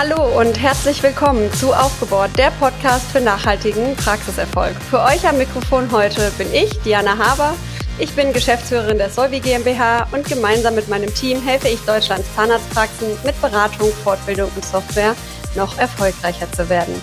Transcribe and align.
Hallo 0.00 0.38
und 0.38 0.62
herzlich 0.62 1.02
willkommen 1.02 1.52
zu 1.54 1.74
Aufgebohrt, 1.74 2.30
der 2.38 2.52
Podcast 2.52 3.10
für 3.10 3.20
nachhaltigen 3.20 3.96
Praxiserfolg. 3.96 4.76
Für 4.88 5.00
euch 5.00 5.26
am 5.26 5.38
Mikrofon 5.38 5.90
heute 5.90 6.30
bin 6.38 6.46
ich, 6.54 6.70
Diana 6.82 7.18
Haber. 7.18 7.54
Ich 7.98 8.12
bin 8.12 8.32
Geschäftsführerin 8.32 8.98
der 8.98 9.10
Solvi 9.10 9.40
GmbH 9.40 10.06
und 10.12 10.24
gemeinsam 10.24 10.76
mit 10.76 10.86
meinem 10.86 11.12
Team 11.12 11.42
helfe 11.42 11.66
ich 11.66 11.80
Deutschlands 11.80 12.32
Zahnarztpraxen 12.36 13.08
mit 13.24 13.42
Beratung, 13.42 13.92
Fortbildung 14.04 14.48
und 14.54 14.64
Software 14.64 15.16
noch 15.56 15.76
erfolgreicher 15.78 16.46
zu 16.52 16.68
werden. 16.68 16.94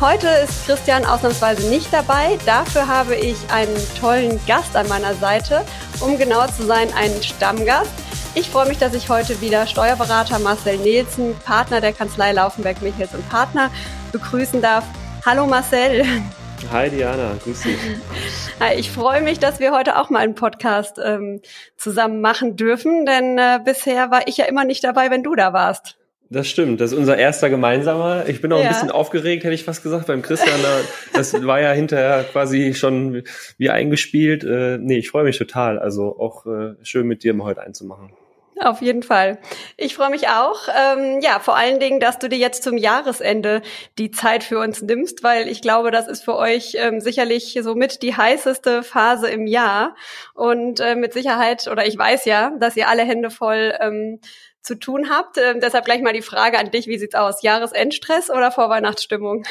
Heute 0.00 0.28
ist 0.28 0.66
Christian 0.66 1.04
ausnahmsweise 1.04 1.68
nicht 1.68 1.92
dabei. 1.92 2.38
Dafür 2.46 2.86
habe 2.86 3.16
ich 3.16 3.38
einen 3.52 3.76
tollen 4.00 4.38
Gast 4.46 4.76
an 4.76 4.86
meiner 4.86 5.16
Seite, 5.16 5.64
um 5.98 6.16
genau 6.16 6.46
zu 6.46 6.64
sein, 6.64 6.94
einen 6.94 7.20
Stammgast. 7.24 7.90
Ich 8.36 8.48
freue 8.48 8.68
mich, 8.68 8.78
dass 8.78 8.94
ich 8.94 9.08
heute 9.08 9.40
wieder 9.40 9.66
Steuerberater 9.66 10.38
Marcel 10.38 10.76
Nielsen, 10.78 11.34
Partner 11.44 11.80
der 11.80 11.92
Kanzlei 11.92 12.30
Laufenberg 12.30 12.80
Michels 12.80 13.12
und 13.12 13.28
Partner, 13.28 13.72
begrüßen 14.12 14.62
darf. 14.62 14.84
Hallo 15.26 15.46
Marcel. 15.46 16.04
Hi 16.70 16.88
Diana, 16.90 17.32
grüß 17.42 17.62
dich. 17.62 17.76
Hi, 18.60 18.76
ich 18.76 18.92
freue 18.92 19.20
mich, 19.20 19.40
dass 19.40 19.58
wir 19.58 19.72
heute 19.72 19.98
auch 19.98 20.10
mal 20.10 20.20
einen 20.20 20.36
Podcast 20.36 21.00
ähm, 21.04 21.40
zusammen 21.76 22.20
machen 22.20 22.54
dürfen, 22.54 23.04
denn 23.04 23.36
äh, 23.36 23.58
bisher 23.64 24.12
war 24.12 24.28
ich 24.28 24.36
ja 24.36 24.44
immer 24.44 24.64
nicht 24.64 24.84
dabei, 24.84 25.10
wenn 25.10 25.24
du 25.24 25.34
da 25.34 25.52
warst. 25.52 25.96
Das 26.32 26.48
stimmt, 26.48 26.80
das 26.80 26.92
ist 26.92 26.98
unser 26.98 27.18
erster 27.18 27.50
gemeinsamer. 27.50 28.28
Ich 28.28 28.40
bin 28.40 28.52
auch 28.52 28.58
ja. 28.60 28.66
ein 28.66 28.72
bisschen 28.72 28.92
aufgeregt, 28.92 29.42
hätte 29.42 29.54
ich 29.54 29.64
fast 29.64 29.82
gesagt, 29.82 30.06
beim 30.06 30.22
Christian. 30.22 30.60
das 31.12 31.34
war 31.44 31.60
ja 31.60 31.72
hinterher 31.72 32.24
quasi 32.30 32.74
schon 32.74 33.24
wie 33.58 33.70
eingespielt. 33.70 34.44
Äh, 34.44 34.78
nee, 34.78 34.98
ich 34.98 35.10
freue 35.10 35.24
mich 35.24 35.36
total. 35.36 35.80
Also 35.80 36.16
auch 36.20 36.46
äh, 36.46 36.76
schön 36.84 37.08
mit 37.08 37.24
dir 37.24 37.34
mal 37.34 37.46
heute 37.46 37.62
einzumachen. 37.62 38.12
Auf 38.62 38.82
jeden 38.82 39.02
Fall. 39.02 39.38
Ich 39.78 39.94
freue 39.94 40.10
mich 40.10 40.28
auch. 40.28 40.68
Ähm, 40.68 41.20
ja, 41.22 41.38
vor 41.38 41.56
allen 41.56 41.80
Dingen, 41.80 41.98
dass 41.98 42.18
du 42.18 42.28
dir 42.28 42.36
jetzt 42.36 42.62
zum 42.62 42.76
Jahresende 42.76 43.62
die 43.96 44.10
Zeit 44.10 44.44
für 44.44 44.58
uns 44.58 44.82
nimmst, 44.82 45.22
weil 45.22 45.48
ich 45.48 45.62
glaube, 45.62 45.90
das 45.90 46.06
ist 46.06 46.22
für 46.24 46.36
euch 46.36 46.74
ähm, 46.74 47.00
sicherlich 47.00 47.58
somit 47.62 48.02
die 48.02 48.14
heißeste 48.14 48.82
Phase 48.82 49.30
im 49.30 49.46
Jahr. 49.46 49.96
Und 50.34 50.78
äh, 50.80 50.94
mit 50.94 51.14
Sicherheit, 51.14 51.68
oder 51.68 51.86
ich 51.86 51.96
weiß 51.96 52.26
ja, 52.26 52.52
dass 52.58 52.76
ihr 52.76 52.88
alle 52.88 53.02
Hände 53.02 53.30
voll 53.30 53.74
ähm, 53.80 54.20
zu 54.60 54.78
tun 54.78 55.08
habt. 55.08 55.38
Ähm, 55.38 55.60
deshalb 55.60 55.86
gleich 55.86 56.02
mal 56.02 56.12
die 56.12 56.20
Frage 56.20 56.58
an 56.58 56.70
dich, 56.70 56.86
wie 56.86 56.98
sieht's 56.98 57.14
aus? 57.14 57.42
Jahresendstress 57.42 58.28
oder 58.28 58.52
Vorweihnachtsstimmung? 58.52 59.44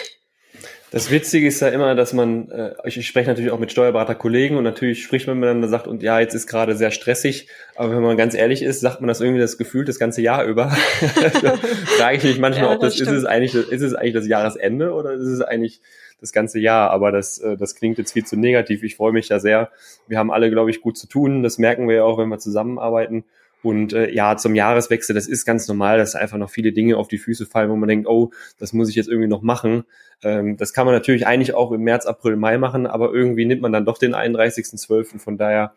Das 0.92 1.12
Witzige 1.12 1.48
ist 1.48 1.60
ja 1.60 1.68
immer, 1.68 1.94
dass 1.94 2.14
man, 2.14 2.50
äh, 2.50 2.74
ich 2.86 3.06
spreche 3.06 3.30
natürlich 3.30 3.52
auch 3.52 3.60
mit 3.60 3.72
Steuerberaterkollegen 3.72 4.58
und 4.58 4.64
natürlich 4.64 5.04
spricht 5.04 5.28
man 5.28 5.40
miteinander 5.40 5.68
und 5.68 5.72
sagt, 5.72 5.88
und 5.88 6.02
ja, 6.02 6.20
jetzt 6.20 6.34
ist 6.34 6.48
gerade 6.48 6.76
sehr 6.76 6.90
stressig, 6.90 7.48
aber 7.76 7.96
wenn 7.96 8.02
man 8.02 8.18
ganz 8.18 8.34
ehrlich 8.34 8.64
ist, 8.64 8.80
sagt 8.80 9.00
man 9.00 9.08
das 9.08 9.22
irgendwie 9.22 9.40
das 9.40 9.60
Gefühl 9.60 9.86
das 9.86 10.00
ganze 10.00 10.22
Jahr 10.22 10.46
über. 10.46 10.70
frage 11.98 12.18
ich 12.18 12.24
mich 12.24 12.40
manchmal, 12.40 12.70
ja, 12.70 12.74
ob 12.74 12.82
das, 12.82 12.98
das 12.98 13.08
ist 13.08 13.14
es 13.14 13.26
eigentlich, 13.26 13.54
ist 13.54 13.82
es 13.82 13.94
eigentlich 13.94 14.16
das 14.16 14.28
Jahresende 14.28 14.94
oder 14.94 15.14
ist 15.14 15.28
es 15.28 15.42
eigentlich 15.42 15.80
das 16.22 16.34
ganze 16.34 16.60
Jahr, 16.60 16.90
aber 16.90 17.12
das, 17.12 17.38
äh, 17.38 17.56
das 17.56 17.76
klingt 17.76 17.98
jetzt 17.98 18.14
viel 18.14 18.26
zu 18.26 18.36
negativ. 18.36 18.84
Ich 18.84 18.96
freue 18.96 19.14
mich 19.14 19.28
da 19.28 19.40
sehr. 19.40 19.70
Wir 20.08 20.18
haben 20.18 20.32
alle, 20.32 20.50
glaube 20.50 20.70
ich, 20.72 20.82
gut 20.82 20.98
zu 20.98 21.08
tun. 21.08 21.44
Das 21.44 21.60
merken 21.60 21.88
wir 21.88 21.98
ja 21.98 22.04
auch, 22.04 22.18
wenn 22.18 22.30
wir 22.30 22.40
zusammenarbeiten. 22.40 23.26
Und 23.62 23.94
äh, 23.94 24.10
ja, 24.12 24.38
zum 24.38 24.56
Jahreswechsel, 24.56 25.14
das 25.14 25.28
ist 25.28 25.46
ganz 25.46 25.68
normal, 25.68 25.98
dass 25.98 26.16
einfach 26.16 26.38
noch 26.38 26.50
viele 26.50 26.72
Dinge 26.72 26.98
auf 26.98 27.08
die 27.08 27.18
Füße 27.18 27.46
fallen, 27.46 27.70
wo 27.70 27.76
man 27.76 27.90
denkt, 27.90 28.08
oh, 28.08 28.32
das 28.58 28.72
muss 28.72 28.90
ich 28.90 28.96
jetzt 28.96 29.10
irgendwie 29.10 29.28
noch 29.28 29.42
machen. 29.42 29.84
Ähm, 30.24 30.56
das 30.56 30.74
kann 30.74 30.86
man 30.86 30.96
natürlich 30.96 31.28
eigentlich 31.28 31.54
auch 31.54 31.72
im 31.72 31.82
März, 31.82 32.06
April, 32.06 32.38
Mai 32.38 32.58
machen, 32.58 32.88
aber 32.88 33.14
irgendwie 33.14 33.46
nimmt 33.46 33.62
man 33.62 33.74
dann 33.74 33.86
doch 33.86 33.98
den 33.98 34.16
31.12. 34.16 35.20
Von 35.20 35.38
daher, 35.38 35.74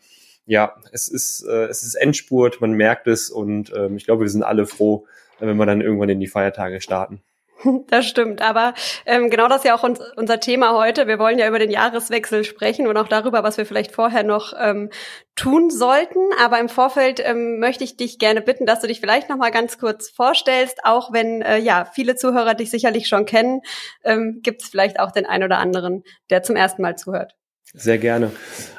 ja, 0.47 0.77
es 0.93 1.09
ist, 1.09 1.45
äh, 1.49 1.65
es 1.67 1.83
ist 1.83 1.95
Endspurt, 1.95 2.61
man 2.61 2.73
merkt 2.73 3.09
es 3.09 3.31
und 3.31 3.73
ähm, 3.75 3.97
ich 3.97 4.05
glaube, 4.05 4.23
wir 4.23 4.31
sind 4.31 4.45
alle 4.45 4.67
froh, 4.67 5.07
wenn 5.41 5.57
wir 5.57 5.67
dann 5.67 5.81
irgendwann 5.81 6.09
in 6.09 6.21
die 6.21 6.29
Feiertage 6.29 6.81
starten. 6.81 7.21
Das 7.89 8.07
stimmt, 8.07 8.43
aber 8.43 8.75
ähm, 9.07 9.31
genau 9.31 9.49
das 9.49 9.59
ist 9.59 9.65
ja 9.65 9.75
auch 9.75 9.83
uns, 9.83 10.01
unser 10.17 10.41
Thema 10.41 10.73
heute. 10.75 11.07
Wir 11.07 11.19
wollen 11.19 11.39
ja 11.39 11.49
über 11.49 11.59
den 11.59 11.71
Jahreswechsel 11.71 12.45
sprechen 12.45 12.87
und 12.87 12.97
auch 12.97 13.09
darüber, 13.09 13.43
was 13.43 13.57
wir 13.59 13.67
vielleicht 13.67 13.93
vorher 13.93 14.23
noch 14.23 14.53
ähm, 14.59 14.91
tun 15.37 15.71
sollten. 15.71 16.19
Aber 16.41 16.59
im 16.59 16.69
Vorfeld 16.69 17.21
ähm, 17.25 17.59
möchte 17.59 17.85
ich 17.85 17.97
dich 17.97 18.19
gerne 18.19 18.41
bitten, 18.41 18.67
dass 18.67 18.81
du 18.81 18.87
dich 18.87 19.01
vielleicht 19.01 19.29
noch 19.29 19.37
mal 19.37 19.51
ganz 19.51 19.79
kurz 19.79 20.11
vorstellst, 20.11 20.85
auch 20.85 21.13
wenn 21.13 21.43
äh, 21.43 21.59
ja 21.59 21.85
viele 21.93 22.17
Zuhörer 22.17 22.55
dich 22.55 22.71
sicherlich 22.71 23.09
schon 23.09 23.27
kennen, 23.27 23.61
ähm, 24.05 24.41
gibt 24.43 24.63
es 24.63 24.69
vielleicht 24.69 25.01
auch 25.01 25.13
den 25.13 25.27
einen 25.27 25.45
oder 25.45 25.59
anderen, 25.59 26.03
der 26.31 26.43
zum 26.43 26.57
ersten 26.57 26.83
Mal 26.83 26.97
zuhört. 26.97 27.35
Sehr 27.75 27.97
gerne. 27.97 28.33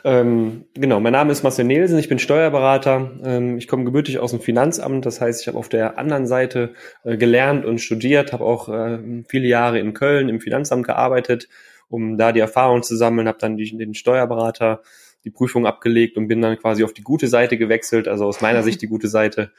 Ähm, 0.03 0.65
genau, 0.75 0.99
mein 0.99 1.13
Name 1.13 1.31
ist 1.31 1.41
Marcel 1.41 1.65
Nielsen, 1.65 1.97
ich 1.97 2.09
bin 2.09 2.19
Steuerberater. 2.19 3.11
Ähm, 3.25 3.57
ich 3.57 3.67
komme 3.67 3.85
gebürtig 3.85 4.19
aus 4.19 4.29
dem 4.29 4.39
Finanzamt, 4.39 5.07
das 5.07 5.19
heißt, 5.19 5.41
ich 5.41 5.47
habe 5.47 5.57
auf 5.57 5.67
der 5.67 5.97
anderen 5.97 6.27
Seite 6.27 6.75
äh, 7.03 7.17
gelernt 7.17 7.65
und 7.65 7.79
studiert, 7.79 8.33
habe 8.33 8.43
auch 8.43 8.69
äh, 8.69 9.23
viele 9.27 9.47
Jahre 9.47 9.79
in 9.79 9.95
Köln 9.95 10.29
im 10.29 10.39
Finanzamt 10.39 10.85
gearbeitet, 10.85 11.49
um 11.89 12.19
da 12.19 12.31
die 12.31 12.39
Erfahrung 12.39 12.83
zu 12.83 12.95
sammeln, 12.95 13.27
habe 13.27 13.39
dann 13.39 13.57
die, 13.57 13.75
den 13.75 13.95
Steuerberater 13.95 14.83
die 15.23 15.31
Prüfung 15.31 15.65
abgelegt 15.65 16.15
und 16.15 16.27
bin 16.27 16.41
dann 16.41 16.59
quasi 16.59 16.83
auf 16.83 16.93
die 16.93 17.03
gute 17.03 17.27
Seite 17.27 17.57
gewechselt, 17.57 18.07
also 18.07 18.25
aus 18.25 18.41
meiner 18.41 18.61
Sicht 18.61 18.79
die 18.83 18.87
gute 18.87 19.07
Seite. 19.07 19.51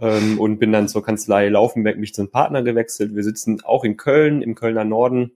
Ähm, 0.00 0.38
und 0.38 0.58
bin 0.58 0.70
dann 0.70 0.88
zur 0.88 1.02
Kanzlei 1.02 1.48
Laufenberg 1.48 1.98
mich 1.98 2.14
zum 2.14 2.30
Partner 2.30 2.62
gewechselt. 2.62 3.16
Wir 3.16 3.24
sitzen 3.24 3.62
auch 3.64 3.82
in 3.82 3.96
Köln, 3.96 4.42
im 4.42 4.54
Kölner 4.54 4.84
Norden 4.84 5.32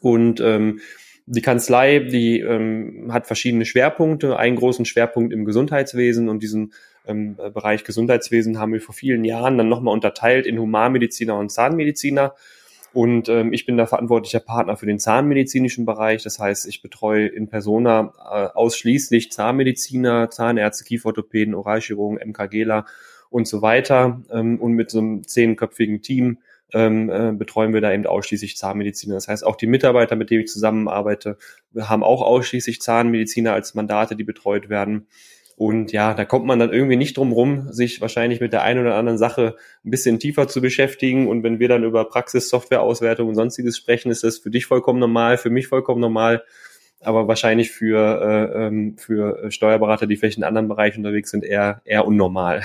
und 0.00 0.40
ähm, 0.40 0.80
die 1.26 1.42
Kanzlei, 1.42 1.98
die 1.98 2.40
ähm, 2.40 3.08
hat 3.12 3.26
verschiedene 3.26 3.64
Schwerpunkte, 3.64 4.38
einen 4.38 4.56
großen 4.56 4.84
Schwerpunkt 4.84 5.32
im 5.32 5.44
Gesundheitswesen 5.44 6.28
und 6.28 6.42
diesen 6.42 6.72
ähm, 7.06 7.36
Bereich 7.36 7.84
Gesundheitswesen 7.84 8.58
haben 8.58 8.72
wir 8.72 8.80
vor 8.80 8.94
vielen 8.94 9.24
Jahren 9.24 9.58
dann 9.58 9.68
nochmal 9.68 9.92
unterteilt 9.92 10.46
in 10.46 10.58
Humanmediziner 10.58 11.36
und 11.36 11.50
Zahnmediziner. 11.50 12.34
Und 12.92 13.28
ähm, 13.28 13.52
ich 13.52 13.66
bin 13.66 13.76
da 13.76 13.86
verantwortlicher 13.86 14.40
Partner 14.40 14.76
für 14.76 14.86
den 14.86 14.98
zahnmedizinischen 14.98 15.84
Bereich. 15.84 16.22
Das 16.22 16.38
heißt, 16.38 16.66
ich 16.66 16.80
betreue 16.80 17.26
in 17.26 17.48
Persona 17.48 18.12
äh, 18.18 18.56
ausschließlich 18.56 19.30
Zahnmediziner, 19.32 20.30
Zahnärzte, 20.30 20.84
Kieferorthopäden, 20.84 21.54
Oralchirurgen, 21.54 22.18
MKGler 22.26 22.86
und 23.28 23.46
so 23.46 23.60
weiter. 23.60 24.22
Ähm, 24.32 24.58
und 24.60 24.72
mit 24.72 24.90
so 24.90 25.00
einem 25.00 25.26
zehnköpfigen 25.26 26.00
Team 26.02 26.38
ähm, 26.72 27.10
äh, 27.10 27.32
betreuen 27.32 27.72
wir 27.72 27.80
da 27.80 27.92
eben 27.92 28.06
ausschließlich 28.06 28.56
Zahnmediziner. 28.56 29.14
Das 29.14 29.28
heißt, 29.28 29.46
auch 29.46 29.56
die 29.56 29.66
Mitarbeiter, 29.66 30.16
mit 30.16 30.30
denen 30.30 30.42
ich 30.42 30.50
zusammenarbeite, 30.50 31.38
haben 31.78 32.02
auch 32.02 32.22
ausschließlich 32.22 32.80
Zahnmediziner 32.80 33.52
als 33.52 33.74
Mandate, 33.74 34.16
die 34.16 34.24
betreut 34.24 34.68
werden. 34.68 35.06
Und 35.56 35.90
ja, 35.92 36.12
da 36.12 36.26
kommt 36.26 36.44
man 36.44 36.58
dann 36.58 36.72
irgendwie 36.72 36.96
nicht 36.96 37.16
drum 37.16 37.32
rum, 37.32 37.72
sich 37.72 38.02
wahrscheinlich 38.02 38.40
mit 38.40 38.52
der 38.52 38.62
einen 38.62 38.80
oder 38.80 38.94
anderen 38.94 39.16
Sache 39.16 39.56
ein 39.84 39.90
bisschen 39.90 40.18
tiefer 40.18 40.48
zu 40.48 40.60
beschäftigen. 40.60 41.28
Und 41.28 41.42
wenn 41.42 41.58
wir 41.58 41.68
dann 41.68 41.82
über 41.82 42.04
Praxis, 42.04 42.50
Softwareauswertung 42.50 43.28
und 43.28 43.36
sonstiges 43.36 43.78
sprechen, 43.78 44.10
ist 44.10 44.22
das 44.22 44.38
für 44.38 44.50
dich 44.50 44.66
vollkommen 44.66 44.98
normal, 44.98 45.38
für 45.38 45.48
mich 45.48 45.68
vollkommen 45.68 46.00
normal 46.00 46.44
aber 47.06 47.28
wahrscheinlich 47.28 47.70
für, 47.70 48.20
äh, 48.20 48.66
ähm, 48.66 48.96
für 48.98 49.50
Steuerberater, 49.50 50.06
die 50.06 50.16
vielleicht 50.16 50.38
in 50.38 50.44
anderen 50.44 50.68
Bereichen 50.68 50.98
unterwegs 50.98 51.30
sind, 51.30 51.44
eher, 51.44 51.80
eher 51.84 52.06
unnormal. 52.06 52.62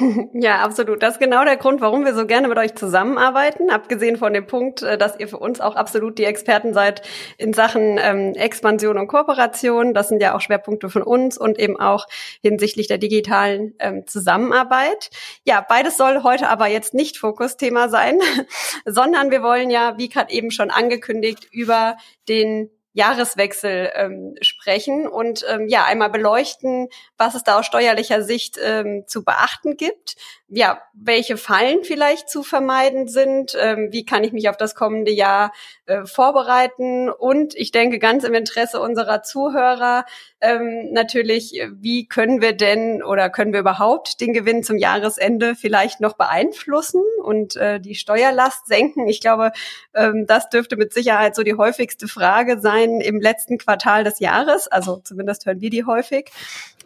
Ja, 0.34 0.62
absolut. 0.62 1.02
Das 1.02 1.14
ist 1.14 1.20
genau 1.20 1.44
der 1.44 1.56
Grund, 1.56 1.80
warum 1.80 2.04
wir 2.04 2.14
so 2.14 2.26
gerne 2.26 2.48
mit 2.48 2.58
euch 2.58 2.74
zusammenarbeiten. 2.74 3.70
Abgesehen 3.70 4.16
von 4.16 4.32
dem 4.32 4.46
Punkt, 4.46 4.82
äh, 4.82 4.98
dass 4.98 5.18
ihr 5.18 5.28
für 5.28 5.38
uns 5.38 5.60
auch 5.60 5.76
absolut 5.76 6.18
die 6.18 6.24
Experten 6.24 6.74
seid 6.74 7.02
in 7.38 7.52
Sachen 7.52 7.98
ähm, 8.02 8.32
Expansion 8.34 8.98
und 8.98 9.06
Kooperation. 9.06 9.94
Das 9.94 10.08
sind 10.08 10.20
ja 10.20 10.34
auch 10.34 10.40
Schwerpunkte 10.40 10.88
von 10.88 11.02
uns 11.02 11.38
und 11.38 11.58
eben 11.58 11.78
auch 11.78 12.06
hinsichtlich 12.42 12.88
der 12.88 12.98
digitalen 12.98 13.74
ähm, 13.78 14.06
Zusammenarbeit. 14.06 15.10
Ja, 15.44 15.64
beides 15.66 15.96
soll 15.96 16.22
heute 16.22 16.48
aber 16.48 16.66
jetzt 16.66 16.94
nicht 16.94 17.18
Fokusthema 17.18 17.88
sein, 17.88 18.18
sondern 18.84 19.30
wir 19.30 19.42
wollen 19.42 19.70
ja, 19.70 19.94
wie 19.96 20.08
gerade 20.08 20.32
eben 20.32 20.50
schon 20.50 20.70
angekündigt, 20.70 21.48
über 21.52 21.96
den 22.28 22.70
Jahreswechsel 22.94 23.90
ähm, 23.94 24.36
sprechen 24.40 25.06
und 25.06 25.44
ähm, 25.48 25.68
ja 25.68 25.84
einmal 25.84 26.10
beleuchten, 26.10 26.88
was 27.18 27.34
es 27.34 27.42
da 27.42 27.58
aus 27.58 27.66
steuerlicher 27.66 28.22
Sicht 28.22 28.58
ähm, 28.62 29.04
zu 29.06 29.24
beachten 29.24 29.76
gibt, 29.76 30.16
ja 30.54 30.80
welche 30.92 31.36
Fallen 31.36 31.82
vielleicht 31.82 32.28
zu 32.28 32.42
vermeiden 32.42 33.08
sind, 33.08 33.56
ähm, 33.60 33.88
wie 33.90 34.04
kann 34.04 34.22
ich 34.24 34.32
mich 34.32 34.48
auf 34.48 34.56
das 34.56 34.74
kommende 34.74 35.10
Jahr 35.10 35.52
äh, 35.86 36.04
vorbereiten 36.04 37.10
und 37.10 37.54
ich 37.56 37.72
denke 37.72 37.98
ganz 37.98 38.24
im 38.24 38.34
Interesse 38.34 38.80
unserer 38.80 39.22
Zuhörer 39.22 40.04
ähm, 40.40 40.92
natürlich, 40.92 41.60
wie 41.72 42.06
können 42.06 42.42
wir 42.42 42.52
denn 42.52 43.02
oder 43.02 43.30
können 43.30 43.52
wir 43.52 43.60
überhaupt 43.60 44.20
den 44.20 44.34
Gewinn 44.34 44.62
zum 44.62 44.76
Jahresende 44.76 45.54
vielleicht 45.54 46.00
noch 46.00 46.14
beeinflussen 46.14 47.02
und 47.22 47.56
äh, 47.56 47.80
die 47.80 47.94
Steuerlast 47.94 48.66
senken? 48.66 49.08
Ich 49.08 49.20
glaube, 49.20 49.52
ähm, 49.94 50.26
das 50.26 50.50
dürfte 50.50 50.76
mit 50.76 50.92
Sicherheit 50.92 51.34
so 51.34 51.42
die 51.42 51.54
häufigste 51.54 52.08
Frage 52.08 52.60
sein 52.60 53.00
im 53.00 53.20
letzten 53.20 53.56
Quartal 53.56 54.04
des 54.04 54.20
Jahres. 54.20 54.68
Also 54.68 55.00
zumindest 55.02 55.46
hören 55.46 55.62
wir 55.62 55.70
die 55.70 55.84
häufig. 55.84 56.30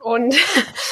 Und 0.00 0.36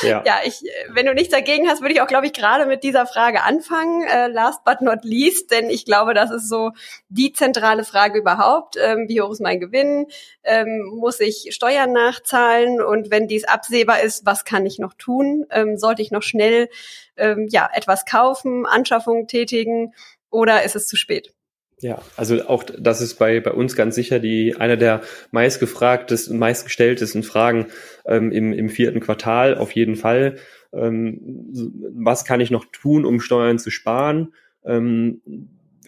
ja. 0.03 0.23
ja, 0.27 0.41
ich, 0.45 0.65
wenn 0.89 1.07
du 1.07 1.15
nichts 1.15 1.31
dagegen 1.31 1.69
hast, 1.69 1.81
würde 1.81 1.95
ich 1.95 2.01
auch, 2.01 2.09
glaube 2.09 2.27
ich, 2.27 2.33
gerade 2.33 2.66
mit 2.67 2.83
dieser 2.83 3.07
Frage 3.07 3.43
anfangen. 3.43 4.03
Äh, 4.05 4.29
last 4.29 4.65
but 4.65 4.81
not 4.81 5.05
least, 5.05 5.51
denn 5.51 5.71
ich 5.71 5.85
glaube, 5.85 6.15
das 6.15 6.31
ist 6.31 6.49
so 6.49 6.73
die 7.09 7.33
zentrale 7.33 7.85
Frage 7.85 8.19
überhaupt. 8.19 8.77
Ähm, 8.83 9.07
wie 9.09 9.21
hoch 9.21 9.31
ist 9.31 9.41
mein 9.41 9.61
Gewinn? 9.61 10.07
Ähm, 10.43 10.91
muss 10.95 11.21
ich 11.21 11.49
Steuern 11.51 11.93
nachzahlen? 11.93 12.81
Und 12.81 13.11
wenn 13.11 13.29
dies 13.29 13.45
absehbar 13.45 14.03
ist, 14.03 14.27
was 14.27 14.45
kann 14.45 14.67
ich 14.67 14.79
noch 14.79 14.95
tun? 14.95 15.47
Ähm, 15.51 15.79
sollte 15.79 16.03
ich 16.03 16.11
noch 16.11 16.23
schnell 16.23 16.69
ähm, 17.17 17.49
ja 17.51 17.69
etwas 17.73 18.05
kaufen, 18.05 18.67
Anschaffungen 18.67 19.27
tätigen? 19.27 19.93
oder 20.31 20.65
ist 20.65 20.77
es 20.77 20.87
zu 20.87 20.97
spät? 20.97 21.33
Ja, 21.79 21.99
also 22.17 22.47
auch 22.49 22.63
das 22.63 23.03
ist 23.03 23.17
bei, 23.17 23.41
bei 23.41 23.53
uns 23.53 23.77
ganz 23.77 23.95
sicher 23.95 24.19
die 24.19 24.57
eine 24.57 24.79
der 24.79 25.03
meistgefragtesten, 25.31 26.39
meistgestelltesten 26.39 27.23
Fragen 27.23 27.67
ähm, 28.07 28.33
im, 28.33 28.55
im 28.55 28.71
vierten 28.71 29.01
Quartal 29.01 29.59
auf 29.59 29.73
jeden 29.73 29.97
Fall. 29.97 30.37
Ähm, 30.73 31.51
was 31.97 32.25
kann 32.25 32.41
ich 32.41 32.51
noch 32.51 32.65
tun, 32.67 33.05
um 33.05 33.21
Steuern 33.21 33.59
zu 33.59 33.71
sparen? 33.71 34.35
Ähm, 34.65 35.21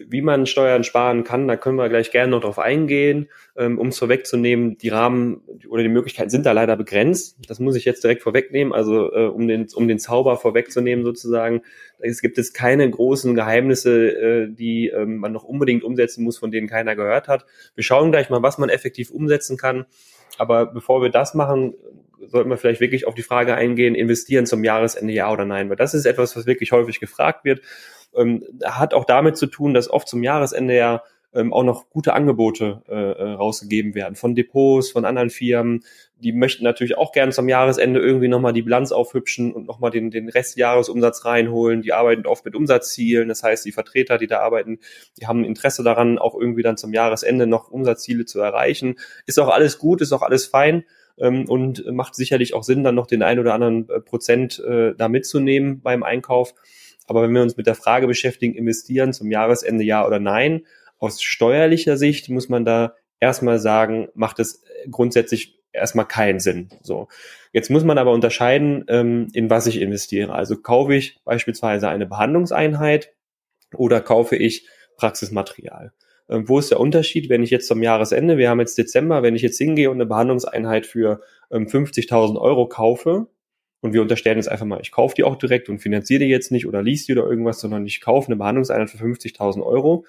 wie 0.07 0.21
man 0.21 0.45
Steuern 0.45 0.83
sparen 0.83 1.23
kann, 1.23 1.47
da 1.47 1.57
können 1.57 1.77
wir 1.77 1.89
gleich 1.89 2.11
gerne 2.11 2.31
noch 2.31 2.41
drauf 2.41 2.59
eingehen. 2.59 3.29
Ähm, 3.57 3.77
um 3.77 3.89
es 3.89 3.99
vorwegzunehmen, 3.99 4.77
die 4.77 4.89
Rahmen 4.89 5.41
oder 5.67 5.83
die 5.83 5.89
Möglichkeiten 5.89 6.29
sind 6.29 6.45
da 6.45 6.51
leider 6.51 6.77
begrenzt. 6.77 7.37
Das 7.47 7.59
muss 7.59 7.75
ich 7.75 7.85
jetzt 7.85 8.03
direkt 8.03 8.23
vorwegnehmen. 8.23 8.73
Also 8.73 9.11
äh, 9.11 9.27
um, 9.27 9.47
den, 9.47 9.67
um 9.73 9.87
den 9.87 9.99
Zauber 9.99 10.37
vorwegzunehmen 10.37 11.03
sozusagen, 11.03 11.61
es 11.99 12.21
gibt 12.21 12.37
es 12.37 12.53
keine 12.53 12.89
großen 12.89 13.35
Geheimnisse, 13.35 14.11
äh, 14.11 14.47
die 14.49 14.91
man 15.05 15.31
noch 15.31 15.43
unbedingt 15.43 15.83
umsetzen 15.83 16.23
muss, 16.23 16.37
von 16.37 16.51
denen 16.51 16.67
keiner 16.67 16.95
gehört 16.95 17.27
hat. 17.27 17.45
Wir 17.75 17.83
schauen 17.83 18.11
gleich 18.11 18.29
mal, 18.29 18.41
was 18.41 18.57
man 18.57 18.69
effektiv 18.69 19.11
umsetzen 19.11 19.57
kann. 19.57 19.85
Aber 20.37 20.65
bevor 20.65 21.01
wir 21.01 21.09
das 21.09 21.33
machen, 21.33 21.73
sollten 22.27 22.49
wir 22.49 22.57
vielleicht 22.57 22.81
wirklich 22.81 23.07
auf 23.07 23.15
die 23.15 23.23
Frage 23.23 23.55
eingehen, 23.55 23.95
investieren 23.95 24.45
zum 24.45 24.63
Jahresende 24.63 25.13
ja 25.13 25.31
oder 25.31 25.45
nein, 25.45 25.69
weil 25.69 25.77
das 25.77 25.93
ist 25.93 26.05
etwas, 26.05 26.35
was 26.35 26.45
wirklich 26.45 26.71
häufig 26.71 26.99
gefragt 26.99 27.45
wird 27.45 27.61
ähm, 28.15 28.43
hat 28.63 28.93
auch 28.93 29.05
damit 29.05 29.37
zu 29.37 29.47
tun, 29.47 29.73
dass 29.73 29.89
oft 29.89 30.07
zum 30.07 30.23
Jahresende 30.23 30.75
ja 30.75 31.03
ähm, 31.31 31.53
auch 31.53 31.63
noch 31.63 31.89
gute 31.91 32.13
Angebote 32.13 32.81
äh, 32.87 32.93
äh, 32.93 33.31
rausgegeben 33.33 33.93
werden 33.93 34.15
von 34.15 34.33
Depots, 34.33 34.89
von 34.89 35.05
anderen 35.05 35.29
Firmen. 35.29 35.83
Die 36.15 36.33
möchten 36.33 36.63
natürlich 36.63 36.97
auch 36.97 37.11
gerne 37.11 37.31
zum 37.31 37.47
Jahresende 37.47 37.99
irgendwie 37.99 38.27
nochmal 38.27 38.51
die 38.51 38.63
Bilanz 38.63 38.91
aufhübschen 38.91 39.53
und 39.53 39.67
nochmal 39.67 39.91
den, 39.91 40.09
den 40.09 40.27
Restjahresumsatz 40.27 41.25
reinholen. 41.25 41.83
Die 41.83 41.93
arbeiten 41.93 42.25
oft 42.25 42.45
mit 42.45 42.55
Umsatzzielen. 42.55 43.29
Das 43.29 43.43
heißt, 43.43 43.63
die 43.63 43.71
Vertreter, 43.71 44.17
die 44.17 44.25
da 44.25 44.39
arbeiten, 44.39 44.79
die 45.19 45.27
haben 45.27 45.45
Interesse 45.45 45.83
daran, 45.83 46.17
auch 46.17 46.33
irgendwie 46.33 46.63
dann 46.63 46.77
zum 46.77 46.93
Jahresende 46.93 47.45
noch 47.45 47.69
Umsatzziele 47.69 48.25
zu 48.25 48.39
erreichen. 48.39 48.95
Ist 49.27 49.39
auch 49.39 49.49
alles 49.49 49.77
gut, 49.77 50.01
ist 50.01 50.13
auch 50.13 50.23
alles 50.23 50.47
fein 50.47 50.83
ähm, 51.19 51.47
und 51.47 51.85
macht 51.91 52.15
sicherlich 52.15 52.53
auch 52.53 52.63
Sinn, 52.63 52.83
dann 52.83 52.95
noch 52.95 53.07
den 53.07 53.23
ein 53.23 53.39
oder 53.39 53.53
anderen 53.53 53.89
äh, 53.89 53.99
Prozent 53.99 54.59
äh, 54.59 54.93
da 54.95 55.07
mitzunehmen 55.07 55.81
beim 55.81 56.03
Einkauf. 56.03 56.53
Aber 57.07 57.23
wenn 57.23 57.33
wir 57.33 57.41
uns 57.41 57.57
mit 57.57 57.67
der 57.67 57.75
Frage 57.75 58.07
beschäftigen, 58.07 58.53
investieren 58.55 59.13
zum 59.13 59.31
Jahresende 59.31 59.83
ja 59.83 60.05
oder 60.05 60.19
nein, 60.19 60.65
aus 60.99 61.21
steuerlicher 61.21 61.97
Sicht 61.97 62.29
muss 62.29 62.49
man 62.49 62.65
da 62.65 62.95
erstmal 63.19 63.59
sagen, 63.59 64.09
macht 64.13 64.39
es 64.39 64.63
grundsätzlich 64.91 65.59
erstmal 65.71 66.05
keinen 66.05 66.39
Sinn. 66.39 66.69
So. 66.81 67.07
Jetzt 67.51 67.69
muss 67.69 67.83
man 67.83 67.97
aber 67.97 68.11
unterscheiden, 68.11 68.85
ähm, 68.87 69.27
in 69.33 69.49
was 69.49 69.67
ich 69.67 69.81
investiere. 69.81 70.33
Also 70.33 70.57
kaufe 70.57 70.95
ich 70.95 71.19
beispielsweise 71.23 71.89
eine 71.89 72.05
Behandlungseinheit 72.05 73.13
oder 73.73 74.01
kaufe 74.01 74.35
ich 74.35 74.67
Praxismaterial. 74.97 75.93
Ähm, 76.29 76.47
wo 76.47 76.59
ist 76.59 76.71
der 76.71 76.79
Unterschied, 76.79 77.29
wenn 77.29 77.43
ich 77.43 77.49
jetzt 77.49 77.67
zum 77.67 77.81
Jahresende, 77.81 78.37
wir 78.37 78.49
haben 78.49 78.59
jetzt 78.59 78.77
Dezember, 78.77 79.23
wenn 79.23 79.35
ich 79.35 79.41
jetzt 79.41 79.57
hingehe 79.57 79.89
und 79.89 79.97
eine 79.97 80.05
Behandlungseinheit 80.05 80.85
für 80.85 81.21
ähm, 81.51 81.67
50.000 81.67 82.39
Euro 82.39 82.67
kaufe, 82.67 83.27
und 83.81 83.93
wir 83.93 84.01
unterstellen 84.01 84.37
jetzt 84.37 84.49
einfach 84.49 84.65
mal, 84.65 84.81
ich 84.81 84.91
kaufe 84.91 85.15
die 85.15 85.23
auch 85.23 85.37
direkt 85.37 85.69
und 85.69 85.79
finanziere 85.79 86.19
die 86.19 86.29
jetzt 86.29 86.51
nicht 86.51 86.67
oder 86.67 86.83
liest 86.83 87.07
die 87.07 87.13
oder 87.13 87.29
irgendwas, 87.29 87.59
sondern 87.61 87.85
ich 87.85 88.01
kaufe 88.01 88.27
eine 88.27 88.35
Behandlungseinheit 88.35 88.89
für 88.89 88.97
50.000 88.97 89.63
Euro. 89.63 90.05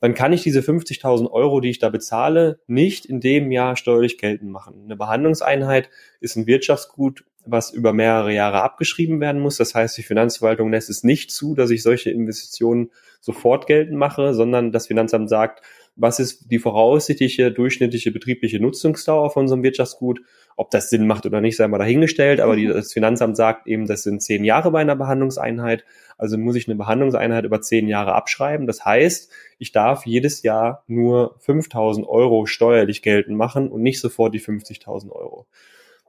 Dann 0.00 0.14
kann 0.14 0.32
ich 0.32 0.42
diese 0.42 0.60
50.000 0.60 1.30
Euro, 1.30 1.60
die 1.60 1.68
ich 1.68 1.78
da 1.78 1.90
bezahle, 1.90 2.60
nicht 2.66 3.04
in 3.04 3.20
dem 3.20 3.52
Jahr 3.52 3.76
steuerlich 3.76 4.16
geltend 4.16 4.50
machen. 4.50 4.84
Eine 4.84 4.96
Behandlungseinheit 4.96 5.90
ist 6.20 6.36
ein 6.36 6.46
Wirtschaftsgut, 6.46 7.24
was 7.46 7.70
über 7.72 7.92
mehrere 7.92 8.32
Jahre 8.32 8.62
abgeschrieben 8.62 9.20
werden 9.20 9.40
muss. 9.40 9.56
Das 9.56 9.74
heißt, 9.74 9.96
die 9.96 10.02
Finanzverwaltung 10.02 10.70
lässt 10.70 10.90
es 10.90 11.04
nicht 11.04 11.30
zu, 11.30 11.54
dass 11.54 11.70
ich 11.70 11.82
solche 11.82 12.10
Investitionen 12.10 12.90
sofort 13.20 13.66
geltend 13.66 13.98
mache, 13.98 14.34
sondern 14.34 14.72
das 14.72 14.86
Finanzamt 14.86 15.28
sagt, 15.28 15.62
was 15.96 16.18
ist 16.18 16.50
die 16.50 16.58
voraussichtliche 16.58 17.52
durchschnittliche 17.52 18.10
betriebliche 18.10 18.60
Nutzungsdauer 18.60 19.30
von 19.30 19.48
so 19.48 19.54
einem 19.54 19.62
Wirtschaftsgut. 19.62 20.20
Ob 20.56 20.70
das 20.70 20.90
Sinn 20.90 21.06
macht 21.06 21.26
oder 21.26 21.40
nicht, 21.40 21.56
sei 21.56 21.68
mal 21.68 21.78
dahingestellt, 21.78 22.40
aber 22.40 22.56
die, 22.56 22.66
mhm. 22.66 22.72
das 22.72 22.92
Finanzamt 22.92 23.36
sagt 23.36 23.66
eben, 23.66 23.86
das 23.86 24.02
sind 24.02 24.22
zehn 24.22 24.44
Jahre 24.44 24.70
bei 24.70 24.80
einer 24.80 24.96
Behandlungseinheit. 24.96 25.84
Also 26.18 26.36
muss 26.38 26.56
ich 26.56 26.68
eine 26.68 26.76
Behandlungseinheit 26.76 27.44
über 27.44 27.60
zehn 27.60 27.88
Jahre 27.88 28.14
abschreiben. 28.14 28.66
Das 28.66 28.84
heißt, 28.84 29.30
ich 29.58 29.72
darf 29.72 30.06
jedes 30.06 30.42
Jahr 30.42 30.84
nur 30.86 31.36
5000 31.40 32.06
Euro 32.06 32.46
steuerlich 32.46 33.02
geltend 33.02 33.36
machen 33.36 33.68
und 33.68 33.82
nicht 33.82 34.00
sofort 34.00 34.34
die 34.34 34.40
50.000 34.40 35.10
Euro. 35.10 35.46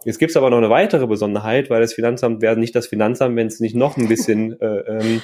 Jetzt 0.04 0.18
gibt 0.18 0.32
es 0.32 0.38
aber 0.38 0.50
noch 0.50 0.58
eine 0.58 0.70
weitere 0.70 1.06
Besonderheit, 1.08 1.70
weil 1.70 1.82
das 1.82 1.94
Finanzamt 1.94 2.42
wäre 2.42 2.58
nicht 2.58 2.76
das 2.76 2.88
Finanzamt, 2.88 3.36
wenn 3.36 3.48
es 3.48 3.60
nicht 3.60 3.76
noch 3.76 3.98
ein 3.98 4.08
bisschen 4.08 4.60
äh, 4.62 4.80
ähm, 4.88 5.22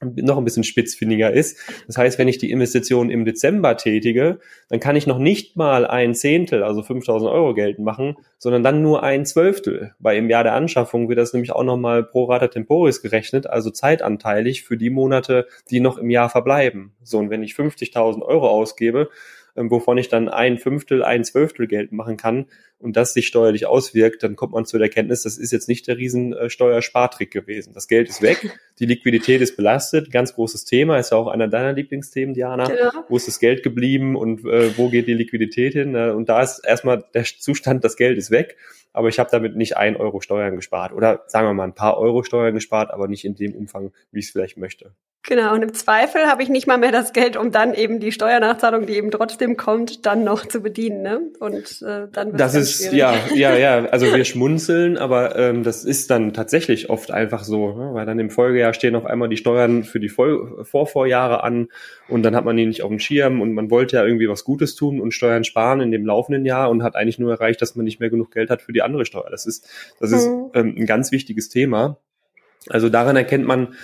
noch 0.00 0.36
ein 0.36 0.44
bisschen 0.44 0.64
spitzfindiger 0.64 1.32
ist. 1.32 1.58
Das 1.86 1.96
heißt, 1.96 2.18
wenn 2.18 2.28
ich 2.28 2.38
die 2.38 2.50
Investition 2.50 3.08
im 3.08 3.24
Dezember 3.24 3.76
tätige, 3.76 4.40
dann 4.68 4.80
kann 4.80 4.96
ich 4.96 5.06
noch 5.06 5.18
nicht 5.18 5.56
mal 5.56 5.86
ein 5.86 6.14
Zehntel, 6.14 6.62
also 6.62 6.82
5000 6.82 7.30
Euro 7.30 7.54
geltend 7.54 7.84
machen, 7.84 8.16
sondern 8.38 8.62
dann 8.62 8.82
nur 8.82 9.02
ein 9.02 9.24
Zwölftel. 9.24 9.94
Weil 9.98 10.18
im 10.18 10.28
Jahr 10.28 10.44
der 10.44 10.54
Anschaffung 10.54 11.08
wird 11.08 11.18
das 11.18 11.32
nämlich 11.32 11.52
auch 11.52 11.64
nochmal 11.64 12.04
pro 12.04 12.24
rata 12.24 12.48
temporis 12.48 13.00
gerechnet, 13.00 13.46
also 13.46 13.70
zeitanteilig 13.70 14.64
für 14.64 14.76
die 14.76 14.90
Monate, 14.90 15.46
die 15.70 15.80
noch 15.80 15.98
im 15.98 16.10
Jahr 16.10 16.28
verbleiben. 16.28 16.94
So, 17.02 17.18
und 17.18 17.30
wenn 17.30 17.42
ich 17.42 17.52
50.000 17.52 18.22
Euro 18.22 18.48
ausgebe, 18.48 19.08
ähm, 19.56 19.70
wovon 19.70 19.96
ich 19.96 20.08
dann 20.08 20.28
ein 20.28 20.58
Fünftel, 20.58 21.02
ein 21.02 21.24
Zwölftel 21.24 21.66
Geld 21.66 21.92
machen 21.92 22.16
kann 22.16 22.46
und 22.78 22.96
das 22.96 23.14
sich 23.14 23.26
steuerlich 23.26 23.66
auswirkt, 23.66 24.22
dann 24.22 24.36
kommt 24.36 24.52
man 24.52 24.66
zu 24.66 24.78
der 24.78 24.86
Erkenntnis, 24.86 25.22
das 25.22 25.38
ist 25.38 25.52
jetzt 25.52 25.68
nicht 25.68 25.86
der 25.86 25.96
riesen 25.96 26.32
äh, 26.32 26.50
Steuerspartrick 26.50 27.30
gewesen. 27.30 27.72
Das 27.72 27.88
Geld 27.88 28.08
ist 28.08 28.22
weg, 28.22 28.38
die 28.78 28.86
Liquidität 28.86 29.40
ist 29.40 29.56
belastet, 29.56 30.10
ganz 30.10 30.34
großes 30.34 30.64
Thema, 30.64 30.98
ist 30.98 31.12
ja 31.12 31.18
auch 31.18 31.28
einer 31.28 31.48
deiner 31.48 31.72
Lieblingsthemen, 31.72 32.34
Diana. 32.34 32.72
Ja. 32.74 33.04
Wo 33.08 33.16
ist 33.16 33.28
das 33.28 33.38
Geld 33.38 33.62
geblieben 33.62 34.16
und 34.16 34.44
äh, 34.44 34.76
wo 34.76 34.88
geht 34.88 35.06
die 35.06 35.14
Liquidität 35.14 35.72
hin? 35.72 35.94
Äh, 35.94 36.10
und 36.10 36.28
da 36.28 36.42
ist 36.42 36.64
erstmal 36.64 37.04
der 37.14 37.24
Zustand, 37.24 37.84
das 37.84 37.96
Geld 37.96 38.18
ist 38.18 38.30
weg 38.30 38.56
aber 38.96 39.08
ich 39.08 39.18
habe 39.18 39.28
damit 39.30 39.56
nicht 39.56 39.76
ein 39.76 39.94
Euro 39.94 40.22
Steuern 40.22 40.56
gespart 40.56 40.94
oder 40.94 41.24
sagen 41.26 41.46
wir 41.46 41.52
mal 41.52 41.64
ein 41.64 41.74
paar 41.74 41.98
Euro 41.98 42.22
Steuern 42.22 42.54
gespart, 42.54 42.90
aber 42.90 43.08
nicht 43.08 43.26
in 43.26 43.34
dem 43.34 43.54
Umfang, 43.54 43.92
wie 44.10 44.20
ich 44.20 44.26
es 44.26 44.30
vielleicht 44.30 44.56
möchte. 44.56 44.92
Genau, 45.22 45.52
und 45.52 45.62
im 45.62 45.74
Zweifel 45.74 46.26
habe 46.28 46.42
ich 46.42 46.48
nicht 46.48 46.66
mal 46.66 46.78
mehr 46.78 46.92
das 46.92 47.12
Geld, 47.12 47.36
um 47.36 47.50
dann 47.50 47.74
eben 47.74 48.00
die 48.00 48.12
Steuernachzahlung, 48.12 48.86
die 48.86 48.94
eben 48.94 49.10
trotzdem 49.10 49.56
kommt, 49.56 50.06
dann 50.06 50.24
noch 50.24 50.46
zu 50.46 50.60
bedienen. 50.60 51.02
Ne? 51.02 51.20
Und 51.40 51.82
äh, 51.82 52.06
dann 52.10 52.36
Das 52.36 52.54
ist 52.54 52.65
schwierig. 52.72 52.98
ja, 52.98 53.14
ja, 53.34 53.56
ja. 53.56 53.84
Also 53.86 54.06
wir 54.14 54.24
schmunzeln, 54.24 54.98
aber 54.98 55.36
ähm, 55.36 55.62
das 55.62 55.84
ist 55.84 56.10
dann 56.10 56.32
tatsächlich 56.32 56.90
oft 56.90 57.10
einfach 57.10 57.44
so, 57.44 57.72
ne? 57.72 57.94
weil 57.94 58.06
dann 58.06 58.18
im 58.18 58.30
Folgejahr 58.30 58.74
stehen 58.74 58.94
auf 58.94 59.06
einmal 59.06 59.28
die 59.28 59.36
Steuern 59.36 59.84
für 59.84 60.00
die 60.00 60.08
Voll 60.08 60.64
Vorvorjahre 60.64 61.42
an 61.42 61.68
und 62.08 62.22
dann 62.22 62.36
hat 62.36 62.44
man 62.44 62.56
die 62.56 62.66
nicht 62.66 62.82
auf 62.82 62.88
dem 62.88 62.98
Schirm 62.98 63.40
und 63.40 63.52
man 63.52 63.70
wollte 63.70 63.96
ja 63.96 64.04
irgendwie 64.04 64.28
was 64.28 64.44
Gutes 64.44 64.74
tun 64.74 65.00
und 65.00 65.12
Steuern 65.12 65.44
sparen 65.44 65.80
in 65.80 65.90
dem 65.90 66.04
laufenden 66.04 66.44
Jahr 66.44 66.70
und 66.70 66.82
hat 66.82 66.96
eigentlich 66.96 67.18
nur 67.18 67.32
erreicht, 67.32 67.62
dass 67.62 67.76
man 67.76 67.84
nicht 67.84 68.00
mehr 68.00 68.10
genug 68.10 68.30
Geld 68.32 68.50
hat 68.50 68.62
für 68.62 68.72
die 68.72 68.82
andere 68.82 69.04
Steuer. 69.04 69.28
Das 69.30 69.46
ist, 69.46 69.68
das 70.00 70.12
ist 70.12 70.28
mhm. 70.28 70.50
ähm, 70.54 70.74
ein 70.78 70.86
ganz 70.86 71.12
wichtiges 71.12 71.48
Thema. 71.48 71.98
Also 72.68 72.88
daran 72.88 73.16
erkennt 73.16 73.46
man, 73.46 73.74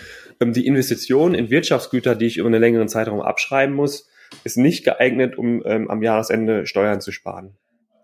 ähm, 0.41 0.53
die 0.53 0.67
Investition 0.67 1.35
in 1.35 1.51
Wirtschaftsgüter, 1.51 2.15
die 2.15 2.27
ich 2.27 2.39
über 2.39 2.49
einen 2.49 2.61
längeren 2.61 2.89
Zeitraum 2.89 3.21
abschreiben 3.21 3.75
muss, 3.75 4.09
ist 4.45 4.57
nicht 4.57 4.85
geeignet, 4.85 5.37
um 5.37 5.63
ähm, 5.65 5.91
am 5.91 6.03
Jahresende 6.03 6.67
Steuern 6.67 7.01
zu 7.01 7.13
sparen. 7.13 7.57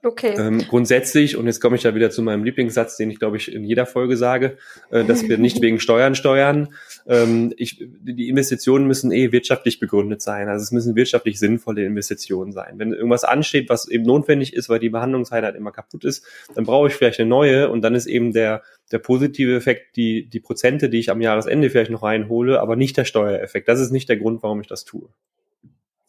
Okay. 0.03 0.35
Ähm, 0.39 0.59
grundsätzlich, 0.69 1.37
und 1.37 1.47
jetzt 1.47 1.61
komme 1.61 1.77
ich 1.77 1.83
da 1.83 1.95
wieder 1.95 2.11
zu 2.11 2.23
meinem 2.23 2.45
Lieblingssatz, 2.45 2.97
den 2.97 3.11
ich 3.11 3.19
glaube 3.19 3.37
ich 3.37 3.53
in 3.53 3.65
jeder 3.65 3.85
Folge 3.85 4.17
sage, 4.17 4.57
äh, 4.91 5.05
dass 5.05 5.29
wir 5.29 5.39
nicht 5.39 5.61
wegen 5.63 5.81
Steuern 5.81 6.15
steuern. 6.15 6.75
Ähm, 7.07 7.53
ich, 7.57 7.85
die 8.03 8.29
Investitionen 8.29 8.87
müssen 8.87 9.11
eh 9.11 9.33
wirtschaftlich 9.33 9.81
begründet 9.81 10.23
sein. 10.23 10.49
Also 10.49 10.63
es 10.63 10.73
müssen 10.73 10.95
wirtschaftlich 10.95 11.39
sinnvolle 11.39 11.85
Investitionen 11.85 12.53
sein. 12.53 12.75
Wenn 12.77 12.93
irgendwas 12.93 13.25
ansteht, 13.25 13.69
was 13.69 13.89
eben 13.89 14.05
notwendig 14.05 14.55
ist, 14.55 14.69
weil 14.69 14.79
die 14.79 14.91
Behandlungszeit 14.91 15.43
halt 15.43 15.57
immer 15.57 15.73
kaputt 15.73 16.05
ist, 16.05 16.25
dann 16.55 16.65
brauche 16.65 16.89
ich 16.89 16.95
vielleicht 16.95 17.19
eine 17.19 17.29
neue 17.29 17.69
und 17.71 17.83
dann 17.83 17.95
ist 17.95 18.07
eben 18.07 18.33
der, 18.33 18.63
der 18.93 18.99
positive 19.01 19.57
Effekt 19.57 19.97
die, 19.97 20.29
die 20.29 20.41
Prozente, 20.41 20.89
die 20.89 20.99
ich 20.99 21.11
am 21.11 21.21
Jahresende 21.21 21.71
vielleicht 21.71 21.91
noch 21.91 22.05
reinhole, 22.05 22.61
aber 22.61 22.77
nicht 22.77 22.97
der 22.97 23.05
Steuereffekt. 23.05 23.69
Das 23.69 23.81
ist 23.81 23.91
nicht 23.91 24.09
der 24.09 24.17
Grund, 24.17 24.43
warum 24.43 24.61
ich 24.61 24.69
das 24.69 24.85
tue. 24.85 25.09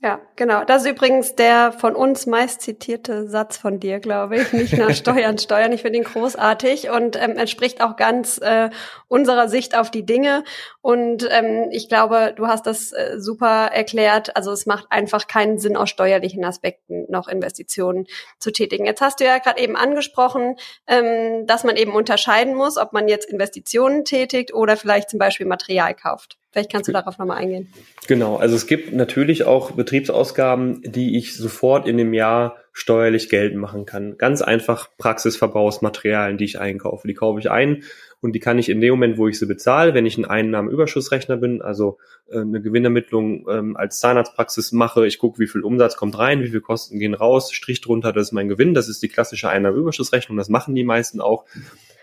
Ja, 0.01 0.21
genau. 0.37 0.63
Das 0.63 0.85
ist 0.85 0.91
übrigens 0.91 1.35
der 1.35 1.73
von 1.73 1.93
uns 1.93 2.25
meist 2.25 2.61
zitierte 2.61 3.27
Satz 3.27 3.57
von 3.57 3.81
dir, 3.81 3.99
glaube 3.99 4.37
ich. 4.37 4.53
Nicht 4.53 4.77
nach 4.77 4.91
Steuern 4.95 5.37
steuern. 5.37 5.73
Ich 5.73 5.81
finde 5.81 5.99
ihn 5.99 6.05
großartig 6.05 6.89
und 6.89 7.21
ähm, 7.21 7.35
entspricht 7.35 7.81
auch 7.81 7.97
ganz 7.97 8.37
äh, 8.37 8.69
unserer 9.09 9.49
Sicht 9.49 9.77
auf 9.77 9.91
die 9.91 10.05
Dinge. 10.05 10.45
Und 10.79 11.27
ähm, 11.29 11.67
ich 11.71 11.89
glaube, 11.89 12.33
du 12.33 12.47
hast 12.47 12.65
das 12.65 12.93
äh, 12.93 13.19
super 13.19 13.71
erklärt. 13.73 14.37
Also 14.37 14.53
es 14.53 14.65
macht 14.65 14.85
einfach 14.89 15.27
keinen 15.27 15.57
Sinn, 15.57 15.75
aus 15.75 15.89
steuerlichen 15.89 16.45
Aspekten 16.45 17.05
noch 17.09 17.27
Investitionen 17.27 18.07
zu 18.37 18.51
tätigen. 18.51 18.85
Jetzt 18.85 19.01
hast 19.01 19.19
du 19.19 19.25
ja 19.25 19.37
gerade 19.39 19.61
eben 19.61 19.75
angesprochen, 19.75 20.55
ähm, 20.87 21.45
dass 21.45 21.65
man 21.65 21.75
eben 21.75 21.93
unterscheiden 21.93 22.55
muss, 22.55 22.77
ob 22.77 22.93
man 22.93 23.09
jetzt 23.09 23.29
Investitionen 23.29 24.05
tätigt 24.05 24.53
oder 24.53 24.77
vielleicht 24.77 25.09
zum 25.09 25.19
Beispiel 25.19 25.45
Material 25.45 25.93
kauft. 25.93 26.38
Vielleicht 26.51 26.71
kannst 26.71 26.87
du 26.87 26.91
darauf 26.91 27.17
nochmal 27.19 27.37
eingehen. 27.37 27.71
Genau, 28.07 28.37
also 28.37 28.55
es 28.55 28.65
gibt 28.65 28.91
natürlich 28.93 29.43
auch 29.43 29.71
Betriebsausgaben, 29.71 30.81
die 30.83 31.17
ich 31.17 31.35
sofort 31.35 31.87
in 31.87 31.97
dem 31.97 32.13
Jahr 32.13 32.57
steuerlich 32.73 33.29
geltend 33.29 33.61
machen 33.61 33.85
kann. 33.85 34.17
Ganz 34.17 34.41
einfach 34.41 34.89
Praxisverbrauchsmaterialien, 34.97 36.37
die 36.37 36.45
ich 36.45 36.59
einkaufe. 36.59 37.07
Die 37.07 37.13
kaufe 37.13 37.39
ich 37.39 37.51
ein 37.51 37.83
und 38.21 38.33
die 38.33 38.39
kann 38.39 38.57
ich 38.57 38.69
in 38.69 38.81
dem 38.81 38.91
Moment, 38.91 39.17
wo 39.17 39.27
ich 39.27 39.37
sie 39.37 39.45
bezahle, 39.45 39.93
wenn 39.93 40.05
ich 40.05 40.17
ein 40.17 40.25
Einnahmenüberschussrechner 40.25 41.37
bin, 41.37 41.61
also 41.61 41.97
äh, 42.29 42.39
eine 42.39 42.61
Gewinnermittlung 42.61 43.47
ähm, 43.49 43.77
als 43.77 43.99
Zahnarztpraxis 43.99 44.71
mache, 44.71 45.05
ich 45.05 45.19
gucke, 45.19 45.39
wie 45.39 45.47
viel 45.47 45.61
Umsatz 45.61 45.95
kommt 45.95 46.17
rein, 46.17 46.41
wie 46.41 46.49
viel 46.49 46.61
Kosten 46.61 46.99
gehen 46.99 47.13
raus, 47.13 47.51
Strich 47.51 47.81
drunter, 47.81 48.11
das 48.11 48.27
ist 48.27 48.31
mein 48.31 48.49
Gewinn, 48.49 48.73
das 48.73 48.89
ist 48.89 49.01
die 49.03 49.09
klassische 49.09 49.49
Einnahmenüberschussrechnung, 49.49 50.37
das 50.37 50.49
machen 50.49 50.75
die 50.75 50.83
meisten 50.83 51.21
auch. 51.21 51.45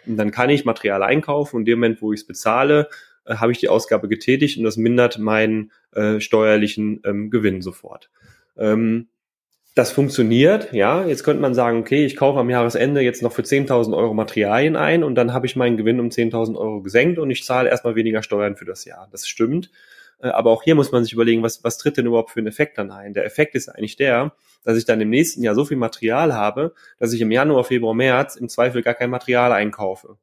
Und 0.07 0.17
dann 0.17 0.31
kann 0.31 0.51
ich 0.51 0.65
Material 0.65 1.03
einkaufen 1.03 1.57
und 1.57 1.63
in 1.63 1.67
dem 1.67 1.81
Moment, 1.81 2.01
wo 2.01 2.13
ich 2.13 2.21
es 2.21 2.27
bezahle, 2.27 2.89
äh, 3.27 3.37
habe 3.37 3.53
ich 3.53 3.59
die 3.59 3.69
Ausgabe 3.69 4.09
getätigt 4.09 4.59
und 4.59 4.65
das 4.65 4.77
mindert 4.77 5.19
meinen 5.19 5.73
äh, 5.93 6.21
steuerlichen 6.21 7.01
ähm, 7.05 7.31
Gewinn 7.31 7.63
sofort. 7.63 8.11
Ähm, 8.57 9.09
das 9.75 9.93
funktioniert, 9.93 10.73
ja. 10.73 11.05
Jetzt 11.05 11.23
könnte 11.23 11.43
man 11.43 11.55
sagen, 11.55 11.79
okay, 11.81 12.07
ich 12.07 12.17
kaufe 12.17 12.39
am 12.39 12.49
Jahresende 12.49 13.03
jetzt 13.03 13.23
noch 13.23 13.33
für 13.33 13.43
10.000 13.43 13.95
Euro 13.95 14.15
Materialien 14.15 14.75
ein 14.75 15.05
und 15.05 15.17
dann 15.17 15.35
habe 15.35 15.45
ich 15.45 15.55
meinen 15.55 15.77
Gewinn 15.77 16.01
um 16.01 16.09
10.000 16.09 16.57
Euro 16.57 16.81
gesenkt 16.81 17.19
und 17.19 17.31
ich 17.31 17.45
zahle 17.45 17.69
erstmal 17.69 17.95
weniger 17.95 18.23
Steuern 18.23 18.57
für 18.57 18.65
das 18.65 18.87
Jahr. 18.87 19.07
Das 19.13 19.29
stimmt. 19.29 19.71
Äh, 20.19 20.29
aber 20.29 20.51
auch 20.51 20.63
hier 20.63 20.75
muss 20.75 20.93
man 20.93 21.05
sich 21.05 21.13
überlegen, 21.13 21.43
was, 21.43 21.63
was 21.63 21.79
tritt 21.79 21.97
denn 21.97 22.07
überhaupt 22.07 22.31
für 22.31 22.41
einen 22.41 22.47
Effekt 22.47 22.79
dann 22.79 22.91
ein? 22.91 23.13
Der 23.13 23.27
Effekt 23.27 23.55
ist 23.55 23.69
eigentlich 23.69 23.97
der, 23.97 24.33
dass 24.65 24.79
ich 24.79 24.85
dann 24.85 25.01
im 25.01 25.11
nächsten 25.11 25.43
Jahr 25.43 25.55
so 25.55 25.65
viel 25.65 25.77
Material 25.77 26.35
habe, 26.35 26.75
dass 26.99 27.13
ich 27.13 27.21
im 27.21 27.31
Januar, 27.31 27.65
Februar, 27.65 27.95
März 27.95 28.37
im 28.37 28.49
Zweifel 28.49 28.83
gar 28.83 28.95
kein 28.95 29.11
Material 29.11 29.53
einkaufe. 29.53 30.17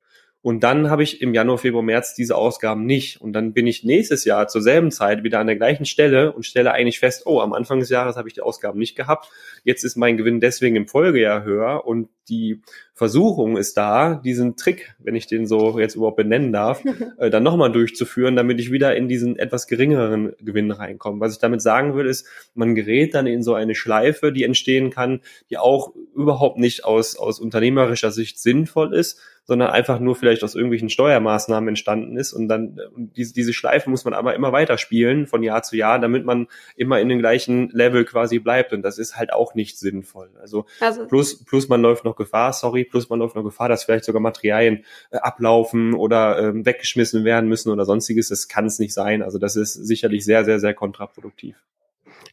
Und 0.44 0.62
dann 0.62 0.90
habe 0.90 1.04
ich 1.04 1.22
im 1.22 1.34
Januar, 1.34 1.58
Februar, 1.58 1.84
März 1.84 2.16
diese 2.16 2.36
Ausgaben 2.36 2.86
nicht. 2.86 3.22
Und 3.22 3.32
dann 3.32 3.54
bin 3.54 3.66
ich 3.66 3.86
nächstes 3.86 4.26
Jahr 4.26 4.50
zur 4.50 4.62
selben 4.62 4.92
Zeit 4.92 5.24
wieder 5.24 5.40
an 5.40 5.48
der 5.48 5.56
gleichen 5.56 5.86
Stelle 5.86 6.34
und 6.34 6.46
stelle 6.46 6.74
eigentlich 6.74 7.00
fest, 7.00 7.24
oh, 7.26 7.40
am 7.40 7.54
Anfang 7.54 7.80
des 7.80 7.90
Jahres 7.90 8.18
habe 8.18 8.28
ich 8.28 8.34
die 8.34 8.42
Ausgaben 8.42 8.78
nicht 8.78 8.98
gehabt. 8.98 9.30
Jetzt 9.64 9.86
ist 9.86 9.96
mein 9.96 10.18
Gewinn 10.18 10.42
deswegen 10.42 10.76
im 10.76 10.86
Folgejahr 10.86 11.46
höher 11.46 11.88
und 11.88 12.10
die 12.28 12.62
Versuchung 12.96 13.58
ist 13.58 13.76
da, 13.76 14.16
diesen 14.16 14.56
Trick, 14.56 14.96
wenn 15.00 15.16
ich 15.16 15.26
den 15.26 15.48
so 15.48 15.80
jetzt 15.80 15.96
überhaupt 15.96 16.18
benennen 16.18 16.54
darf, 16.54 16.84
äh, 17.18 17.32
dann 17.32 17.42
nochmal 17.42 17.72
durchzuführen, 17.72 18.36
damit 18.36 18.60
ich 18.60 18.72
wieder 18.72 18.96
in 18.96 19.08
diesen 19.08 19.38
etwas 19.38 19.66
geringeren 19.68 20.34
Gewinn 20.40 20.70
reinkomme. 20.70 21.20
Was 21.20 21.34
ich 21.34 21.40
damit 21.40 21.62
sagen 21.62 21.96
will, 21.96 22.06
ist, 22.06 22.28
man 22.54 22.76
gerät 22.76 23.16
dann 23.16 23.26
in 23.26 23.42
so 23.42 23.56
eine 23.56 23.74
Schleife, 23.74 24.32
die 24.32 24.44
entstehen 24.44 24.92
kann, 24.92 25.22
die 25.50 25.58
auch 25.58 25.94
überhaupt 26.16 26.60
nicht 26.60 26.86
aus, 26.86 27.16
aus 27.16 27.40
unternehmerischer 27.40 28.12
Sicht 28.12 28.40
sinnvoll 28.40 28.94
ist, 28.94 29.20
sondern 29.46 29.72
einfach 29.72 30.00
nur 30.00 30.16
vielleicht 30.16 30.44
aus 30.44 30.56
irgendwelchen 30.56 30.90
Steuermaßnahmen 30.90 31.70
entstanden 31.70 32.16
ist. 32.16 32.32
Und 32.32 32.48
dann 32.48 32.80
und 32.96 33.18
diese, 33.18 33.34
diese 33.34 33.54
Schleife 33.54 33.90
muss 33.90 34.06
man 34.06 34.14
aber 34.14 34.36
immer 34.36 34.52
weiter 34.54 34.78
spielen 34.78 35.28
von 35.28 35.44
Jahr 35.44 35.64
zu 35.64 35.76
Jahr, 35.76 36.00
damit 36.00 36.26
man 36.26 36.48
immer 36.76 37.02
in 37.02 37.10
den 37.10 37.20
gleichen 37.20 37.70
Level 37.70 38.06
quasi 38.06 38.40
bleibt. 38.40 38.72
Und 38.72 38.84
das 38.84 38.98
ist 38.98 39.18
halt 39.18 39.34
auch 39.34 39.54
nicht 39.54 39.78
sinnvoll. 39.78 40.30
Also, 40.40 40.66
also 40.80 41.08
plus, 41.08 41.44
plus 41.44 41.68
man 41.68 41.82
läuft 41.82 42.06
noch 42.06 42.16
Gefahr, 42.16 42.54
sorry, 42.54 42.83
plus 42.84 43.10
man 43.10 43.20
läuft 43.20 43.36
noch 43.36 43.44
Gefahr, 43.44 43.70
dass 43.70 43.84
vielleicht 43.84 44.06
sogar 44.06 44.22
Materialien 44.22 44.86
äh, 45.12 45.18
ablaufen 45.18 45.94
oder 45.94 46.40
ähm, 46.40 46.66
weggeschmissen 46.66 47.24
werden 47.26 47.50
müssen 47.50 47.72
oder 47.72 47.86
sonstiges. 47.86 48.30
Das 48.30 48.48
kann 48.48 48.66
es 48.66 48.80
nicht 48.80 48.94
sein. 48.94 49.22
Also 49.22 49.38
das 49.38 49.56
ist 49.56 49.74
sicherlich 49.74 50.26
sehr, 50.26 50.46
sehr, 50.46 50.60
sehr 50.60 50.74
kontraproduktiv. 50.74 51.56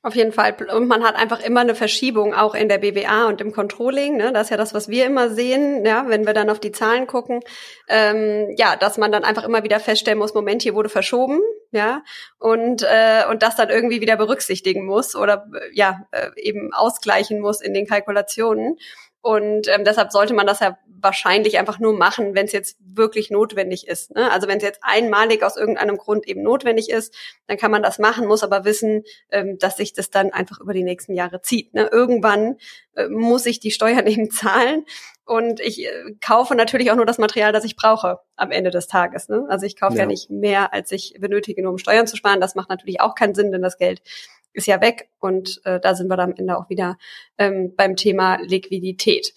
Auf 0.02 0.14
jeden 0.14 0.32
Fall. 0.32 0.56
Und 0.74 0.88
man 0.88 1.04
hat 1.04 1.14
einfach 1.14 1.40
immer 1.40 1.60
eine 1.60 1.74
Verschiebung 1.74 2.32
auch 2.32 2.54
in 2.54 2.70
der 2.70 2.78
BWA 2.78 3.26
und 3.26 3.42
im 3.42 3.52
Controlling. 3.52 4.16
Ne? 4.16 4.32
Das 4.32 4.44
ist 4.44 4.50
ja 4.50 4.56
das, 4.56 4.72
was 4.72 4.88
wir 4.88 5.04
immer 5.04 5.28
sehen, 5.28 5.84
ja, 5.84 6.06
wenn 6.08 6.24
wir 6.24 6.32
dann 6.32 6.48
auf 6.48 6.58
die 6.58 6.72
Zahlen 6.72 7.06
gucken. 7.06 7.40
Ähm, 7.86 8.54
ja, 8.56 8.76
dass 8.76 8.96
man 8.96 9.12
dann 9.12 9.24
einfach 9.24 9.44
immer 9.44 9.62
wieder 9.62 9.78
feststellen 9.78 10.18
muss, 10.18 10.32
Moment, 10.32 10.62
hier 10.62 10.74
wurde 10.74 10.88
verschoben, 10.88 11.40
ja, 11.70 12.02
und 12.38 12.82
äh, 12.82 13.24
und 13.28 13.42
das 13.42 13.56
dann 13.56 13.68
irgendwie 13.68 14.00
wieder 14.00 14.16
berücksichtigen 14.16 14.86
muss 14.86 15.14
oder 15.14 15.46
äh, 15.54 15.68
ja 15.74 16.06
äh, 16.12 16.30
eben 16.36 16.72
ausgleichen 16.72 17.38
muss 17.38 17.60
in 17.60 17.74
den 17.74 17.86
Kalkulationen. 17.86 18.78
Und 19.22 19.68
ähm, 19.68 19.84
deshalb 19.84 20.12
sollte 20.12 20.32
man 20.32 20.46
das 20.46 20.60
ja 20.60 20.78
wahrscheinlich 21.02 21.58
einfach 21.58 21.78
nur 21.78 21.92
machen, 21.96 22.34
wenn 22.34 22.46
es 22.46 22.52
jetzt 22.52 22.76
wirklich 22.80 23.30
notwendig 23.30 23.86
ist. 23.86 24.14
Ne? 24.14 24.30
Also 24.30 24.48
wenn 24.48 24.58
es 24.58 24.62
jetzt 24.62 24.80
einmalig 24.82 25.42
aus 25.42 25.56
irgendeinem 25.56 25.96
Grund 25.96 26.26
eben 26.26 26.42
notwendig 26.42 26.90
ist, 26.90 27.14
dann 27.46 27.56
kann 27.56 27.70
man 27.70 27.82
das 27.82 27.98
machen, 27.98 28.26
muss 28.26 28.42
aber 28.42 28.64
wissen, 28.64 29.04
ähm, 29.30 29.58
dass 29.58 29.76
sich 29.76 29.92
das 29.92 30.10
dann 30.10 30.32
einfach 30.32 30.60
über 30.60 30.72
die 30.72 30.84
nächsten 30.84 31.14
Jahre 31.14 31.42
zieht. 31.42 31.74
Ne? 31.74 31.88
Irgendwann 31.92 32.56
äh, 32.94 33.08
muss 33.08 33.46
ich 33.46 33.60
die 33.60 33.70
Steuern 33.70 34.06
eben 34.06 34.30
zahlen 34.30 34.84
und 35.24 35.60
ich 35.60 35.86
äh, 35.86 35.90
kaufe 36.20 36.54
natürlich 36.54 36.90
auch 36.90 36.96
nur 36.96 37.06
das 37.06 37.18
Material, 37.18 37.52
das 37.52 37.64
ich 37.64 37.76
brauche 37.76 38.20
am 38.36 38.50
Ende 38.50 38.70
des 38.70 38.88
Tages. 38.88 39.28
Ne? 39.28 39.46
Also 39.48 39.66
ich 39.66 39.78
kaufe 39.78 39.94
ja. 39.94 40.00
ja 40.00 40.06
nicht 40.06 40.30
mehr, 40.30 40.72
als 40.72 40.90
ich 40.92 41.14
benötige, 41.20 41.62
nur 41.62 41.72
um 41.72 41.78
Steuern 41.78 42.06
zu 42.06 42.16
sparen. 42.16 42.40
Das 42.40 42.54
macht 42.54 42.68
natürlich 42.70 43.00
auch 43.00 43.14
keinen 43.14 43.34
Sinn, 43.34 43.52
denn 43.52 43.62
das 43.62 43.78
Geld 43.78 44.02
ist 44.52 44.66
ja 44.66 44.80
weg 44.80 45.08
und 45.20 45.60
äh, 45.64 45.78
da 45.80 45.94
sind 45.94 46.08
wir 46.08 46.16
dann 46.16 46.30
am 46.30 46.36
Ende 46.36 46.56
auch 46.56 46.68
wieder 46.68 46.98
ähm, 47.38 47.74
beim 47.76 47.96
Thema 47.96 48.38
Liquidität. 48.42 49.32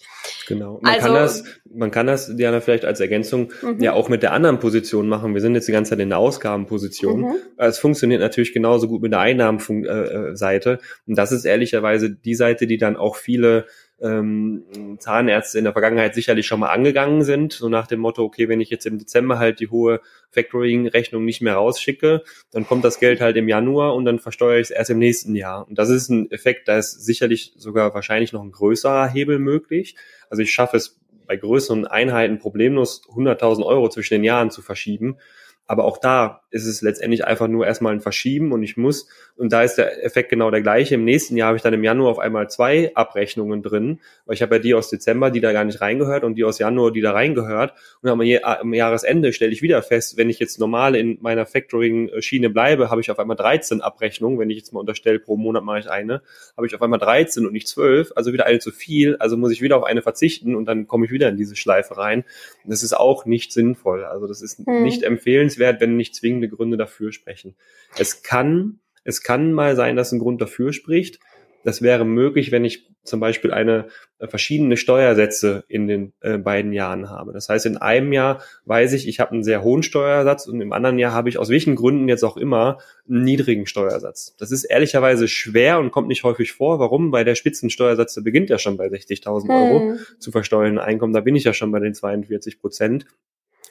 Genau. 0.48 0.80
Man 0.82 0.94
also, 0.94 1.06
kann 1.06 1.14
das, 1.14 1.44
man 1.72 1.90
kann 1.90 2.06
das, 2.06 2.36
Diana, 2.36 2.60
vielleicht 2.60 2.84
als 2.84 3.00
Ergänzung 3.00 3.52
mhm. 3.62 3.80
ja 3.80 3.92
auch 3.92 4.08
mit 4.08 4.22
der 4.22 4.32
anderen 4.32 4.58
Position 4.58 5.08
machen. 5.08 5.34
Wir 5.34 5.40
sind 5.40 5.54
jetzt 5.54 5.68
die 5.68 5.72
ganze 5.72 5.90
Zeit 5.90 6.00
in 6.00 6.08
der 6.08 6.18
Ausgabenposition. 6.18 7.20
Mhm. 7.20 7.34
Es 7.56 7.78
funktioniert 7.78 8.20
natürlich 8.20 8.52
genauso 8.52 8.88
gut 8.88 9.02
mit 9.02 9.12
der 9.12 9.20
Einnahmenseite. 9.20 10.70
Äh, 10.70 10.74
äh, 10.74 10.78
und 11.06 11.16
das 11.16 11.32
ist 11.32 11.44
ehrlicherweise 11.44 12.10
die 12.10 12.34
Seite, 12.34 12.66
die 12.66 12.78
dann 12.78 12.96
auch 12.96 13.16
viele 13.16 13.66
ähm, 14.00 14.96
Zahnärzte 14.98 15.58
in 15.58 15.64
der 15.64 15.72
Vergangenheit 15.72 16.14
sicherlich 16.14 16.46
schon 16.46 16.60
mal 16.60 16.70
angegangen 16.70 17.22
sind, 17.22 17.52
so 17.52 17.68
nach 17.68 17.86
dem 17.86 18.00
Motto, 18.00 18.24
okay, 18.24 18.48
wenn 18.48 18.60
ich 18.60 18.70
jetzt 18.70 18.86
im 18.86 18.98
Dezember 18.98 19.38
halt 19.38 19.60
die 19.60 19.68
hohe 19.68 20.00
Factoring-Rechnung 20.30 21.24
nicht 21.24 21.40
mehr 21.40 21.54
rausschicke, 21.54 22.22
dann 22.50 22.66
kommt 22.66 22.84
das 22.84 22.98
Geld 22.98 23.20
halt 23.20 23.36
im 23.36 23.48
Januar 23.48 23.94
und 23.94 24.04
dann 24.04 24.18
versteuere 24.18 24.58
ich 24.58 24.64
es 24.64 24.70
erst 24.70 24.90
im 24.90 24.98
nächsten 24.98 25.34
Jahr. 25.34 25.66
Und 25.68 25.78
das 25.78 25.90
ist 25.90 26.08
ein 26.08 26.30
Effekt, 26.30 26.68
da 26.68 26.78
ist 26.78 27.04
sicherlich 27.04 27.54
sogar 27.56 27.94
wahrscheinlich 27.94 28.32
noch 28.32 28.42
ein 28.42 28.52
größerer 28.52 29.08
Hebel 29.08 29.38
möglich. 29.38 29.96
Also 30.28 30.42
ich 30.42 30.52
schaffe 30.52 30.76
es 30.76 30.98
bei 31.26 31.36
größeren 31.36 31.86
Einheiten 31.86 32.38
problemlos 32.38 33.02
100.000 33.08 33.64
Euro 33.64 33.88
zwischen 33.88 34.14
den 34.14 34.24
Jahren 34.24 34.50
zu 34.50 34.60
verschieben. 34.60 35.16
Aber 35.66 35.84
auch 35.84 35.98
da 35.98 36.42
ist 36.54 36.66
es 36.66 36.82
letztendlich 36.82 37.24
einfach 37.24 37.48
nur 37.48 37.66
erstmal 37.66 37.92
ein 37.94 38.00
Verschieben 38.00 38.52
und 38.52 38.62
ich 38.62 38.76
muss, 38.76 39.08
und 39.36 39.52
da 39.52 39.64
ist 39.64 39.74
der 39.74 40.04
Effekt 40.04 40.30
genau 40.30 40.52
der 40.52 40.62
gleiche. 40.62 40.94
Im 40.94 41.04
nächsten 41.04 41.36
Jahr 41.36 41.48
habe 41.48 41.56
ich 41.56 41.62
dann 41.62 41.74
im 41.74 41.82
Januar 41.82 42.12
auf 42.12 42.20
einmal 42.20 42.48
zwei 42.48 42.92
Abrechnungen 42.94 43.60
drin, 43.60 43.98
weil 44.24 44.34
ich 44.34 44.42
habe 44.42 44.54
ja 44.54 44.62
die 44.62 44.74
aus 44.74 44.88
Dezember, 44.88 45.32
die 45.32 45.40
da 45.40 45.52
gar 45.52 45.64
nicht 45.64 45.80
reingehört 45.80 46.22
und 46.22 46.36
die 46.36 46.44
aus 46.44 46.60
Januar, 46.60 46.92
die 46.92 47.00
da 47.00 47.10
reingehört. 47.10 47.74
Und 48.02 48.08
am, 48.08 48.20
am 48.20 48.72
Jahresende 48.72 49.32
stelle 49.32 49.50
ich 49.50 49.62
wieder 49.62 49.82
fest, 49.82 50.16
wenn 50.16 50.30
ich 50.30 50.38
jetzt 50.38 50.60
normal 50.60 50.94
in 50.94 51.18
meiner 51.22 51.44
Factoring-Schiene 51.44 52.50
bleibe, 52.50 52.88
habe 52.88 53.00
ich 53.00 53.10
auf 53.10 53.18
einmal 53.18 53.36
13 53.36 53.80
Abrechnungen. 53.80 54.38
Wenn 54.38 54.50
ich 54.50 54.58
jetzt 54.58 54.72
mal 54.72 54.78
unterstelle, 54.78 55.18
pro 55.18 55.36
Monat 55.36 55.64
mache 55.64 55.80
ich 55.80 55.90
eine, 55.90 56.22
habe 56.56 56.68
ich 56.68 56.74
auf 56.76 56.82
einmal 56.82 57.00
13 57.00 57.46
und 57.46 57.52
nicht 57.52 57.66
12, 57.66 58.12
also 58.14 58.32
wieder 58.32 58.46
eine 58.46 58.60
zu 58.60 58.70
viel. 58.70 59.16
Also 59.16 59.36
muss 59.36 59.50
ich 59.50 59.60
wieder 59.60 59.76
auf 59.76 59.84
eine 59.84 60.02
verzichten 60.02 60.54
und 60.54 60.66
dann 60.66 60.86
komme 60.86 61.06
ich 61.06 61.10
wieder 61.10 61.28
in 61.28 61.36
diese 61.36 61.56
Schleife 61.56 61.96
rein. 61.96 62.22
Das 62.64 62.84
ist 62.84 62.96
auch 62.96 63.26
nicht 63.26 63.52
sinnvoll. 63.52 64.04
Also 64.04 64.28
das 64.28 64.40
ist 64.40 64.64
hm. 64.64 64.84
nicht 64.84 65.02
empfehlenswert 65.02 65.53
empfehlenswert, 65.54 65.80
wenn 65.80 65.96
nicht 65.96 66.14
zwingende 66.14 66.48
Gründe 66.48 66.76
dafür 66.76 67.12
sprechen. 67.12 67.54
Es 67.98 68.22
kann, 68.22 68.80
es 69.04 69.22
kann 69.22 69.52
mal 69.52 69.76
sein, 69.76 69.96
dass 69.96 70.12
ein 70.12 70.18
Grund 70.18 70.40
dafür 70.40 70.72
spricht. 70.72 71.20
Das 71.64 71.80
wäre 71.80 72.04
möglich, 72.04 72.52
wenn 72.52 72.64
ich 72.64 72.90
zum 73.04 73.20
Beispiel 73.20 73.52
eine 73.52 73.88
äh, 74.18 74.26
verschiedene 74.26 74.76
Steuersätze 74.76 75.64
in 75.68 75.86
den 75.86 76.12
äh, 76.20 76.36
beiden 76.36 76.72
Jahren 76.72 77.08
habe. 77.08 77.32
Das 77.32 77.48
heißt, 77.48 77.64
in 77.64 77.76
einem 77.78 78.12
Jahr 78.12 78.42
weiß 78.66 78.92
ich, 78.94 79.08
ich 79.08 79.20
habe 79.20 79.32
einen 79.32 79.44
sehr 79.44 79.62
hohen 79.62 79.82
Steuersatz 79.82 80.46
und 80.46 80.60
im 80.60 80.72
anderen 80.72 80.98
Jahr 80.98 81.12
habe 81.12 81.28
ich 81.30 81.38
aus 81.38 81.48
welchen 81.48 81.74
Gründen 81.74 82.08
jetzt 82.08 82.22
auch 82.22 82.36
immer 82.36 82.78
einen 83.08 83.22
niedrigen 83.22 83.66
Steuersatz. 83.66 84.36
Das 84.38 84.50
ist 84.50 84.64
ehrlicherweise 84.64 85.28
schwer 85.28 85.78
und 85.78 85.90
kommt 85.90 86.08
nicht 86.08 86.24
häufig 86.24 86.52
vor. 86.52 86.78
Warum? 86.78 87.12
Weil 87.12 87.24
der 87.24 87.34
Spitzensteuersatz 87.34 88.14
der 88.14 88.22
beginnt 88.22 88.50
ja 88.50 88.58
schon 88.58 88.76
bei 88.76 88.86
60.000 88.86 89.48
Euro 89.48 89.80
hm. 89.80 89.98
zu 90.18 90.32
versteuernden 90.32 90.78
Einkommen. 90.78 91.14
Da 91.14 91.20
bin 91.20 91.36
ich 91.36 91.44
ja 91.44 91.54
schon 91.54 91.72
bei 91.72 91.80
den 91.80 91.94
42 91.94 92.60
Prozent. 92.60 93.06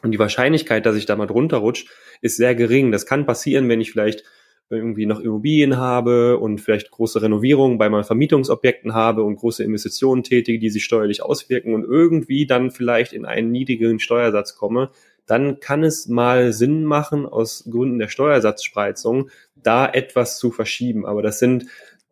Und 0.04 0.12
die 0.12 0.20
Wahrscheinlichkeit, 0.20 0.86
dass 0.86 0.96
ich 0.96 1.06
da 1.06 1.16
mal 1.16 1.28
drunter 1.28 1.58
rutsche, 1.58 1.88
ist 2.22 2.38
sehr 2.38 2.56
gering. 2.56 2.92
Das 2.92 3.06
kann 3.06 3.26
passieren, 3.26 3.70
wenn 3.70 3.82
ich 3.82 3.92
vielleicht 3.92 4.24
irgendwie 4.70 5.06
noch 5.06 5.20
Immobilien 5.20 5.78
habe 5.78 6.38
und 6.38 6.60
vielleicht 6.60 6.92
große 6.92 7.22
Renovierungen 7.22 7.78
bei 7.78 7.90
meinen 7.90 8.04
Vermietungsobjekten 8.04 8.94
habe 8.94 9.24
und 9.24 9.36
große 9.36 9.64
Investitionen 9.64 10.24
tätige, 10.24 10.60
die 10.60 10.70
sich 10.70 10.84
steuerlich 10.84 11.24
auswirken 11.24 11.74
und 11.74 11.84
irgendwie 11.84 12.46
dann 12.46 12.72
vielleicht 12.72 13.14
in 13.14 13.26
einen 13.26 13.52
niedrigeren 13.52 14.00
Steuersatz 14.00 14.56
komme, 14.56 14.90
dann 15.26 15.60
kann 15.60 15.84
es 15.84 16.08
mal 16.08 16.52
Sinn 16.52 16.84
machen, 16.84 17.26
aus 17.26 17.68
Gründen 17.70 18.00
der 18.00 18.10
Steuersatzspreizung 18.10 19.30
da 19.56 19.88
etwas 19.88 20.38
zu 20.38 20.52
verschieben. 20.52 21.06
Aber 21.06 21.22
das 21.22 21.40
sind, 21.40 21.66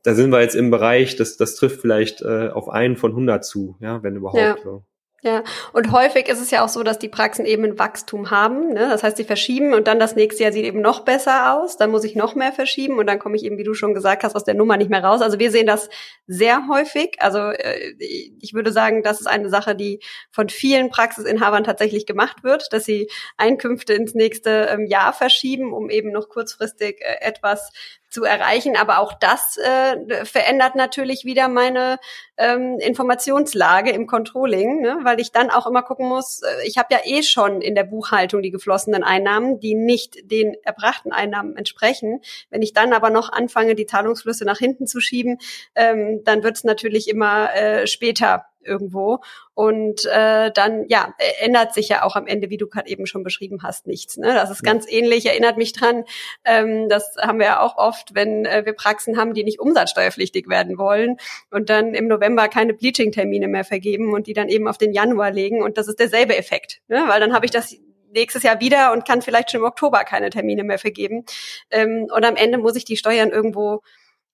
da 0.04 0.14
sind 0.14 0.32
wir 0.32 0.42
jetzt 0.42 0.56
im 0.56 0.72
Bereich, 0.72 1.16
das, 1.16 1.36
das 1.36 1.56
trifft 1.56 1.82
vielleicht 1.82 2.22
äh, 2.22 2.50
auf 2.50 2.70
einen 2.70 2.96
von 2.96 3.12
100 3.12 3.44
zu, 3.44 3.76
ja, 3.80 4.02
wenn 4.04 4.16
überhaupt 4.16 4.40
ja. 4.40 4.56
so. 4.64 4.84
Ja, 5.24 5.44
und 5.72 5.92
häufig 5.92 6.28
ist 6.28 6.42
es 6.42 6.50
ja 6.50 6.66
auch 6.66 6.70
so, 6.70 6.82
dass 6.82 6.98
die 6.98 7.08
Praxen 7.08 7.46
eben 7.46 7.64
ein 7.64 7.78
Wachstum 7.78 8.32
haben. 8.32 8.70
Ne? 8.70 8.90
Das 8.90 9.04
heißt, 9.04 9.18
sie 9.18 9.24
verschieben 9.24 9.76
und 9.76 9.86
dann 9.86 10.00
das 10.00 10.16
nächste 10.16 10.42
Jahr 10.42 10.52
sieht 10.52 10.66
eben 10.66 10.82
noch 10.82 11.02
besser 11.02 11.56
aus. 11.56 11.78
Dann 11.78 11.92
muss 11.92 12.04
ich 12.04 12.16
noch 12.16 12.34
mehr 12.34 12.52
verschieben 12.52 12.98
und 12.98 13.06
dann 13.06 13.20
komme 13.20 13.36
ich 13.36 13.44
eben, 13.44 13.60
wie 13.60 13.64
du 13.64 13.76
schon 13.76 13.94
gesagt 13.94 14.24
hast, 14.24 14.36
aus 14.36 14.46
der 14.46 14.56
Nummer 14.56 14.78
nicht 14.78 14.90
mehr 14.90 15.04
raus. 15.04 15.22
Also 15.22 15.38
wir 15.38 15.52
sehen 15.52 15.68
das 15.68 15.90
sehr 16.26 16.68
häufig. 16.68 17.18
Also 17.20 17.38
äh, 17.38 17.94
ich 18.40 18.56
würde 18.56 18.72
sagen, 18.72 19.04
das 19.04 19.22
ist 19.22 19.28
eine 19.28 19.50
Sache, 19.52 19.76
die 19.76 20.00
von 20.32 20.50
vielen 20.50 20.90
Praxisinhabern 20.90 21.66
tatsächlich 21.66 22.08
gemacht 22.08 22.44
wird, 22.44 22.74
dass 22.74 22.86
sie 22.86 23.08
Einkünfte 23.38 23.94
ins 23.94 24.16
nächste 24.16 24.70
ähm, 24.72 24.88
Jahr 24.88 25.14
verschieben, 25.14 25.72
um 25.72 25.92
eben 25.92 26.12
noch 26.12 26.30
kurzfristig 26.30 27.00
äh, 27.02 27.24
etwas 27.24 27.72
zu 28.12 28.24
erreichen. 28.24 28.76
Aber 28.76 29.00
auch 29.00 29.14
das 29.14 29.58
äh, 29.58 30.26
verändert 30.26 30.76
natürlich 30.76 31.26
wieder 31.26 31.48
meine 31.48 31.98
ähm, 32.38 32.78
Informationslage 32.80 33.92
im 33.92 34.06
Controlling, 34.06 34.82
ne? 34.82 35.00
weil 35.04 35.20
ich 35.20 35.32
dann 35.32 35.50
auch 35.50 35.66
immer 35.66 35.82
gucken 35.82 36.08
muss, 36.08 36.42
äh, 36.42 36.68
ich 36.68 36.78
habe 36.78 36.90
ja 36.92 37.00
eh 37.06 37.24
schon 37.24 37.62
in 37.62 37.74
der 37.74 37.86
Buchhaltung 37.86 38.42
die 38.42 38.52
geflossenen 38.52 39.04
Einnahmen, 39.04 39.60
die 39.60 39.76
nicht 39.76 40.30
den 40.30 40.56
erbrachten 40.64 41.12
Einnahmen 41.12 41.56
entsprechen. 41.56 42.22
Wenn 42.50 42.62
ich 42.62 42.74
dann 42.74 42.94
aber 42.94 43.10
noch 43.10 43.32
anfange, 43.32 43.76
die 43.76 43.86
Zahlungsflüsse 43.86 44.46
nach 44.46 44.58
hinten 44.58 44.86
zu 44.86 45.00
schieben, 45.00 45.40
ähm, 45.76 46.22
dann 46.24 46.44
wird 46.44 46.58
es 46.58 46.64
natürlich 46.64 47.08
immer 47.08 47.54
äh, 47.56 47.88
später 47.88 48.46
irgendwo. 48.64 49.20
Und 49.54 50.06
äh, 50.06 50.52
dann, 50.52 50.86
ja, 50.88 51.14
ändert 51.40 51.74
sich 51.74 51.90
ja 51.90 52.04
auch 52.04 52.16
am 52.16 52.28
Ende, 52.28 52.50
wie 52.50 52.58
du 52.58 52.68
gerade 52.68 52.90
eben 52.90 53.06
schon 53.06 53.24
beschrieben 53.24 53.64
hast, 53.64 53.88
nichts. 53.88 54.18
Ne? 54.18 54.34
Das 54.34 54.50
ist 54.50 54.64
ganz 54.64 54.86
ähnlich, 54.90 55.26
erinnert 55.26 55.58
mich 55.58 55.74
dran, 55.74 56.04
ähm, 56.46 56.90
das 56.90 57.16
haben 57.20 57.40
wir 57.40 57.46
ja 57.46 57.60
auch 57.62 57.78
oft, 57.78 58.16
wenn 58.16 58.46
äh, 58.46 58.66
wir 58.66 58.74
Praxen 58.74 59.18
haben, 59.18 59.34
die 59.34 59.44
nicht 59.44 59.60
umsatzsteuerpflichtig 59.60 60.48
werden 60.48 60.78
wollen 60.78 61.18
und 61.50 61.70
dann 61.70 61.94
im 61.94 62.08
November 62.08 62.48
keine 62.48 62.74
Bleaching-Termine 62.74 63.48
mehr 63.48 63.64
vergeben 63.64 64.14
und 64.14 64.28
die 64.28 64.34
dann 64.34 64.50
eben 64.50 64.68
auf 64.68 64.78
den 64.78 64.94
Januar 64.94 65.32
legen. 65.32 65.62
Und 65.62 65.78
das 65.78 65.88
ist 65.88 66.00
derselbe 66.00 66.38
Effekt, 66.38 66.82
ne? 66.88 67.04
weil 67.08 67.20
dann 67.20 67.34
habe 67.34 67.46
ich 67.46 67.52
das 67.52 67.76
nächstes 68.14 68.44
Jahr 68.44 68.60
wieder 68.60 68.92
und 68.92 69.08
kann 69.08 69.22
vielleicht 69.22 69.52
schon 69.52 69.62
im 69.62 69.66
Oktober 69.66 70.04
keine 70.04 70.30
Termine 70.30 70.64
mehr 70.64 70.80
vergeben. 70.80 71.26
Ähm, 71.70 72.08
und 72.14 72.26
am 72.26 72.36
Ende 72.36 72.58
muss 72.58 72.76
ich 72.76 72.86
die 72.86 72.98
Steuern 72.98 73.30
irgendwo 73.30 73.82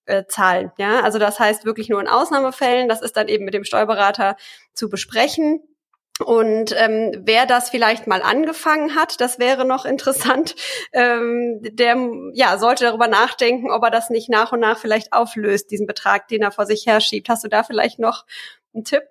äh, 0.08 0.26
zahlen. 0.26 0.72
Ja, 0.78 1.00
also 1.00 1.18
das 1.18 1.38
heißt 1.38 1.64
wirklich 1.64 1.88
nur 1.88 2.00
in 2.00 2.08
Ausnahmefällen. 2.08 2.88
Das 2.88 3.02
ist 3.02 3.16
dann 3.16 3.28
eben 3.28 3.44
mit 3.44 3.54
dem 3.54 3.64
Steuerberater 3.64 4.36
zu 4.72 4.88
besprechen. 4.88 5.62
Und 6.24 6.74
ähm, 6.76 7.12
wer 7.24 7.46
das 7.46 7.70
vielleicht 7.70 8.08
mal 8.08 8.22
angefangen 8.22 8.96
hat, 8.96 9.20
das 9.20 9.38
wäre 9.38 9.64
noch 9.64 9.84
interessant, 9.84 10.56
ähm, 10.92 11.60
der 11.62 11.96
ja 12.32 12.58
sollte 12.58 12.84
darüber 12.84 13.06
nachdenken, 13.06 13.70
ob 13.70 13.84
er 13.84 13.90
das 13.90 14.10
nicht 14.10 14.28
nach 14.28 14.52
und 14.52 14.60
nach 14.60 14.78
vielleicht 14.78 15.12
auflöst, 15.12 15.70
diesen 15.70 15.86
Betrag, 15.86 16.26
den 16.28 16.42
er 16.42 16.50
vor 16.50 16.66
sich 16.66 16.86
herschiebt. 16.86 17.28
Hast 17.28 17.44
du 17.44 17.48
da 17.48 17.62
vielleicht 17.62 17.98
noch 17.98 18.24
einen 18.74 18.84
Tipp? 18.84 19.02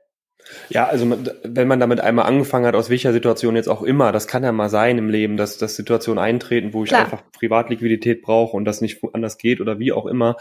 Ja, 0.70 0.86
also 0.86 1.18
wenn 1.44 1.68
man 1.68 1.80
damit 1.80 2.00
einmal 2.00 2.26
angefangen 2.26 2.66
hat, 2.66 2.76
aus 2.76 2.90
welcher 2.90 3.14
Situation 3.14 3.56
jetzt 3.56 3.70
auch 3.70 3.84
immer, 3.84 4.12
das 4.12 4.28
kann 4.28 4.44
ja 4.44 4.52
mal 4.52 4.70
sein 4.70 4.98
im 4.98 5.10
Leben, 5.10 5.38
dass, 5.38 5.58
dass 5.58 5.76
Situationen 5.76 6.24
eintreten, 6.24 6.74
wo 6.74 6.84
ich 6.84 6.90
Klar. 6.90 7.06
einfach 7.06 7.24
Privatliquidität 7.32 8.22
brauche 8.22 8.56
und 8.56 8.66
das 8.66 8.82
nicht 8.82 9.02
anders 9.14 9.38
geht 9.38 9.62
oder 9.62 9.80
wie 9.80 9.92
auch 9.92 10.06
immer, 10.06 10.38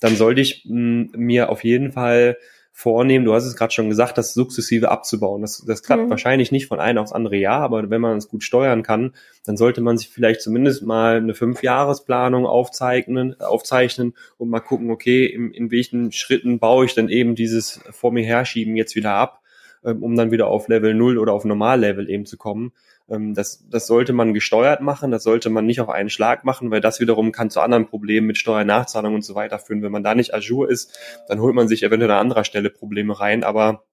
dann 0.00 0.16
sollte 0.16 0.40
ich 0.40 0.64
mh, 0.68 1.10
mir 1.16 1.50
auf 1.50 1.64
jeden 1.64 1.92
Fall 1.92 2.36
vornehmen, 2.78 3.24
du 3.24 3.34
hast 3.34 3.44
es 3.44 3.56
gerade 3.56 3.72
schon 3.72 3.88
gesagt, 3.88 4.18
das 4.18 4.34
sukzessive 4.34 4.88
abzubauen. 4.88 5.42
Das, 5.42 5.64
das 5.66 5.82
klappt 5.82 6.04
mhm. 6.04 6.10
wahrscheinlich 6.10 6.52
nicht 6.52 6.68
von 6.68 6.78
einem 6.78 6.98
aufs 6.98 7.10
andere 7.10 7.34
Jahr, 7.34 7.62
aber 7.62 7.90
wenn 7.90 8.00
man 8.00 8.16
es 8.16 8.28
gut 8.28 8.44
steuern 8.44 8.84
kann, 8.84 9.14
dann 9.44 9.56
sollte 9.56 9.80
man 9.80 9.98
sich 9.98 10.10
vielleicht 10.10 10.42
zumindest 10.42 10.84
mal 10.84 11.16
eine 11.16 11.34
Fünfjahresplanung 11.34 12.46
aufzeichnen, 12.46 13.40
aufzeichnen 13.40 14.14
und 14.36 14.48
mal 14.48 14.60
gucken, 14.60 14.92
okay, 14.92 15.26
in, 15.26 15.50
in 15.50 15.72
welchen 15.72 16.12
Schritten 16.12 16.60
baue 16.60 16.84
ich 16.84 16.94
denn 16.94 17.08
eben 17.08 17.34
dieses 17.34 17.80
vor 17.90 18.12
mir 18.12 18.24
herschieben 18.24 18.76
jetzt 18.76 18.94
wieder 18.94 19.10
ab 19.10 19.42
ähm, 19.84 20.02
um 20.02 20.16
dann 20.16 20.30
wieder 20.30 20.48
auf 20.48 20.68
Level 20.68 20.94
0 20.94 21.18
oder 21.18 21.32
auf 21.32 21.44
Normallevel 21.44 22.08
eben 22.08 22.26
zu 22.26 22.36
kommen. 22.36 22.72
Ähm, 23.08 23.34
das, 23.34 23.66
das 23.68 23.86
sollte 23.86 24.12
man 24.12 24.34
gesteuert 24.34 24.80
machen, 24.80 25.10
das 25.10 25.22
sollte 25.22 25.50
man 25.50 25.66
nicht 25.66 25.80
auf 25.80 25.88
einen 25.88 26.10
Schlag 26.10 26.44
machen, 26.44 26.70
weil 26.70 26.80
das 26.80 27.00
wiederum 27.00 27.32
kann 27.32 27.50
zu 27.50 27.60
anderen 27.60 27.86
Problemen 27.86 28.26
mit 28.26 28.38
Steuernachzahlung 28.38 29.14
und 29.14 29.24
so 29.24 29.34
weiter 29.34 29.58
führen. 29.58 29.82
Wenn 29.82 29.92
man 29.92 30.02
da 30.02 30.14
nicht 30.14 30.34
Azure 30.34 30.70
ist, 30.70 30.98
dann 31.28 31.40
holt 31.40 31.54
man 31.54 31.68
sich 31.68 31.82
eventuell 31.82 32.12
an 32.12 32.20
anderer 32.20 32.44
Stelle 32.44 32.70
Probleme 32.70 33.18
rein, 33.18 33.44
aber 33.44 33.84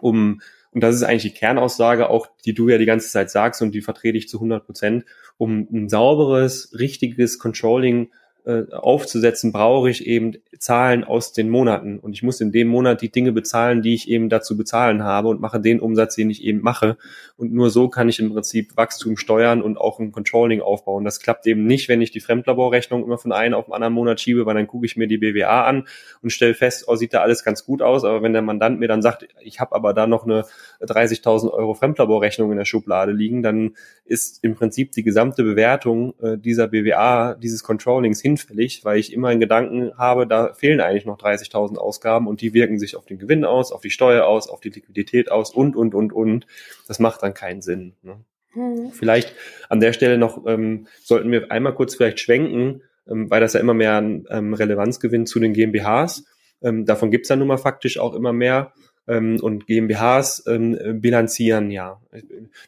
um 0.00 0.40
und 0.72 0.82
das 0.82 0.94
ist 0.94 1.02
eigentlich 1.02 1.32
die 1.32 1.38
Kernaussage, 1.38 2.08
auch 2.08 2.28
die 2.44 2.54
du 2.54 2.68
ja 2.68 2.78
die 2.78 2.86
ganze 2.86 3.10
Zeit 3.10 3.30
sagst 3.30 3.60
und 3.60 3.72
die 3.72 3.80
vertrete 3.80 4.16
ich 4.16 4.28
zu 4.28 4.36
100 4.36 4.64
Prozent, 4.64 5.04
um 5.36 5.66
ein 5.72 5.88
sauberes, 5.88 6.72
richtiges 6.78 7.38
Controlling 7.38 8.12
aufzusetzen, 8.46 9.52
brauche 9.52 9.90
ich 9.90 10.06
eben 10.06 10.36
Zahlen 10.58 11.04
aus 11.04 11.32
den 11.32 11.48
Monaten. 11.48 11.98
Und 11.98 12.12
ich 12.12 12.22
muss 12.22 12.40
in 12.40 12.52
dem 12.52 12.68
Monat 12.68 13.00
die 13.00 13.10
Dinge 13.10 13.32
bezahlen, 13.32 13.82
die 13.82 13.94
ich 13.94 14.08
eben 14.08 14.28
dazu 14.28 14.56
bezahlen 14.56 15.02
habe 15.02 15.28
und 15.28 15.40
mache 15.40 15.60
den 15.60 15.80
Umsatz, 15.80 16.16
den 16.16 16.30
ich 16.30 16.44
eben 16.44 16.60
mache. 16.60 16.96
Und 17.36 17.52
nur 17.52 17.70
so 17.70 17.88
kann 17.88 18.08
ich 18.10 18.20
im 18.20 18.32
Prinzip 18.32 18.76
Wachstum 18.76 19.16
steuern 19.16 19.62
und 19.62 19.78
auch 19.78 19.98
ein 19.98 20.12
Controlling 20.12 20.60
aufbauen. 20.60 21.04
Das 21.04 21.20
klappt 21.20 21.46
eben 21.46 21.64
nicht, 21.64 21.88
wenn 21.88 22.02
ich 22.02 22.10
die 22.10 22.20
Fremdlaborrechnung 22.20 23.02
immer 23.02 23.16
von 23.16 23.32
einem 23.32 23.54
auf 23.54 23.64
den 23.64 23.74
anderen 23.74 23.94
Monat 23.94 24.20
schiebe, 24.20 24.44
weil 24.44 24.54
dann 24.54 24.66
gucke 24.66 24.84
ich 24.84 24.96
mir 24.96 25.06
die 25.06 25.16
BWA 25.16 25.64
an 25.64 25.86
und 26.22 26.30
stelle 26.30 26.52
fest, 26.52 26.84
oh, 26.86 26.96
sieht 26.96 27.14
da 27.14 27.22
alles 27.22 27.42
ganz 27.42 27.64
gut 27.64 27.80
aus. 27.80 28.04
Aber 28.04 28.22
wenn 28.22 28.34
der 28.34 28.42
Mandant 28.42 28.78
mir 28.78 28.88
dann 28.88 29.00
sagt, 29.00 29.26
ich 29.42 29.60
habe 29.60 29.74
aber 29.74 29.94
da 29.94 30.06
noch 30.06 30.24
eine 30.24 30.44
30.000 30.82 31.50
Euro 31.50 31.72
Fremdlaborrechnung 31.72 32.50
in 32.50 32.58
der 32.58 32.66
Schublade 32.66 33.12
liegen, 33.12 33.42
dann 33.42 33.74
ist 34.04 34.44
im 34.44 34.54
Prinzip 34.54 34.92
die 34.92 35.02
gesamte 35.02 35.42
Bewertung 35.42 36.14
äh, 36.20 36.36
dieser 36.36 36.68
BWA, 36.68 37.34
dieses 37.34 37.62
Controllings 37.62 38.20
hinfällig, 38.40 38.84
weil 38.84 38.98
ich 38.98 39.12
immer 39.12 39.28
einen 39.28 39.40
Gedanken 39.40 39.96
habe, 39.96 40.26
da 40.26 40.52
fehlen 40.52 40.80
eigentlich 40.80 41.06
noch 41.06 41.18
30.000 41.18 41.76
Ausgaben 41.76 42.26
und 42.26 42.40
die 42.40 42.54
wirken 42.54 42.78
sich 42.78 42.96
auf 42.96 43.06
den 43.06 43.18
Gewinn 43.18 43.44
aus, 43.44 43.72
auf 43.72 43.80
die 43.80 43.90
Steuer 43.90 44.26
aus, 44.26 44.48
auf 44.48 44.60
die 44.60 44.70
Liquidität 44.70 45.30
aus 45.30 45.52
und, 45.54 45.76
und, 45.76 45.94
und, 45.94 46.12
und. 46.12 46.46
Das 46.88 46.98
macht 46.98 47.22
dann 47.22 47.34
keinen 47.34 47.62
Sinn. 47.62 47.94
Ne? 48.02 48.16
Hm. 48.52 48.90
Vielleicht 48.92 49.34
an 49.68 49.80
der 49.80 49.92
Stelle 49.92 50.18
noch 50.18 50.46
ähm, 50.46 50.86
sollten 51.02 51.30
wir 51.30 51.50
einmal 51.52 51.74
kurz 51.74 51.94
vielleicht 51.94 52.20
schwenken, 52.20 52.82
ähm, 53.08 53.30
weil 53.30 53.40
das 53.40 53.52
ja 53.52 53.60
immer 53.60 53.74
mehr 53.74 53.94
an 53.94 54.24
ähm, 54.30 54.54
Relevanz 54.54 55.00
gewinnt 55.00 55.28
zu 55.28 55.38
den 55.38 55.52
GmbHs. 55.52 56.24
Ähm, 56.62 56.84
davon 56.84 57.10
gibt's 57.10 57.28
ja 57.28 57.36
nun 57.36 57.48
mal 57.48 57.58
faktisch 57.58 57.98
auch 57.98 58.14
immer 58.14 58.32
mehr 58.32 58.72
ähm, 59.08 59.38
und 59.40 59.66
GmbHs 59.66 60.44
ähm, 60.46 61.00
bilanzieren, 61.00 61.70
ja. 61.70 62.00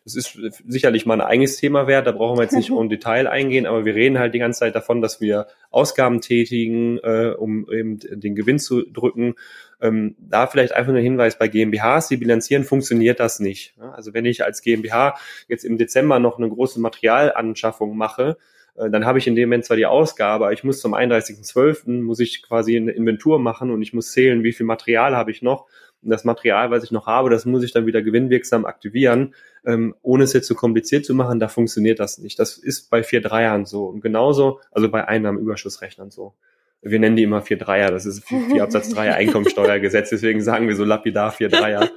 Das 0.04 0.16
ist 0.16 0.38
sicherlich 0.66 1.06
mal 1.06 1.14
ein 1.14 1.26
eigenes 1.26 1.56
Thema 1.56 1.86
wert, 1.86 2.06
da 2.06 2.12
brauchen 2.12 2.38
wir 2.38 2.42
jetzt 2.42 2.56
nicht 2.56 2.70
im 2.76 2.88
Detail 2.88 3.26
eingehen, 3.26 3.66
aber 3.66 3.84
wir 3.84 3.94
reden 3.94 4.18
halt 4.18 4.34
die 4.34 4.38
ganze 4.38 4.60
Zeit 4.60 4.74
davon, 4.74 5.00
dass 5.00 5.20
wir 5.20 5.46
Ausgaben 5.70 6.20
tätigen, 6.20 6.98
äh, 6.98 7.34
um 7.36 7.70
eben 7.70 7.98
den 7.98 8.34
Gewinn 8.34 8.58
zu 8.58 8.82
drücken. 8.82 9.34
Ähm, 9.80 10.14
da 10.18 10.46
vielleicht 10.46 10.72
einfach 10.72 10.92
nur 10.92 11.00
ein 11.00 11.04
Hinweis 11.04 11.38
bei 11.38 11.48
GmbHs, 11.48 12.08
die 12.08 12.16
bilanzieren, 12.16 12.64
funktioniert 12.64 13.18
das 13.18 13.40
nicht. 13.40 13.74
Also 13.78 14.14
wenn 14.14 14.24
ich 14.24 14.44
als 14.44 14.62
GmbH 14.62 15.16
jetzt 15.48 15.64
im 15.64 15.76
Dezember 15.76 16.18
noch 16.18 16.38
eine 16.38 16.48
große 16.48 16.80
Materialanschaffung 16.80 17.96
mache, 17.96 18.36
äh, 18.76 18.90
dann 18.90 19.04
habe 19.04 19.18
ich 19.18 19.26
in 19.26 19.34
dem 19.34 19.48
Moment 19.48 19.64
zwar 19.64 19.76
die 19.76 19.86
Ausgabe, 19.86 20.44
aber 20.44 20.52
ich 20.52 20.64
muss 20.64 20.80
zum 20.80 20.94
31.12. 20.94 22.02
muss 22.02 22.20
ich 22.20 22.42
quasi 22.42 22.76
eine 22.76 22.92
Inventur 22.92 23.38
machen 23.38 23.70
und 23.70 23.82
ich 23.82 23.92
muss 23.92 24.12
zählen, 24.12 24.44
wie 24.44 24.52
viel 24.52 24.66
Material 24.66 25.16
habe 25.16 25.30
ich 25.30 25.42
noch 25.42 25.66
das 26.10 26.24
Material, 26.24 26.70
was 26.70 26.84
ich 26.84 26.90
noch 26.90 27.06
habe, 27.06 27.30
das 27.30 27.44
muss 27.44 27.62
ich 27.62 27.72
dann 27.72 27.86
wieder 27.86 28.02
gewinnwirksam 28.02 28.64
aktivieren, 28.64 29.34
ähm, 29.64 29.94
ohne 30.02 30.24
es 30.24 30.32
jetzt 30.32 30.46
zu 30.46 30.54
so 30.54 30.58
kompliziert 30.58 31.04
zu 31.04 31.14
machen, 31.14 31.38
da 31.38 31.48
funktioniert 31.48 32.00
das 32.00 32.18
nicht. 32.18 32.38
Das 32.38 32.58
ist 32.58 32.90
bei 32.90 33.02
vier 33.02 33.20
Dreiern 33.20 33.64
so. 33.64 33.86
Und 33.86 34.00
genauso, 34.00 34.60
also 34.70 34.90
bei 34.90 35.06
Einnahmenüberschussrechnern 35.06 36.10
so. 36.10 36.34
Wir 36.84 36.98
nennen 36.98 37.14
die 37.14 37.22
immer 37.22 37.42
vier 37.42 37.58
Dreier, 37.58 37.92
das 37.92 38.06
ist 38.06 38.24
vier 38.24 38.64
Absatz 38.64 38.88
Dreier 38.88 39.14
Einkommensteuergesetz, 39.16 40.10
deswegen 40.10 40.42
sagen 40.42 40.66
wir 40.66 40.74
so 40.74 40.84
lapidar 40.84 41.30
vier 41.30 41.48
Dreier. 41.48 41.88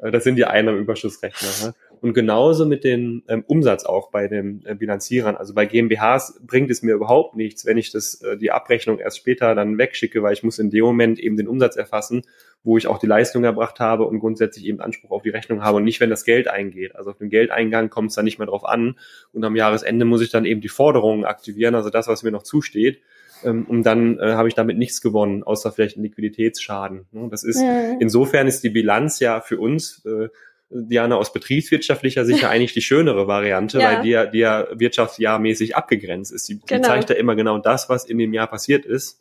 Äh, 0.00 0.10
das 0.10 0.24
sind 0.24 0.36
die 0.36 0.46
Einnahmenüberschussrechner. 0.46 1.68
Ne? 1.68 1.74
Und 2.00 2.14
genauso 2.14 2.64
mit 2.66 2.84
dem 2.84 3.22
ähm, 3.28 3.44
Umsatz 3.46 3.84
auch 3.84 4.10
bei 4.10 4.26
den 4.26 4.64
äh, 4.64 4.74
Bilanzierern. 4.74 5.36
Also 5.36 5.54
bei 5.54 5.66
GmbHs 5.66 6.40
bringt 6.46 6.70
es 6.70 6.82
mir 6.82 6.94
überhaupt 6.94 7.36
nichts, 7.36 7.66
wenn 7.66 7.76
ich 7.76 7.92
das, 7.92 8.22
äh, 8.22 8.36
die 8.36 8.50
Abrechnung 8.50 8.98
erst 8.98 9.18
später 9.18 9.54
dann 9.54 9.76
wegschicke, 9.76 10.22
weil 10.22 10.32
ich 10.32 10.42
muss 10.42 10.58
in 10.58 10.70
dem 10.70 10.84
Moment 10.84 11.18
eben 11.18 11.36
den 11.36 11.48
Umsatz 11.48 11.76
erfassen, 11.76 12.22
wo 12.64 12.78
ich 12.78 12.86
auch 12.86 12.98
die 12.98 13.06
Leistung 13.06 13.44
erbracht 13.44 13.80
habe 13.80 14.04
und 14.06 14.20
grundsätzlich 14.20 14.66
eben 14.66 14.80
Anspruch 14.80 15.10
auf 15.10 15.22
die 15.22 15.30
Rechnung 15.30 15.62
habe 15.62 15.76
und 15.76 15.84
nicht, 15.84 16.00
wenn 16.00 16.10
das 16.10 16.24
Geld 16.24 16.48
eingeht. 16.48 16.96
Also 16.96 17.10
auf 17.10 17.18
den 17.18 17.30
Geldeingang 17.30 17.90
kommt 17.90 18.10
es 18.10 18.16
dann 18.16 18.24
nicht 18.24 18.38
mehr 18.38 18.46
drauf 18.46 18.64
an. 18.64 18.98
Und 19.32 19.44
am 19.44 19.56
Jahresende 19.56 20.04
muss 20.04 20.22
ich 20.22 20.30
dann 20.30 20.44
eben 20.44 20.60
die 20.60 20.68
Forderungen 20.68 21.24
aktivieren, 21.24 21.74
also 21.74 21.90
das, 21.90 22.08
was 22.08 22.22
mir 22.22 22.30
noch 22.30 22.42
zusteht 22.42 23.00
ähm, 23.44 23.64
und 23.66 23.84
dann 23.84 24.18
äh, 24.18 24.32
habe 24.32 24.48
ich 24.48 24.54
damit 24.54 24.78
nichts 24.78 25.00
gewonnen, 25.00 25.42
außer 25.42 25.72
vielleicht 25.72 25.96
einen 25.96 26.04
Liquiditätsschaden. 26.04 27.06
Ne? 27.12 27.28
Das 27.30 27.44
ist 27.44 27.62
insofern 28.00 28.46
ist 28.46 28.62
die 28.64 28.70
Bilanz 28.70 29.20
ja 29.20 29.40
für 29.40 29.58
uns 29.58 30.04
äh, 30.04 30.28
Diana, 30.70 31.16
aus 31.16 31.32
betriebswirtschaftlicher 31.32 32.24
Sicht 32.24 32.42
ja 32.42 32.50
eigentlich 32.50 32.72
die 32.72 32.82
schönere 32.82 33.26
Variante, 33.26 33.80
ja. 33.80 33.92
weil 33.92 34.02
die 34.02 34.10
ja, 34.10 34.26
die 34.26 34.38
ja 34.38 34.68
wirtschaftsjahrmäßig 34.72 35.76
abgegrenzt 35.76 36.32
ist. 36.32 36.48
Die, 36.48 36.54
die 36.54 36.66
genau. 36.66 36.88
zeigt 36.88 37.10
ja 37.10 37.16
immer 37.16 37.34
genau 37.34 37.58
das, 37.58 37.88
was 37.88 38.04
in 38.04 38.18
dem 38.18 38.32
Jahr 38.32 38.46
passiert 38.46 38.86
ist. 38.86 39.20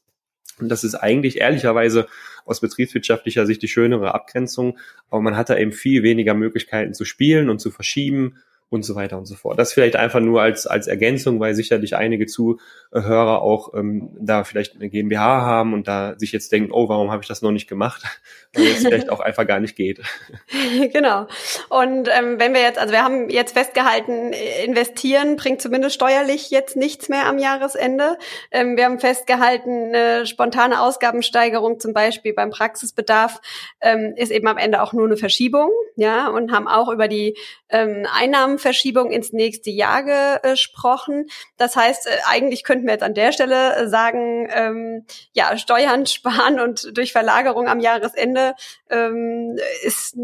Und 0.59 0.69
das 0.69 0.83
ist 0.83 0.95
eigentlich 0.95 1.39
ehrlicherweise 1.39 2.07
aus 2.45 2.59
betriebswirtschaftlicher 2.59 3.45
Sicht 3.45 3.61
die 3.61 3.67
schönere 3.67 4.13
Abgrenzung. 4.13 4.77
Aber 5.09 5.21
man 5.21 5.37
hat 5.37 5.49
da 5.49 5.57
eben 5.57 5.71
viel 5.71 6.03
weniger 6.03 6.33
Möglichkeiten 6.33 6.93
zu 6.93 7.05
spielen 7.05 7.49
und 7.49 7.59
zu 7.59 7.71
verschieben 7.71 8.37
und 8.69 8.83
so 8.83 8.95
weiter 8.95 9.17
und 9.17 9.25
so 9.25 9.35
fort. 9.35 9.57
Das 9.57 9.73
vielleicht 9.73 9.95
einfach 9.95 10.19
nur 10.19 10.41
als, 10.41 10.67
als 10.67 10.87
Ergänzung, 10.87 11.39
weil 11.39 11.55
sicherlich 11.55 11.95
einige 11.95 12.27
Zuhörer 12.27 13.41
auch 13.41 13.73
ähm, 13.73 14.15
da 14.19 14.43
vielleicht 14.43 14.75
eine 14.75 14.89
GmbH 14.89 15.41
haben 15.41 15.73
und 15.73 15.87
da 15.87 16.13
sich 16.17 16.31
jetzt 16.31 16.51
denken, 16.51 16.71
oh, 16.71 16.87
warum 16.87 17.09
habe 17.11 17.23
ich 17.23 17.27
das 17.27 17.41
noch 17.41 17.51
nicht 17.51 17.67
gemacht? 17.67 18.03
Weil 18.53 18.65
es 18.65 18.79
vielleicht 18.79 19.09
auch 19.09 19.19
einfach 19.19 19.45
gar 19.45 19.59
nicht 19.59 19.75
geht. 19.75 20.01
Genau. 20.93 21.27
Und 21.69 22.09
ähm, 22.09 22.39
wenn 22.39 22.53
wir 22.53 22.61
jetzt, 22.61 22.79
also 22.79 22.93
wir 22.93 23.03
haben 23.03 23.29
jetzt 23.29 23.53
festgehalten, 23.53 24.33
investieren 24.65 25.35
bringt 25.35 25.61
zumindest 25.61 25.95
steuerlich 25.95 26.51
jetzt 26.51 26.75
nichts 26.75 27.09
mehr 27.09 27.27
am 27.27 27.37
Jahresende. 27.37 28.17
Ähm, 28.51 28.77
wir 28.77 28.85
haben 28.85 28.99
festgehalten, 28.99 29.93
eine 29.93 30.25
spontane 30.25 30.81
Ausgabensteigerung 30.81 31.79
zum 31.79 31.93
Beispiel 31.93 32.33
beim 32.33 32.49
Praxisbedarf 32.49 33.41
ähm, 33.81 34.13
ist 34.15 34.31
eben 34.31 34.47
am 34.47 34.57
Ende 34.57 34.81
auch 34.81 34.93
nur 34.93 35.05
eine 35.05 35.17
Verschiebung, 35.17 35.69
ja, 35.95 36.27
und 36.27 36.51
haben 36.51 36.67
auch 36.67 36.89
über 36.89 37.07
die 37.07 37.37
ähm, 37.69 38.05
Einnahmen 38.13 38.58
Einnahmenverschiebung 38.59 39.11
ins 39.11 39.33
nächste 39.33 39.69
Jahr 39.69 40.03
gesprochen. 40.39 41.27
Das 41.57 41.75
heißt, 41.75 42.07
äh, 42.07 42.11
eigentlich 42.27 42.63
könnten 42.63 42.85
wir 42.85 42.93
jetzt 42.93 43.03
an 43.03 43.13
der 43.13 43.31
Stelle 43.31 43.75
äh, 43.75 43.87
sagen, 43.87 44.47
ähm, 44.51 45.05
ja, 45.33 45.57
Steuern 45.57 46.05
sparen 46.05 46.59
und 46.59 46.97
durch 46.97 47.11
Verlagerung 47.11 47.67
am 47.67 47.79
Jahresende 47.79 48.53
ähm, 48.89 49.57
ist 49.83 50.15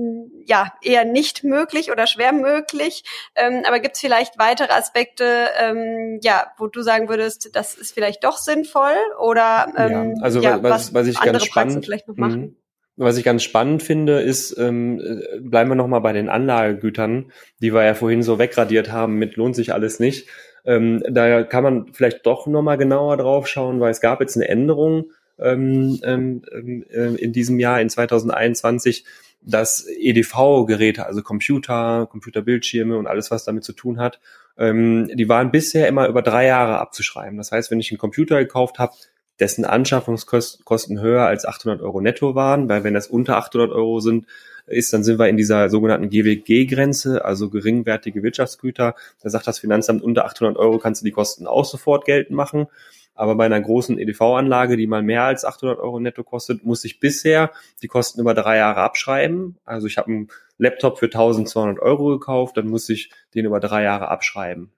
ja 0.46 0.74
eher 0.82 1.06
nicht 1.06 1.44
möglich 1.44 1.92
oder 1.92 2.08
schwer 2.08 2.34
möglich. 2.34 3.04
Ähm, 3.36 3.64
aber 3.66 3.80
gibt 3.80 3.96
es 3.96 4.02
vielleicht 4.02 4.38
weitere 4.38 4.74
Aspekte, 4.74 5.50
ähm, 5.58 6.20
ja, 6.22 6.52
wo 6.58 6.68
du 6.68 6.82
sagen 6.82 7.10
würdest, 7.10 7.56
das 7.56 7.76
ist 7.76 7.94
vielleicht 7.94 8.24
doch 8.24 8.38
sinnvoll 8.38 8.96
oder 9.20 9.74
ähm, 9.78 10.16
ja, 10.18 10.24
also 10.24 10.42
ja, 10.42 10.62
was, 10.62 10.72
was, 10.72 10.94
was 10.94 11.08
ich 11.08 11.20
ganz 11.20 11.46
spannend 11.46 11.86
vielleicht 11.86 12.08
noch 12.08 12.16
machen? 12.16 12.58
Was 12.98 13.18
ich 13.18 13.26
ganz 13.26 13.44
spannend 13.44 13.84
finde, 13.84 14.22
ist, 14.22 14.58
ähm, 14.58 15.00
äh, 15.00 15.40
bleiben 15.40 15.70
wir 15.70 15.76
nochmal 15.76 16.02
bei 16.02 16.14
den 16.14 16.30
Anlagegütern, 16.30 17.32
die 17.62 17.74
wir 17.74 17.84
ja 17.84 17.94
vorhin 17.94 18.24
so 18.24 18.40
wegradiert 18.40 18.92
haben 18.92 19.16
mit 19.16 19.36
lohnt 19.36 19.56
sich 19.56 19.74
alles 19.74 20.00
nicht. 20.00 20.30
Ähm, 20.66 21.04
da 21.10 21.44
kann 21.44 21.64
man 21.64 21.94
vielleicht 21.94 22.26
doch 22.26 22.48
nochmal 22.48 22.78
genauer 22.78 23.18
drauf 23.18 23.48
schauen, 23.48 23.80
weil 23.80 23.92
es 23.92 24.02
gab 24.02 24.22
jetzt 24.22 24.36
eine 24.36 24.48
Änderung 24.48 25.12
ähm, 25.38 26.00
ähm, 26.04 26.42
äh, 26.90 27.16
in 27.16 27.34
diesem 27.34 27.60
Jahr, 27.60 27.82
in 27.82 27.90
2021, 27.90 29.06
dass 29.42 29.86
EDV-Geräte, 29.88 31.06
also 31.06 31.22
Computer, 31.22 32.08
Computerbildschirme 32.10 32.98
und 32.98 33.08
alles, 33.08 33.30
was 33.30 33.44
damit 33.44 33.64
zu 33.64 33.74
tun 33.74 34.00
hat, 34.00 34.20
ähm, 34.58 35.10
die 35.14 35.30
waren 35.30 35.52
bisher 35.52 35.88
immer 35.88 36.08
über 36.08 36.22
drei 36.22 36.48
Jahre 36.48 36.80
abzuschreiben. 36.80 37.38
Das 37.38 37.52
heißt, 37.52 37.70
wenn 37.70 37.80
ich 37.80 37.92
einen 37.92 38.00
Computer 38.00 38.40
gekauft 38.40 38.80
habe, 38.80 38.94
dessen 39.40 39.66
Anschaffungskosten 39.66 41.00
höher 41.00 41.26
als 41.26 41.46
800 41.46 41.82
Euro 41.82 42.02
netto 42.02 42.36
waren, 42.36 42.70
weil 42.70 42.84
wenn 42.84 42.94
das 42.94 43.08
unter 43.08 43.38
800 43.38 43.72
Euro 43.72 44.00
sind, 44.00 44.26
ist, 44.68 44.94
dann 44.94 45.04
sind 45.04 45.20
wir 45.20 45.28
in 45.28 45.38
dieser 45.38 45.70
sogenannten 45.70 46.10
GWG-Grenze, 46.10 47.24
also 47.24 47.50
geringwertige 47.50 48.24
Wirtschaftsgüter. 48.24 48.96
Da 49.22 49.30
sagt 49.30 49.48
das 49.48 49.60
Finanzamt, 49.60 50.02
unter 50.02 50.26
800 50.26 50.58
Euro 50.58 50.80
kannst 50.80 51.02
du 51.02 51.06
die 51.06 51.12
Kosten 51.12 51.48
auch 51.48 51.66
sofort 51.66 52.06
geltend 52.06 52.36
machen. 52.36 52.68
Aber 53.14 53.36
bei 53.36 53.46
einer 53.46 53.62
großen 53.62 53.98
EDV-Anlage, 53.98 54.76
die 54.76 54.88
mal 54.88 55.04
mehr 55.04 55.24
als 55.24 55.46
800 55.46 55.80
Euro 55.80 56.00
netto 56.00 56.24
kostet, 56.24 56.66
muss 56.66 56.84
ich 56.84 57.00
bisher 57.00 57.52
die 57.82 57.88
Kosten 57.88 58.20
über 58.20 58.34
drei 58.34 58.58
Jahre 58.58 58.82
abschreiben. 58.82 59.58
Also 59.64 59.88
ich 59.88 59.98
habe 59.98 60.12
einen 60.12 60.28
Laptop 60.58 61.00
für 61.00 61.06
1200 61.06 61.80
Euro 61.80 62.10
gekauft, 62.10 62.58
dann 62.58 62.68
muss 62.68 62.90
ich 62.90 63.12
den 63.34 63.46
über 63.46 63.60
drei 63.60 63.84
Jahre 63.84 64.10
abschreiben. 64.10 64.72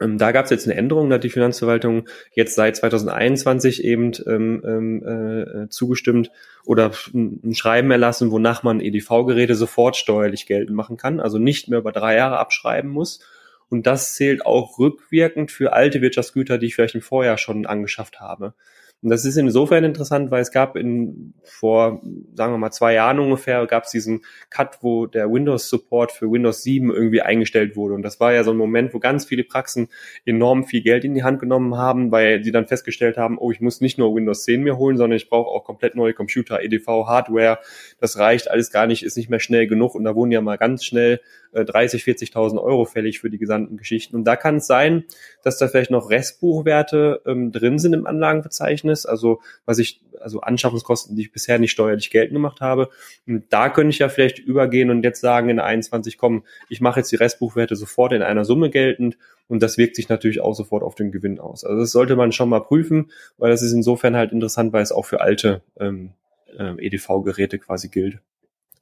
Ähm, 0.00 0.18
da 0.18 0.32
gab 0.32 0.46
es 0.46 0.50
jetzt 0.50 0.66
eine 0.66 0.76
Änderung, 0.76 1.10
da 1.10 1.16
hat 1.16 1.24
die 1.24 1.30
Finanzverwaltung 1.30 2.08
jetzt 2.32 2.54
seit 2.54 2.76
2021 2.76 3.84
eben 3.84 4.12
ähm, 4.26 4.62
ähm, 4.64 5.06
äh, 5.06 5.68
zugestimmt 5.68 6.30
oder 6.64 6.92
ein 7.12 7.54
Schreiben 7.54 7.90
erlassen, 7.90 8.30
wonach 8.30 8.62
man 8.62 8.80
EDV-Geräte 8.80 9.54
sofort 9.54 9.96
steuerlich 9.96 10.46
geltend 10.46 10.76
machen 10.76 10.96
kann, 10.96 11.20
also 11.20 11.38
nicht 11.38 11.68
mehr 11.68 11.80
über 11.80 11.92
drei 11.92 12.16
Jahre 12.16 12.38
abschreiben 12.38 12.90
muss. 12.90 13.20
Und 13.68 13.86
das 13.86 14.14
zählt 14.14 14.44
auch 14.44 14.78
rückwirkend 14.78 15.52
für 15.52 15.72
alte 15.72 16.00
Wirtschaftsgüter, 16.00 16.58
die 16.58 16.66
ich 16.66 16.74
vielleicht 16.74 16.96
im 16.96 17.02
Vorjahr 17.02 17.38
schon 17.38 17.66
angeschafft 17.66 18.20
habe. 18.20 18.54
Und 19.02 19.08
das 19.08 19.24
ist 19.24 19.36
insofern 19.36 19.82
interessant, 19.84 20.30
weil 20.30 20.42
es 20.42 20.50
gab 20.50 20.76
in 20.76 21.32
vor, 21.42 22.02
sagen 22.34 22.52
wir 22.52 22.58
mal, 22.58 22.70
zwei 22.70 22.92
Jahren 22.94 23.18
ungefähr, 23.18 23.66
gab 23.66 23.84
es 23.84 23.90
diesen 23.90 24.22
Cut, 24.50 24.78
wo 24.82 25.06
der 25.06 25.32
Windows-Support 25.32 26.12
für 26.12 26.30
Windows 26.30 26.62
7 26.62 26.90
irgendwie 26.90 27.22
eingestellt 27.22 27.76
wurde. 27.76 27.94
Und 27.94 28.02
das 28.02 28.20
war 28.20 28.34
ja 28.34 28.44
so 28.44 28.50
ein 28.50 28.58
Moment, 28.58 28.92
wo 28.92 28.98
ganz 28.98 29.24
viele 29.24 29.42
Praxen 29.42 29.88
enorm 30.26 30.64
viel 30.64 30.82
Geld 30.82 31.04
in 31.04 31.14
die 31.14 31.22
Hand 31.22 31.40
genommen 31.40 31.76
haben, 31.76 32.12
weil 32.12 32.44
sie 32.44 32.52
dann 32.52 32.66
festgestellt 32.66 33.16
haben, 33.16 33.38
oh, 33.38 33.50
ich 33.50 33.62
muss 33.62 33.80
nicht 33.80 33.96
nur 33.96 34.14
Windows 34.14 34.44
10 34.44 34.62
mir 34.62 34.76
holen, 34.76 34.98
sondern 34.98 35.16
ich 35.16 35.30
brauche 35.30 35.48
auch 35.48 35.64
komplett 35.64 35.94
neue 35.94 36.12
Computer, 36.12 36.62
EDV, 36.62 36.86
Hardware. 37.06 37.58
Das 38.00 38.18
reicht 38.18 38.50
alles 38.50 38.70
gar 38.70 38.86
nicht, 38.86 39.02
ist 39.02 39.16
nicht 39.16 39.30
mehr 39.30 39.40
schnell 39.40 39.66
genug. 39.66 39.94
Und 39.94 40.04
da 40.04 40.14
wurden 40.14 40.30
ja 40.30 40.42
mal 40.42 40.58
ganz 40.58 40.84
schnell 40.84 41.20
30, 41.52 42.06
äh, 42.06 42.12
40.000 42.12 42.62
Euro 42.62 42.84
fällig 42.84 43.20
für 43.20 43.30
die 43.30 43.38
gesamten 43.38 43.76
Geschichten. 43.76 44.14
Und 44.16 44.24
da 44.24 44.36
kann 44.36 44.56
es 44.56 44.66
sein, 44.66 45.04
dass 45.42 45.58
da 45.58 45.68
vielleicht 45.68 45.90
noch 45.90 46.10
Restbuchwerte 46.10 47.22
ähm, 47.26 47.50
drin 47.50 47.78
sind 47.78 47.94
im 47.94 48.06
Anlagenverzeichnis, 48.06 48.89
also 49.06 49.40
was 49.64 49.78
ich, 49.78 50.00
also 50.20 50.40
Anschaffungskosten, 50.40 51.16
die 51.16 51.22
ich 51.22 51.32
bisher 51.32 51.58
nicht 51.58 51.70
steuerlich 51.70 52.10
geltend 52.10 52.34
gemacht 52.34 52.60
habe. 52.60 52.90
Und 53.26 53.44
da 53.50 53.68
könnte 53.68 53.90
ich 53.90 53.98
ja 53.98 54.08
vielleicht 54.08 54.38
übergehen 54.38 54.90
und 54.90 55.02
jetzt 55.04 55.20
sagen 55.20 55.48
in 55.48 55.60
21, 55.60 56.18
komm, 56.18 56.44
ich 56.68 56.80
mache 56.80 57.00
jetzt 57.00 57.12
die 57.12 57.16
Restbuchwerte 57.16 57.76
sofort 57.76 58.12
in 58.12 58.22
einer 58.22 58.44
Summe 58.44 58.70
geltend 58.70 59.16
und 59.48 59.62
das 59.62 59.78
wirkt 59.78 59.96
sich 59.96 60.08
natürlich 60.08 60.40
auch 60.40 60.54
sofort 60.54 60.82
auf 60.82 60.94
den 60.94 61.10
Gewinn 61.10 61.40
aus. 61.40 61.64
Also 61.64 61.80
das 61.80 61.90
sollte 61.90 62.16
man 62.16 62.32
schon 62.32 62.48
mal 62.48 62.60
prüfen, 62.60 63.10
weil 63.36 63.50
das 63.50 63.62
ist 63.62 63.72
insofern 63.72 64.16
halt 64.16 64.32
interessant, 64.32 64.72
weil 64.72 64.82
es 64.82 64.92
auch 64.92 65.06
für 65.06 65.20
alte 65.20 65.62
ähm, 65.78 66.12
äh, 66.58 66.74
EDV-Geräte 66.86 67.58
quasi 67.58 67.88
gilt. 67.88 68.18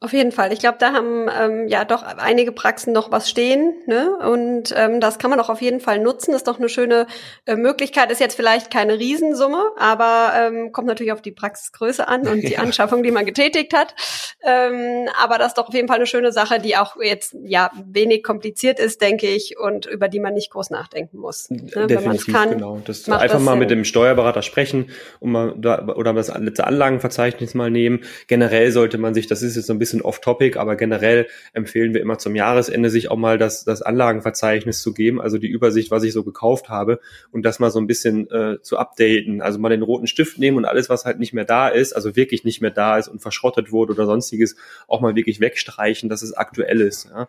Auf 0.01 0.13
jeden 0.13 0.31
Fall. 0.31 0.53
Ich 0.53 0.61
glaube, 0.61 0.77
da 0.79 0.93
haben 0.93 1.29
ähm, 1.29 1.67
ja 1.67 1.85
doch 1.85 2.05
einige 2.05 2.53
Praxen 2.53 2.93
noch 2.93 3.11
was 3.11 3.29
stehen. 3.29 3.75
Ne? 3.87 4.17
Und 4.17 4.73
ähm, 4.77 5.01
das 5.01 5.19
kann 5.19 5.29
man 5.29 5.41
auch 5.41 5.49
auf 5.49 5.61
jeden 5.61 5.81
Fall 5.81 5.99
nutzen. 5.99 6.31
Das 6.31 6.43
ist 6.43 6.47
doch 6.47 6.61
eine 6.61 6.69
schöne 6.69 7.09
äh, 7.47 7.57
Möglichkeit. 7.57 8.13
Ist 8.13 8.21
jetzt 8.21 8.37
vielleicht 8.37 8.71
keine 8.71 9.01
Riesensumme, 9.01 9.61
aber 9.77 10.35
ähm, 10.37 10.71
kommt 10.71 10.87
natürlich 10.87 11.11
auf 11.13 11.21
die 11.21 11.33
Praxisgröße 11.33 12.07
an 12.07 12.29
und 12.29 12.43
die 12.43 12.53
ja. 12.53 12.61
Anschaffung, 12.61 13.03
die 13.03 13.11
man 13.11 13.27
getätigt 13.27 13.75
hat. 13.75 13.97
Ähm, 14.45 15.09
aber 15.21 15.37
das 15.37 15.49
ist 15.49 15.59
doch 15.59 15.67
auf 15.67 15.75
jeden 15.75 15.89
Fall 15.89 15.97
eine 15.97 16.07
schöne 16.07 16.31
Sache, 16.31 16.61
die 16.61 16.77
auch 16.77 16.95
jetzt 17.03 17.35
ja 17.43 17.73
wenig 17.85 18.23
kompliziert 18.23 18.79
ist, 18.79 19.03
denke 19.03 19.27
ich, 19.27 19.59
und 19.59 19.87
über 19.87 20.07
die 20.07 20.21
man 20.21 20.33
nicht 20.33 20.53
groß 20.53 20.71
nachdenken 20.71 21.19
muss. 21.19 21.51
Ne? 21.51 21.89
Definitiv, 21.89 22.33
kann, 22.33 22.51
genau. 22.51 22.81
Das 22.85 23.09
einfach 23.09 23.27
das 23.27 23.43
mal 23.43 23.53
Sinn. 23.53 23.59
mit 23.59 23.71
dem 23.73 23.85
Steuerberater 23.85 24.43
sprechen 24.43 24.91
und 25.19 25.33
mal 25.33 25.55
da, 25.59 25.89
oder 25.89 26.15
das 26.15 26.29
letzte 26.39 26.69
Anlagenverzeichnis 26.69 27.55
mal 27.55 27.69
nehmen. 27.69 28.05
Generell 28.29 28.71
sollte 28.71 28.97
man 28.99 29.13
sich, 29.13 29.27
das 29.27 29.43
ist 29.43 29.57
jetzt 29.57 29.67
so 29.67 29.73
ein 29.73 29.81
bisschen 29.81 29.88
bisschen 29.89 30.03
off-topic, 30.03 30.59
aber 30.59 30.77
generell 30.77 31.27
empfehlen 31.53 31.95
wir 31.95 32.01
immer 32.01 32.19
zum 32.19 32.37
Jahresende 32.37 32.91
sich 32.91 33.11
auch 33.11 33.17
mal 33.17 33.39
das, 33.39 33.65
das 33.65 33.83
Anlagenverzeichnis 33.83 34.83
zu 34.83 34.93
geben, 34.93 35.21
also 35.21 35.39
die 35.39 35.49
Übersicht, 35.49 35.91
was 35.91 36.03
ich 36.03 36.13
so 36.13 36.23
gekauft 36.23 36.69
habe 36.69 37.01
und 37.33 37.43
das 37.43 37.59
mal 37.59 37.71
so 37.71 37.81
ein 37.81 37.87
bisschen 37.87 38.31
äh, 38.31 38.61
zu 38.61 38.77
updaten. 38.77 39.41
Also 39.41 39.59
mal 39.59 39.71
den 39.71 39.83
roten 39.83 40.07
Stift 40.07 40.39
nehmen 40.39 40.59
und 40.59 40.65
alles, 40.65 40.89
was 40.89 41.05
halt 41.05 41.19
nicht 41.19 41.33
mehr 41.33 41.45
da 41.45 41.69
ist, 41.69 41.95
also 41.95 42.17
wirklich 42.17 42.45
nicht 42.45 42.61
mehr 42.61 42.71
da 42.71 42.99
ist 42.99 43.09
und 43.09 43.21
verschrottet 43.21 43.73
wurde 43.73 43.93
oder 43.95 44.07
sonstiges, 44.07 44.57
auch 44.87 45.01
mal 45.01 45.17
wirklich 45.17 45.41
wegstreichen, 45.41 46.09
dass 46.09 46.23
es 46.23 46.35
aktuell 46.35 46.81
ist. 46.81 47.07
Ja 47.07 47.29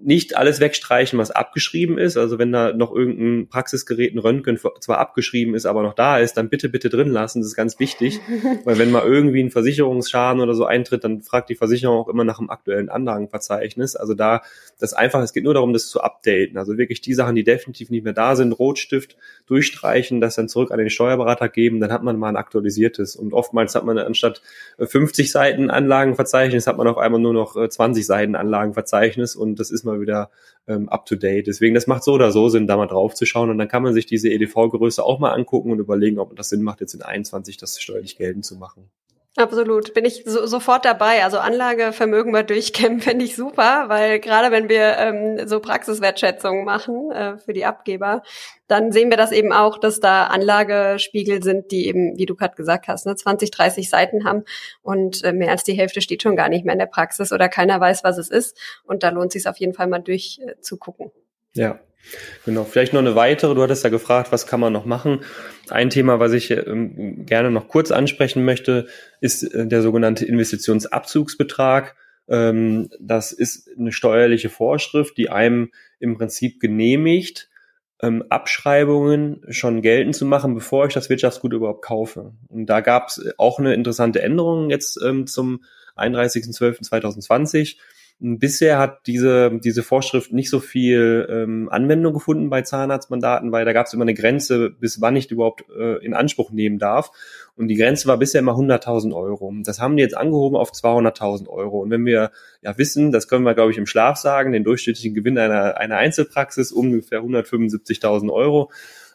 nicht 0.00 0.36
alles 0.36 0.60
wegstreichen, 0.60 1.18
was 1.18 1.30
abgeschrieben 1.30 1.98
ist. 1.98 2.16
Also 2.16 2.38
wenn 2.38 2.52
da 2.52 2.72
noch 2.72 2.94
irgendein 2.94 3.48
Praxisgerät, 3.48 4.14
ein 4.14 4.18
Röntgen 4.18 4.58
zwar 4.58 4.98
abgeschrieben 4.98 5.54
ist, 5.54 5.66
aber 5.66 5.82
noch 5.82 5.94
da 5.94 6.18
ist, 6.18 6.36
dann 6.36 6.48
bitte, 6.48 6.68
bitte 6.68 6.88
drin 6.88 7.08
lassen. 7.08 7.40
Das 7.40 7.48
ist 7.48 7.56
ganz 7.56 7.78
wichtig. 7.78 8.20
Weil 8.64 8.78
wenn 8.78 8.90
mal 8.90 9.04
irgendwie 9.04 9.42
ein 9.42 9.50
Versicherungsschaden 9.50 10.42
oder 10.42 10.54
so 10.54 10.64
eintritt, 10.64 11.04
dann 11.04 11.22
fragt 11.22 11.48
die 11.48 11.54
Versicherung 11.54 11.98
auch 11.98 12.08
immer 12.08 12.24
nach 12.24 12.38
dem 12.38 12.50
aktuellen 12.50 12.90
Anlagenverzeichnis. 12.90 13.96
Also 13.96 14.14
da, 14.14 14.42
das 14.78 14.92
einfach, 14.92 15.22
es 15.22 15.32
geht 15.32 15.44
nur 15.44 15.54
darum, 15.54 15.72
das 15.72 15.88
zu 15.88 16.00
updaten. 16.00 16.58
Also 16.58 16.76
wirklich 16.76 17.00
die 17.00 17.14
Sachen, 17.14 17.34
die 17.34 17.44
definitiv 17.44 17.90
nicht 17.90 18.04
mehr 18.04 18.12
da 18.12 18.36
sind, 18.36 18.52
Rotstift 18.52 19.16
durchstreichen, 19.46 20.20
das 20.20 20.36
dann 20.36 20.48
zurück 20.48 20.70
an 20.70 20.78
den 20.78 20.90
Steuerberater 20.90 21.48
geben, 21.48 21.80
dann 21.80 21.92
hat 21.92 22.02
man 22.02 22.18
mal 22.18 22.28
ein 22.28 22.36
aktualisiertes. 22.36 23.16
Und 23.16 23.32
oftmals 23.32 23.74
hat 23.74 23.84
man 23.84 23.98
anstatt 23.98 24.42
50 24.78 25.30
Seiten 25.30 25.70
Anlagenverzeichnis, 25.70 26.66
hat 26.66 26.76
man 26.76 26.88
auf 26.88 26.98
einmal 26.98 27.20
nur 27.20 27.32
noch 27.32 27.68
20 27.68 28.06
Seiten 28.06 28.34
Anlagenverzeichnis 28.34 29.34
und 29.34 29.61
das 29.62 29.70
ist 29.70 29.84
mal 29.84 30.00
wieder 30.00 30.30
ähm, 30.66 30.88
up 30.88 31.06
to 31.06 31.16
date. 31.16 31.46
Deswegen, 31.46 31.74
das 31.74 31.86
macht 31.86 32.04
so 32.04 32.12
oder 32.12 32.32
so 32.32 32.48
Sinn, 32.48 32.66
da 32.66 32.76
mal 32.76 32.86
drauf 32.86 33.14
zu 33.14 33.24
schauen 33.24 33.50
und 33.50 33.58
dann 33.58 33.68
kann 33.68 33.82
man 33.82 33.94
sich 33.94 34.06
diese 34.06 34.28
EDV-Größe 34.28 35.02
auch 35.02 35.18
mal 35.18 35.30
angucken 35.30 35.70
und 35.70 35.78
überlegen, 35.78 36.18
ob 36.18 36.34
das 36.36 36.48
Sinn 36.48 36.62
macht, 36.62 36.80
jetzt 36.80 36.94
in 36.94 37.02
21 37.02 37.56
das 37.56 37.80
steuerlich 37.80 38.16
geltend 38.16 38.44
zu 38.44 38.56
machen. 38.56 38.90
Absolut, 39.34 39.94
bin 39.94 40.04
ich 40.04 40.24
so, 40.26 40.46
sofort 40.46 40.84
dabei. 40.84 41.24
Also 41.24 41.38
Anlagevermögen 41.38 42.32
mal 42.32 42.44
durchkämmen 42.44 43.00
finde 43.00 43.24
ich 43.24 43.34
super, 43.34 43.84
weil 43.88 44.20
gerade 44.20 44.50
wenn 44.50 44.68
wir 44.68 44.98
ähm, 44.98 45.48
so 45.48 45.58
Praxiswertschätzungen 45.60 46.66
machen 46.66 47.10
äh, 47.10 47.38
für 47.38 47.54
die 47.54 47.64
Abgeber, 47.64 48.22
dann 48.68 48.92
sehen 48.92 49.08
wir 49.08 49.16
das 49.16 49.32
eben 49.32 49.50
auch, 49.50 49.78
dass 49.78 50.00
da 50.00 50.24
Anlagespiegel 50.24 51.42
sind, 51.42 51.70
die 51.70 51.86
eben, 51.86 52.18
wie 52.18 52.26
du 52.26 52.34
gerade 52.34 52.56
gesagt 52.56 52.88
hast, 52.88 53.06
ne, 53.06 53.16
20, 53.16 53.50
30 53.50 53.88
Seiten 53.88 54.24
haben 54.24 54.44
und 54.82 55.24
äh, 55.24 55.32
mehr 55.32 55.50
als 55.50 55.64
die 55.64 55.74
Hälfte 55.74 56.02
steht 56.02 56.22
schon 56.22 56.36
gar 56.36 56.50
nicht 56.50 56.66
mehr 56.66 56.74
in 56.74 56.78
der 56.78 56.86
Praxis 56.86 57.32
oder 57.32 57.48
keiner 57.48 57.80
weiß, 57.80 58.04
was 58.04 58.18
es 58.18 58.28
ist. 58.28 58.58
Und 58.84 59.02
da 59.02 59.08
lohnt 59.08 59.34
es 59.34 59.42
sich 59.42 59.48
auf 59.48 59.56
jeden 59.56 59.72
Fall 59.72 59.86
mal 59.86 60.00
durchzugucken. 60.00 61.06
Äh, 61.56 61.60
ja, 61.60 61.80
Genau, 62.44 62.64
vielleicht 62.64 62.92
noch 62.92 63.00
eine 63.00 63.14
weitere. 63.14 63.54
Du 63.54 63.62
hattest 63.62 63.84
ja 63.84 63.90
gefragt, 63.90 64.32
was 64.32 64.46
kann 64.46 64.60
man 64.60 64.72
noch 64.72 64.84
machen. 64.84 65.20
Ein 65.70 65.90
Thema, 65.90 66.20
was 66.20 66.32
ich 66.32 66.50
ähm, 66.50 67.24
gerne 67.26 67.50
noch 67.50 67.68
kurz 67.68 67.90
ansprechen 67.90 68.44
möchte, 68.44 68.86
ist 69.20 69.42
äh, 69.42 69.66
der 69.66 69.82
sogenannte 69.82 70.24
Investitionsabzugsbetrag. 70.26 71.96
Ähm, 72.28 72.90
das 73.00 73.32
ist 73.32 73.68
eine 73.78 73.92
steuerliche 73.92 74.50
Vorschrift, 74.50 75.16
die 75.16 75.30
einem 75.30 75.70
im 76.00 76.16
Prinzip 76.16 76.60
genehmigt, 76.60 77.48
ähm, 78.02 78.24
Abschreibungen 78.28 79.42
schon 79.48 79.80
geltend 79.80 80.16
zu 80.16 80.26
machen, 80.26 80.54
bevor 80.54 80.86
ich 80.86 80.94
das 80.94 81.08
Wirtschaftsgut 81.08 81.52
überhaupt 81.52 81.84
kaufe. 81.84 82.34
Und 82.48 82.66
da 82.66 82.80
gab 82.80 83.08
es 83.08 83.32
auch 83.38 83.58
eine 83.58 83.74
interessante 83.74 84.20
Änderung 84.22 84.70
jetzt 84.70 85.00
ähm, 85.02 85.26
zum 85.26 85.64
31.12.2020 85.96 87.76
Bisher 88.24 88.78
hat 88.78 89.08
diese, 89.08 89.58
diese 89.58 89.82
Vorschrift 89.82 90.32
nicht 90.32 90.48
so 90.48 90.60
viel 90.60 91.26
ähm, 91.28 91.68
Anwendung 91.68 92.12
gefunden 92.12 92.50
bei 92.50 92.62
Zahnarztmandaten, 92.62 93.50
weil 93.50 93.64
da 93.64 93.72
gab 93.72 93.86
es 93.86 93.94
immer 93.94 94.02
eine 94.04 94.14
Grenze, 94.14 94.70
bis 94.70 95.00
wann 95.00 95.16
ich 95.16 95.28
überhaupt 95.28 95.64
äh, 95.76 95.96
in 96.04 96.14
Anspruch 96.14 96.52
nehmen 96.52 96.78
darf. 96.78 97.10
Und 97.56 97.66
die 97.66 97.74
Grenze 97.74 98.06
war 98.06 98.18
bisher 98.18 98.38
immer 98.38 98.52
100.000 98.52 99.12
Euro. 99.12 99.52
Das 99.64 99.80
haben 99.80 99.96
die 99.96 100.04
jetzt 100.04 100.16
angehoben 100.16 100.56
auf 100.56 100.70
200.000 100.70 101.48
Euro. 101.48 101.80
Und 101.80 101.90
wenn 101.90 102.06
wir 102.06 102.30
ja 102.62 102.78
wissen, 102.78 103.10
das 103.10 103.26
können 103.26 103.44
wir, 103.44 103.54
glaube 103.54 103.72
ich, 103.72 103.78
im 103.78 103.86
Schlaf 103.86 104.18
sagen, 104.18 104.52
den 104.52 104.62
durchschnittlichen 104.62 105.14
Gewinn 105.14 105.36
einer, 105.36 105.78
einer 105.78 105.96
Einzelpraxis 105.96 106.70
ungefähr 106.70 107.22
175.000 107.22 108.32
Euro, 108.32 108.70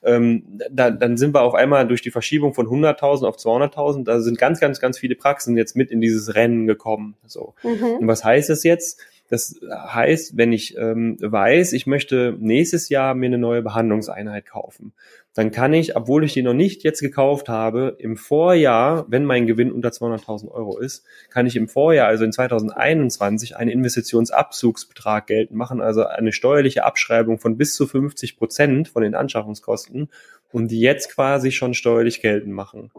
ähm, 0.07 0.43
da, 0.71 0.89
dann 0.89 1.17
sind 1.17 1.35
wir 1.35 1.41
auf 1.41 1.53
einmal 1.53 1.87
durch 1.87 2.01
die 2.01 2.11
Verschiebung 2.11 2.53
von 2.53 2.65
100.000 2.67 3.27
auf 3.27 3.35
200.000, 3.35 4.05
da 4.05 4.21
sind 4.21 4.37
ganz, 4.37 4.59
ganz, 4.59 4.79
ganz 4.79 4.97
viele 4.97 5.15
Praxen 5.15 5.57
jetzt 5.57 5.75
mit 5.75 5.91
in 5.91 5.99
dieses 5.99 6.33
Rennen 6.33 6.65
gekommen. 6.65 7.15
So. 7.25 7.53
Mhm. 7.61 7.97
Und 7.99 8.07
was 8.07 8.23
heißt 8.23 8.49
das 8.49 8.63
jetzt? 8.63 9.01
Das 9.29 9.59
heißt, 9.69 10.37
wenn 10.37 10.53
ich 10.53 10.77
ähm, 10.77 11.17
weiß, 11.19 11.73
ich 11.73 11.85
möchte 11.85 12.37
nächstes 12.39 12.87
Jahr 12.87 13.13
mir 13.13 13.25
eine 13.25 13.37
neue 13.37 13.61
Behandlungseinheit 13.61 14.45
kaufen, 14.45 14.93
dann 15.37 15.51
kann 15.51 15.71
ich, 15.71 15.95
obwohl 15.95 16.23
ich 16.23 16.33
die 16.33 16.41
noch 16.41 16.55
nicht 16.55 16.83
jetzt 16.83 16.99
gekauft 16.99 17.47
habe, 17.47 17.95
im 17.99 18.17
Vorjahr, 18.17 19.05
wenn 19.07 19.23
mein 19.23 19.45
Gewinn 19.45 19.71
unter 19.71 19.89
200.000 19.89 20.49
Euro 20.49 20.79
ist, 20.79 21.05
kann 21.29 21.45
ich 21.45 21.55
im 21.55 21.67
Vorjahr, 21.67 22.07
also 22.07 22.23
in 22.23 22.31
2021, 22.31 23.55
einen 23.55 23.69
Investitionsabzugsbetrag 23.69 25.27
geltend 25.27 25.55
machen, 25.55 25.79
also 25.79 26.07
eine 26.07 26.31
steuerliche 26.33 26.85
Abschreibung 26.85 27.37
von 27.37 27.55
bis 27.55 27.75
zu 27.75 27.85
50 27.85 28.35
Prozent 28.35 28.87
von 28.87 29.03
den 29.03 29.13
Anschaffungskosten 29.13 30.09
und 30.51 30.71
die 30.71 30.79
jetzt 30.79 31.13
quasi 31.13 31.51
schon 31.51 31.75
steuerlich 31.75 32.19
geltend 32.19 32.55
machen. 32.55 32.89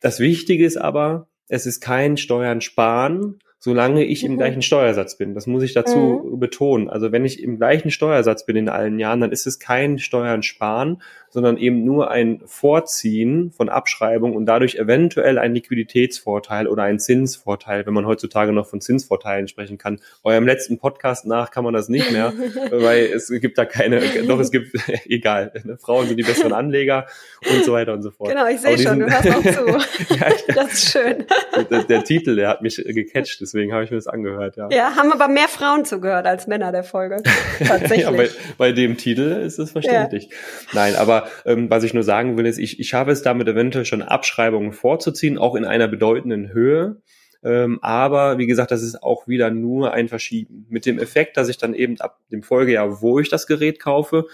Das 0.00 0.18
Wichtige 0.18 0.64
ist 0.64 0.76
aber, 0.76 1.28
es 1.46 1.66
ist 1.66 1.80
kein 1.80 2.16
Steuern 2.16 2.62
sparen, 2.62 3.38
solange 3.60 4.04
ich 4.04 4.24
mhm. 4.24 4.32
im 4.32 4.38
gleichen 4.38 4.62
Steuersatz 4.62 5.16
bin. 5.16 5.34
Das 5.34 5.46
muss 5.46 5.62
ich 5.62 5.74
dazu 5.74 6.24
mhm. 6.24 6.40
betonen. 6.40 6.88
Also 6.88 7.12
wenn 7.12 7.24
ich 7.24 7.42
im 7.42 7.58
gleichen 7.58 7.90
Steuersatz 7.90 8.44
bin 8.44 8.56
in 8.56 8.68
allen 8.68 8.98
Jahren, 8.98 9.20
dann 9.20 9.32
ist 9.32 9.46
es 9.46 9.60
kein 9.60 9.98
Steuern 9.98 10.42
sparen, 10.42 11.02
sondern 11.30 11.56
eben 11.56 11.84
nur 11.84 12.10
ein 12.10 12.42
Vorziehen 12.44 13.52
von 13.52 13.68
Abschreibung 13.68 14.34
und 14.34 14.46
dadurch 14.46 14.74
eventuell 14.74 15.38
ein 15.38 15.54
Liquiditätsvorteil 15.54 16.66
oder 16.66 16.82
ein 16.82 16.98
Zinsvorteil, 16.98 17.86
wenn 17.86 17.94
man 17.94 18.06
heutzutage 18.06 18.52
noch 18.52 18.66
von 18.66 18.80
Zinsvorteilen 18.80 19.46
sprechen 19.48 19.78
kann. 19.78 20.00
Eurem 20.24 20.46
letzten 20.46 20.78
Podcast 20.78 21.26
nach 21.26 21.50
kann 21.50 21.64
man 21.64 21.72
das 21.72 21.88
nicht 21.88 22.10
mehr, 22.10 22.32
weil 22.70 23.04
es 23.04 23.28
gibt 23.28 23.58
da 23.58 23.64
keine, 23.64 24.00
doch 24.26 24.40
es 24.40 24.50
gibt, 24.50 24.76
egal, 25.06 25.52
ne? 25.64 25.78
Frauen 25.78 26.08
sind 26.08 26.16
die 26.16 26.24
besseren 26.24 26.52
Anleger 26.52 27.06
und 27.48 27.64
so 27.64 27.72
weiter 27.72 27.92
und 27.92 28.02
so 28.02 28.10
fort. 28.10 28.30
Genau, 28.30 28.46
ich 28.48 28.60
sehe 28.60 28.76
schon, 28.78 28.98
du 28.98 29.06
hörst 29.06 29.30
auch 29.30 29.42
zu. 29.42 30.14
ja, 30.14 30.54
das 30.54 30.72
ist 30.72 30.90
schön. 30.92 31.24
Der, 31.70 31.84
der, 31.84 32.04
Titel, 32.04 32.34
der 32.34 32.48
hat 32.48 32.62
mich 32.62 32.76
gecatcht, 32.76 33.40
deswegen 33.40 33.72
habe 33.72 33.84
ich 33.84 33.90
mir 33.90 33.96
das 33.96 34.08
angehört, 34.08 34.56
ja. 34.56 34.68
Ja, 34.70 34.96
haben 34.96 35.12
aber 35.12 35.28
mehr 35.28 35.48
Frauen 35.48 35.84
zugehört 35.84 36.26
als 36.26 36.48
Männer 36.48 36.72
der 36.72 36.82
Folge. 36.82 37.22
Tatsächlich. 37.58 38.00
ja, 38.00 38.10
bei, 38.10 38.28
bei 38.58 38.72
dem 38.72 38.96
Titel 38.96 39.42
ist 39.44 39.58
es 39.58 39.70
verständlich. 39.70 40.28
Ja. 40.30 40.36
Nein, 40.72 40.96
aber 40.96 41.19
ähm, 41.44 41.70
was 41.70 41.84
ich 41.84 41.94
nur 41.94 42.02
sagen 42.02 42.36
will, 42.36 42.46
ist, 42.46 42.58
ich, 42.58 42.80
ich 42.80 42.94
habe 42.94 43.12
es 43.12 43.22
damit 43.22 43.48
eventuell 43.48 43.84
schon 43.84 44.02
Abschreibungen 44.02 44.72
vorzuziehen, 44.72 45.38
auch 45.38 45.54
in 45.54 45.64
einer 45.64 45.88
bedeutenden 45.88 46.52
Höhe. 46.52 46.96
Ähm, 47.42 47.78
aber 47.82 48.38
wie 48.38 48.46
gesagt, 48.46 48.70
das 48.70 48.82
ist 48.82 49.02
auch 49.02 49.26
wieder 49.26 49.50
nur 49.50 49.92
ein 49.92 50.08
Verschieben. 50.08 50.66
Mit 50.68 50.84
dem 50.86 50.98
Effekt, 50.98 51.36
dass 51.36 51.48
ich 51.48 51.58
dann 51.58 51.74
eben 51.74 52.00
ab 52.00 52.18
dem 52.30 52.42
Folgejahr, 52.42 53.00
wo 53.00 53.18
ich 53.18 53.30
das 53.30 53.46
Gerät 53.46 53.80
kaufe, 53.80 54.26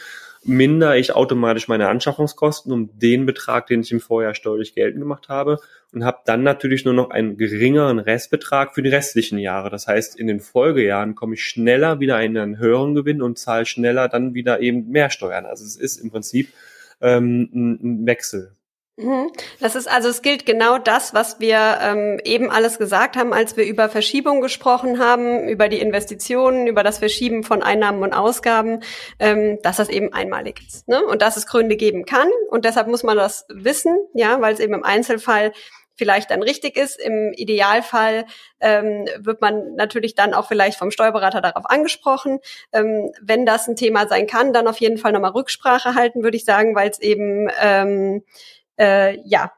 minder 0.46 0.96
ich 0.96 1.14
automatisch 1.14 1.68
meine 1.68 1.88
Anschaffungskosten 1.88 2.72
um 2.72 2.98
den 2.98 3.26
Betrag, 3.26 3.66
den 3.66 3.80
ich 3.80 3.92
im 3.92 4.00
Vorjahr 4.00 4.34
steuerlich 4.34 4.74
geltend 4.74 5.00
gemacht 5.00 5.28
habe 5.28 5.58
und 5.92 6.04
habe 6.04 6.18
dann 6.24 6.42
natürlich 6.42 6.84
nur 6.84 6.94
noch 6.94 7.10
einen 7.10 7.36
geringeren 7.36 7.98
Restbetrag 7.98 8.74
für 8.74 8.82
die 8.82 8.90
restlichen 8.90 9.38
Jahre. 9.38 9.70
Das 9.70 9.86
heißt, 9.86 10.16
in 10.16 10.26
den 10.26 10.40
Folgejahren 10.40 11.14
komme 11.14 11.34
ich 11.34 11.44
schneller 11.44 12.00
wieder 12.00 12.20
in 12.22 12.36
einen 12.36 12.58
höheren 12.58 12.94
Gewinn 12.94 13.22
und 13.22 13.38
zahle 13.38 13.66
schneller 13.66 14.08
dann 14.08 14.34
wieder 14.34 14.60
eben 14.60 14.88
mehr 14.88 15.10
Steuern. 15.10 15.46
Also 15.46 15.64
es 15.64 15.76
ist 15.76 15.98
im 15.98 16.10
Prinzip 16.10 16.48
ähm, 17.00 17.50
ein 17.52 18.06
Wechsel. 18.06 18.56
Mhm. 18.98 19.30
Das 19.60 19.76
ist 19.76 19.88
also, 19.88 20.08
es 20.08 20.22
gilt 20.22 20.46
genau 20.46 20.78
das, 20.78 21.12
was 21.12 21.38
wir 21.38 21.78
ähm, 21.82 22.18
eben 22.24 22.50
alles 22.50 22.78
gesagt 22.78 23.16
haben, 23.16 23.34
als 23.34 23.56
wir 23.58 23.66
über 23.66 23.90
Verschiebung 23.90 24.40
gesprochen 24.40 24.98
haben, 24.98 25.48
über 25.48 25.68
die 25.68 25.80
Investitionen, 25.80 26.66
über 26.66 26.82
das 26.82 26.98
Verschieben 26.98 27.42
von 27.42 27.62
Einnahmen 27.62 28.02
und 28.02 28.14
Ausgaben, 28.14 28.80
ähm, 29.18 29.58
dass 29.62 29.76
das 29.76 29.90
eben 29.90 30.14
einmalig 30.14 30.62
ist. 30.66 30.88
Ne? 30.88 31.04
Und 31.04 31.20
dass 31.20 31.36
es 31.36 31.46
Gründe 31.46 31.76
geben 31.76 32.06
kann. 32.06 32.28
Und 32.48 32.64
deshalb 32.64 32.88
muss 32.88 33.02
man 33.02 33.18
das 33.18 33.44
wissen, 33.50 33.98
ja, 34.14 34.40
weil 34.40 34.54
es 34.54 34.60
eben 34.60 34.72
im 34.72 34.84
Einzelfall 34.84 35.52
vielleicht 35.96 36.30
dann 36.30 36.42
richtig 36.42 36.76
ist. 36.76 37.00
Im 37.00 37.32
Idealfall 37.32 38.26
ähm, 38.60 39.06
wird 39.18 39.40
man 39.40 39.74
natürlich 39.74 40.14
dann 40.14 40.34
auch 40.34 40.48
vielleicht 40.48 40.78
vom 40.78 40.90
Steuerberater 40.90 41.40
darauf 41.40 41.68
angesprochen. 41.68 42.38
Ähm, 42.72 43.10
wenn 43.20 43.46
das 43.46 43.68
ein 43.68 43.76
Thema 43.76 44.06
sein 44.06 44.26
kann, 44.26 44.52
dann 44.52 44.68
auf 44.68 44.78
jeden 44.78 44.98
Fall 44.98 45.12
nochmal 45.12 45.32
Rücksprache 45.32 45.94
halten, 45.94 46.22
würde 46.22 46.36
ich 46.36 46.44
sagen, 46.44 46.74
weil 46.74 46.90
es 46.90 47.00
eben 47.00 47.48
ähm, 47.60 48.22
äh, 48.78 49.18
ja 49.24 49.52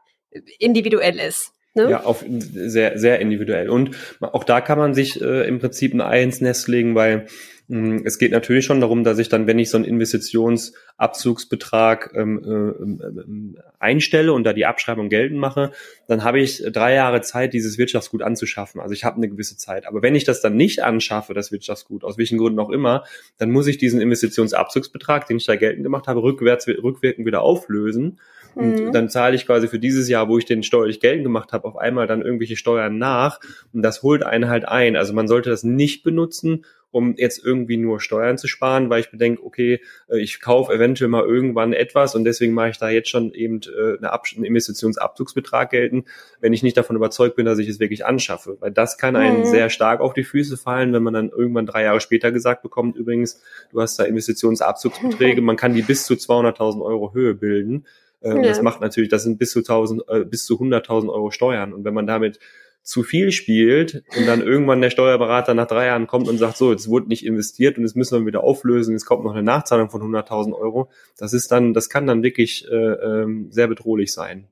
individuell 0.59 1.18
ist. 1.18 1.53
Ne? 1.74 1.90
Ja, 1.90 2.05
auf 2.05 2.24
sehr, 2.29 2.98
sehr 2.98 3.20
individuell. 3.20 3.70
Und 3.70 3.96
auch 4.20 4.44
da 4.44 4.61
kann 4.61 4.79
man 4.79 4.94
sich 4.94 5.20
äh, 5.20 5.46
im 5.46 5.61
Prinzip 5.61 5.94
ein 5.94 6.01
Ei 6.01 6.22
ins 6.22 6.40
Nest 6.40 6.66
legen, 6.68 6.94
weil 6.94 7.27
es 7.70 8.18
geht 8.18 8.33
natürlich 8.33 8.64
schon 8.64 8.81
darum, 8.81 9.04
dass 9.04 9.18
ich 9.18 9.28
dann, 9.28 9.46
wenn 9.46 9.59
ich 9.59 9.68
so 9.68 9.76
einen 9.76 9.85
Investitionsabzugsbetrag 9.85 12.12
ähm, 12.14 12.40
äh, 12.42 12.70
äh, 13.04 13.61
einstelle 13.78 14.33
und 14.33 14.44
da 14.44 14.54
die 14.54 14.64
Abschreibung 14.64 15.11
geltend 15.11 15.38
mache, 15.38 15.72
dann 16.07 16.24
habe 16.24 16.40
ich 16.40 16.64
drei 16.72 16.94
Jahre 16.94 17.20
Zeit, 17.20 17.52
dieses 17.52 17.76
Wirtschaftsgut 17.76 18.22
anzuschaffen. 18.22 18.81
Also 18.81 18.94
ich 18.94 19.04
habe 19.04 19.18
eine 19.18 19.28
gewisse 19.28 19.59
Zeit. 19.59 19.87
Aber 19.87 20.00
wenn 20.00 20.14
ich 20.14 20.24
das 20.24 20.40
dann 20.40 20.57
nicht 20.57 20.83
anschaffe, 20.83 21.35
das 21.35 21.52
Wirtschaftsgut, 21.52 22.04
aus 22.04 22.16
welchen 22.16 22.38
Gründen 22.38 22.59
auch 22.59 22.70
immer, 22.70 23.04
dann 23.37 23.50
muss 23.50 23.66
ich 23.66 23.76
diesen 23.76 24.00
Investitionsabzugsbetrag, 24.00 25.26
den 25.26 25.37
ich 25.37 25.44
da 25.44 25.57
geltend 25.57 25.85
gemacht 25.85 26.07
habe, 26.07 26.22
rückwärts, 26.22 26.66
rückwirkend 26.68 27.26
wieder 27.26 27.42
auflösen. 27.42 28.18
Und 28.59 28.87
mhm. 28.87 28.92
dann 28.92 29.09
zahle 29.09 29.37
ich 29.37 29.47
quasi 29.47 29.68
für 29.68 29.79
dieses 29.79 30.09
Jahr, 30.09 30.29
wo 30.29 30.37
ich 30.37 30.44
den 30.44 30.64
steuerlich 30.64 30.99
geltend 30.99 31.23
gemacht 31.23 31.53
habe, 31.53 31.68
auf 31.68 31.77
einmal 31.77 32.09
dann 32.09 32.23
irgendwelche 32.23 32.57
Steuern 32.57 32.99
nach. 32.99 33.38
Und 33.73 33.83
das 33.83 34.03
holt 34.03 34.25
einen 34.25 34.49
halt 34.49 34.66
ein. 34.66 34.97
Also 34.97 35.12
man 35.12 35.29
sollte 35.29 35.49
das 35.49 35.62
nicht 35.62 36.03
benutzen, 36.03 36.64
um 36.90 37.14
jetzt 37.16 37.44
irgendwie 37.44 37.77
nur 37.77 38.01
Steuern 38.01 38.38
zu 38.38 38.49
sparen, 38.49 38.90
weil 38.90 39.01
ich 39.01 39.11
bedenke, 39.11 39.44
okay, 39.44 39.81
äh, 40.09 40.18
ich 40.18 40.40
kaufe 40.40 40.73
eventuell 40.73 41.09
mal 41.09 41.25
irgendwann 41.25 41.73
etwas 41.73 42.14
und 42.14 42.25
deswegen 42.25 42.55
mache 42.55 42.71
ich 42.71 42.79
da 42.79 42.88
jetzt 42.88 43.11
schon 43.11 43.33
eben 43.33 43.61
äh, 43.62 43.99
eine 43.99 44.12
einen 44.12 44.44
Investitionsabzugsbetrag 44.44 45.71
gelten, 45.71 46.05
wenn 46.40 46.53
ich 46.53 46.62
nicht 46.62 46.77
davon 46.77 46.97
überzeugt 46.97 47.37
bin, 47.37 47.47
dass 47.47 47.59
ich 47.59 47.68
es 47.68 47.79
wirklich 47.79 48.07
anschaffe. 48.07 48.57
Weil 48.61 48.73
das 48.73 48.99
kann 48.99 49.14
einen 49.14 49.40
mhm. 49.40 49.44
sehr 49.44 49.71
stark 49.71 50.01
auf 50.01 50.14
die 50.14 50.25
Füße 50.25 50.57
fallen, 50.57 50.92
wenn 50.92 51.03
man 51.03 51.14
dann 51.14 51.29
irgendwann 51.29 51.66
drei 51.66 51.85
Jahre 51.85 52.01
später 52.01 52.33
gesagt 52.33 52.62
bekommt, 52.62 52.97
übrigens, 52.97 53.40
du 53.71 53.81
hast 53.81 53.99
da 53.99 54.05
Investitionsabzugsbeträge, 54.05 55.40
man 55.42 55.57
kann 55.57 55.75
die 55.75 55.83
bis 55.83 56.05
zu 56.05 56.14
200.000 56.14 56.83
Euro 56.83 57.12
Höhe 57.12 57.35
bilden. 57.35 57.87
Ähm, 58.22 58.38
ja. 58.38 58.48
Das 58.48 58.62
macht 58.62 58.81
natürlich, 58.81 59.09
das 59.09 59.22
sind 59.22 59.38
bis 59.38 59.52
zu 59.52 59.61
1000, 59.61 60.02
äh, 60.09 60.24
bis 60.24 60.44
zu 60.44 60.61
100.000 60.61 61.09
Euro 61.09 61.31
Steuern. 61.31 61.72
Und 61.72 61.85
wenn 61.85 61.94
man 61.94 62.07
damit 62.07 62.38
zu 62.83 63.02
viel 63.02 63.33
spielt 63.33 64.02
und 64.16 64.26
dann 64.26 64.40
irgendwann 64.40 64.81
der 64.81 64.90
Steuerberater 64.90 65.52
nach 65.52 65.66
drei 65.66 65.87
Jahren 65.87 66.07
kommt 66.07 66.26
und 66.26 66.38
sagt, 66.38 66.57
so, 66.57 66.72
jetzt 66.72 66.88
wurde 66.88 67.09
nicht 67.09 67.24
investiert 67.24 67.76
und 67.76 67.85
jetzt 67.85 67.96
müssen 67.96 68.18
wir 68.18 68.26
wieder 68.26 68.42
auflösen, 68.42 68.92
jetzt 68.92 69.04
kommt 69.04 69.24
noch 69.24 69.33
eine 69.33 69.42
Nachzahlung 69.42 69.90
von 69.90 70.00
100.000 70.00 70.54
Euro. 70.54 70.90
Das 71.18 71.35
ist 71.35 71.52
dann, 71.52 71.74
das 71.74 71.90
kann 71.90 72.07
dann 72.07 72.22
wirklich 72.22 72.66
äh, 72.70 72.74
ähm, 72.74 73.48
sehr 73.50 73.68
bedrohlich 73.68 74.12
sein. 74.12 74.48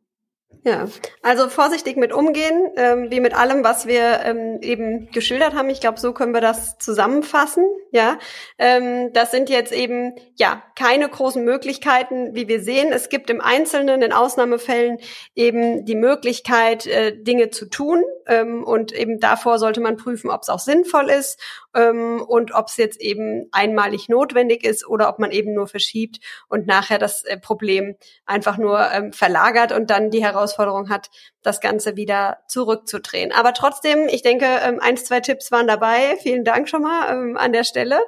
Ja, 0.63 0.87
also 1.23 1.49
vorsichtig 1.49 1.97
mit 1.97 2.13
umgehen, 2.13 2.71
ähm, 2.77 3.11
wie 3.11 3.21
mit 3.21 3.35
allem, 3.35 3.63
was 3.63 3.87
wir 3.87 4.21
ähm, 4.25 4.59
eben 4.63 5.11
geschildert 5.13 5.55
haben. 5.55 5.71
Ich 5.71 5.81
glaube, 5.81 6.01
so 6.01 6.13
können 6.13 6.35
wir 6.35 6.41
das 6.41 6.79
zusammenfassen. 6.79 7.65
Ja, 7.93 8.19
ähm, 8.59 9.13
das 9.13 9.31
sind 9.31 9.49
jetzt 9.49 9.73
eben 9.73 10.15
ja 10.35 10.63
keine 10.75 11.09
großen 11.09 11.45
Möglichkeiten, 11.45 12.35
wie 12.35 12.49
wir 12.49 12.61
sehen. 12.61 12.93
Es 12.93 13.09
gibt 13.09 13.31
im 13.31 13.41
Einzelnen, 13.41 14.03
in 14.03 14.13
Ausnahmefällen 14.13 14.99
eben 15.35 15.85
die 15.85 15.95
Möglichkeit, 15.95 16.87
äh, 16.87 17.17
Dinge 17.17 17.51
zu 17.51 17.67
tun. 17.67 18.03
Ähm, 18.27 18.65
und 18.65 18.93
eben 18.93 19.21
davor 19.21 19.59
sollte 19.59 19.81
man 19.81 19.97
prüfen, 19.97 20.31
ob 20.31 20.43
es 20.43 20.49
auch 20.49 20.59
sinnvoll 20.59 21.11
ist 21.11 21.41
ähm, 21.77 22.23
und 22.27 22.55
ob 22.55 22.69
es 22.69 22.77
jetzt 22.77 23.01
eben 23.01 23.49
einmalig 23.53 24.09
notwendig 24.09 24.65
ist 24.65 24.87
oder 24.87 25.09
ob 25.09 25.19
man 25.19 25.31
eben 25.31 25.55
nur 25.55 25.69
verschiebt 25.69 26.19
und 26.49 26.67
nachher 26.67 26.99
das 26.99 27.25
äh, 27.25 27.39
Problem 27.39 27.97
einfach 28.25 28.57
nur 28.57 28.91
ähm, 28.93 29.13
verlagert 29.13 29.73
und 29.73 29.91
dann 29.91 30.11
die 30.11 30.25
Herausforderung 30.25 30.89
hat, 30.89 31.11
das 31.43 31.61
Ganze 31.61 31.97
wieder 31.97 32.39
zurückzudrehen. 32.49 33.31
Aber 33.33 33.53
trotzdem, 33.53 34.09
ich 34.09 34.23
denke, 34.23 34.47
ähm, 34.47 34.81
eins, 34.81 35.05
zwei 35.05 35.21
Tipps 35.21 35.53
waren 35.53 35.69
dabei. 35.69 36.17
Vielen 36.23 36.45
Dank 36.45 36.69
schon 36.69 36.83
mal 36.83 37.13
ähm, 37.13 37.37
an 37.37 37.53
der 37.53 37.65
Stelle. 37.65 38.01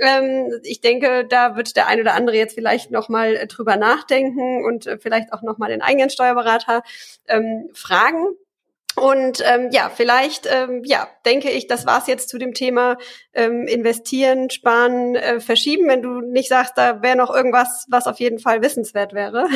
Ähm, 0.00 0.60
ich 0.62 0.80
denke, 0.80 1.26
da 1.28 1.54
wird 1.56 1.76
der 1.76 1.86
ein 1.86 2.00
oder 2.00 2.14
andere 2.14 2.36
jetzt 2.36 2.54
vielleicht 2.54 2.90
noch 2.90 3.08
mal 3.08 3.36
äh, 3.36 3.46
drüber 3.46 3.76
nachdenken 3.76 4.64
und 4.64 4.86
äh, 4.86 4.98
vielleicht 4.98 5.32
auch 5.32 5.42
noch 5.42 5.58
mal 5.58 5.68
den 5.68 5.82
eigenen 5.82 6.08
Steuerberater 6.10 6.82
ähm, 7.28 7.68
fragen. 7.74 8.28
Und 9.02 9.42
ähm, 9.44 9.70
ja, 9.72 9.90
vielleicht 9.92 10.48
ähm, 10.48 10.82
ja, 10.84 11.08
denke 11.26 11.50
ich, 11.50 11.66
das 11.66 11.86
war's 11.86 12.06
jetzt 12.06 12.28
zu 12.28 12.38
dem 12.38 12.54
Thema 12.54 12.98
ähm, 13.34 13.66
investieren, 13.66 14.48
sparen, 14.48 15.16
äh, 15.16 15.40
verschieben, 15.40 15.88
wenn 15.88 16.02
du 16.02 16.20
nicht 16.20 16.48
sagst, 16.48 16.74
da 16.76 17.02
wäre 17.02 17.16
noch 17.16 17.34
irgendwas, 17.34 17.84
was 17.90 18.06
auf 18.06 18.20
jeden 18.20 18.38
Fall 18.38 18.62
wissenswert 18.62 19.12
wäre. 19.12 19.48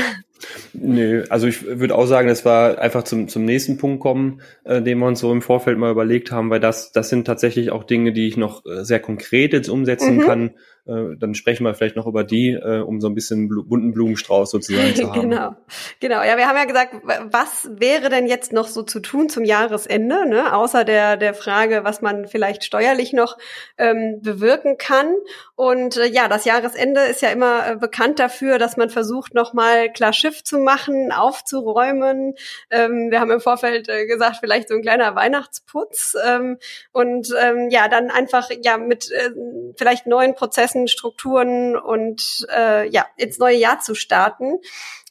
Nö, 0.73 1.27
also 1.31 1.47
ich 1.47 1.65
würde 1.65 1.95
auch 1.95 2.07
sagen, 2.07 2.29
es 2.29 2.45
war 2.45 2.81
einfach 2.81 3.05
zum, 3.05 3.29
zum 3.29 3.45
nächsten 3.45 3.79
Punkt 3.79 4.01
kommen, 4.01 4.41
äh, 4.65 4.83
den 4.83 4.99
wir 4.99 5.07
uns 5.07 5.21
so 5.21 5.31
im 5.31 5.43
Vorfeld 5.43 5.79
mal 5.79 5.93
überlegt 5.93 6.33
haben, 6.33 6.51
weil 6.51 6.59
das, 6.59 6.91
das 6.91 7.09
sind 7.09 7.25
tatsächlich 7.25 7.71
auch 7.71 7.85
Dinge, 7.85 8.13
die 8.13 8.27
ich 8.27 8.37
noch 8.37 8.67
äh, 8.67 8.85
sehr 8.85 8.99
konkret 8.99 9.53
jetzt 9.53 9.69
umsetzen 9.69 10.17
mhm. 10.17 10.23
kann. 10.23 10.51
Äh, 10.87 11.17
dann 11.19 11.35
sprechen 11.35 11.65
wir 11.65 11.75
vielleicht 11.75 11.97
noch 11.97 12.07
über 12.07 12.25
die, 12.25 12.51
äh, 12.51 12.81
um 12.81 13.01
so 13.01 13.09
ein 13.09 13.15
bisschen 13.15 13.49
blu 13.49 13.65
bunten 13.65 13.93
Blumenstrauß 13.93 14.51
sozusagen 14.51 14.95
zu 14.95 15.11
haben. 15.13 15.21
genau, 15.23 15.57
genau. 16.01 16.23
Ja, 16.23 16.37
wir 16.37 16.47
haben 16.47 16.57
ja 16.57 16.65
gesagt, 16.65 16.95
was 17.31 17.69
wäre 17.73 18.09
denn 18.09 18.27
jetzt 18.27 18.53
noch 18.53 18.69
so 18.69 18.83
zu 18.83 19.01
tun 19.01 19.29
zum 19.29 19.45
Jahresende, 19.45 20.29
ne? 20.29 20.55
außer 20.55 20.85
der, 20.85 21.17
der 21.17 21.35
Frage, 21.35 21.85
was 21.85 22.03
man 22.03 22.27
vielleicht 22.29 22.65
steuerlich 22.65 23.13
noch 23.13 23.37
ähm, 23.79 24.21
bewirken 24.23 24.79
kann. 24.79 25.15
Und 25.57 25.97
äh, 25.97 26.07
ja, 26.07 26.29
das 26.29 26.45
Jahresende 26.45 27.01
ist 27.01 27.23
ja 27.23 27.31
immer 27.31 27.67
äh, 27.67 27.77
bekannt 27.77 28.19
dafür, 28.19 28.59
dass 28.59 28.77
man 28.77 28.91
versucht, 28.91 29.35
nochmal 29.35 29.91
klar 29.91 30.13
Schiff 30.13 30.45
zu 30.45 30.59
machen, 30.59 31.13
aufzuräumen. 31.13 32.35
Ähm, 32.71 33.11
wir 33.11 33.21
haben 33.21 33.31
im 33.31 33.41
Vorfeld 33.41 33.89
äh, 33.89 34.07
gesagt, 34.07 34.37
vielleicht 34.41 34.69
so 34.69 34.75
ein 34.75 34.83
kleiner 34.83 35.15
Weihnachtsputz. 35.15 36.15
Ähm, 36.27 36.59
und 36.93 37.35
ähm, 37.41 37.71
ja, 37.71 37.89
dann 37.89 38.11
einfach 38.11 38.51
ja 38.63 38.77
mit 38.77 39.11
äh, 39.11 39.31
vielleicht 39.77 40.07
neuen 40.07 40.35
Prozessen, 40.35 40.76
Strukturen 40.89 41.77
und 41.77 42.47
äh, 42.55 42.89
ja, 42.89 43.07
ins 43.17 43.39
neue 43.39 43.57
Jahr 43.57 43.81
zu 43.81 43.95
starten. 43.95 44.59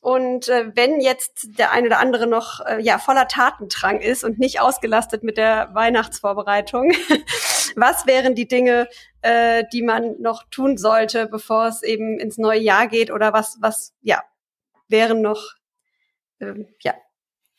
Und 0.02 0.50
äh, 0.50 0.72
wenn 0.76 1.02
jetzt 1.02 1.58
der 1.58 1.72
eine 1.72 1.88
oder 1.88 1.98
andere 1.98 2.28
noch 2.28 2.64
äh, 2.64 2.80
ja 2.80 3.00
voller 3.00 3.28
Tatendrang 3.28 4.02
ist 4.02 4.24
und 4.24 4.38
nicht 4.38 4.62
ausgelastet 4.62 5.24
mit 5.24 5.38
der 5.38 5.74
Weihnachtsvorbereitung, 5.74 6.92
was 7.76 8.06
wären 8.06 8.36
die 8.36 8.48
Dinge, 8.48 8.88
äh, 9.24 9.64
die 9.74 9.82
man 9.82 10.22
noch 10.22 10.44
tun 10.52 10.78
sollte, 10.78 11.26
bevor 11.26 11.66
es 11.66 11.82
eben 11.82 12.20
ins 12.20 12.38
neue 12.38 12.60
Jahr 12.60 12.88
geht? 12.88 13.10
Oder 13.12 13.34
was, 13.34 13.58
was, 13.62 13.96
ja, 14.02 14.24
wären 14.88 15.22
noch, 15.22 15.56
ähm, 16.40 16.68
ja. 16.82 16.94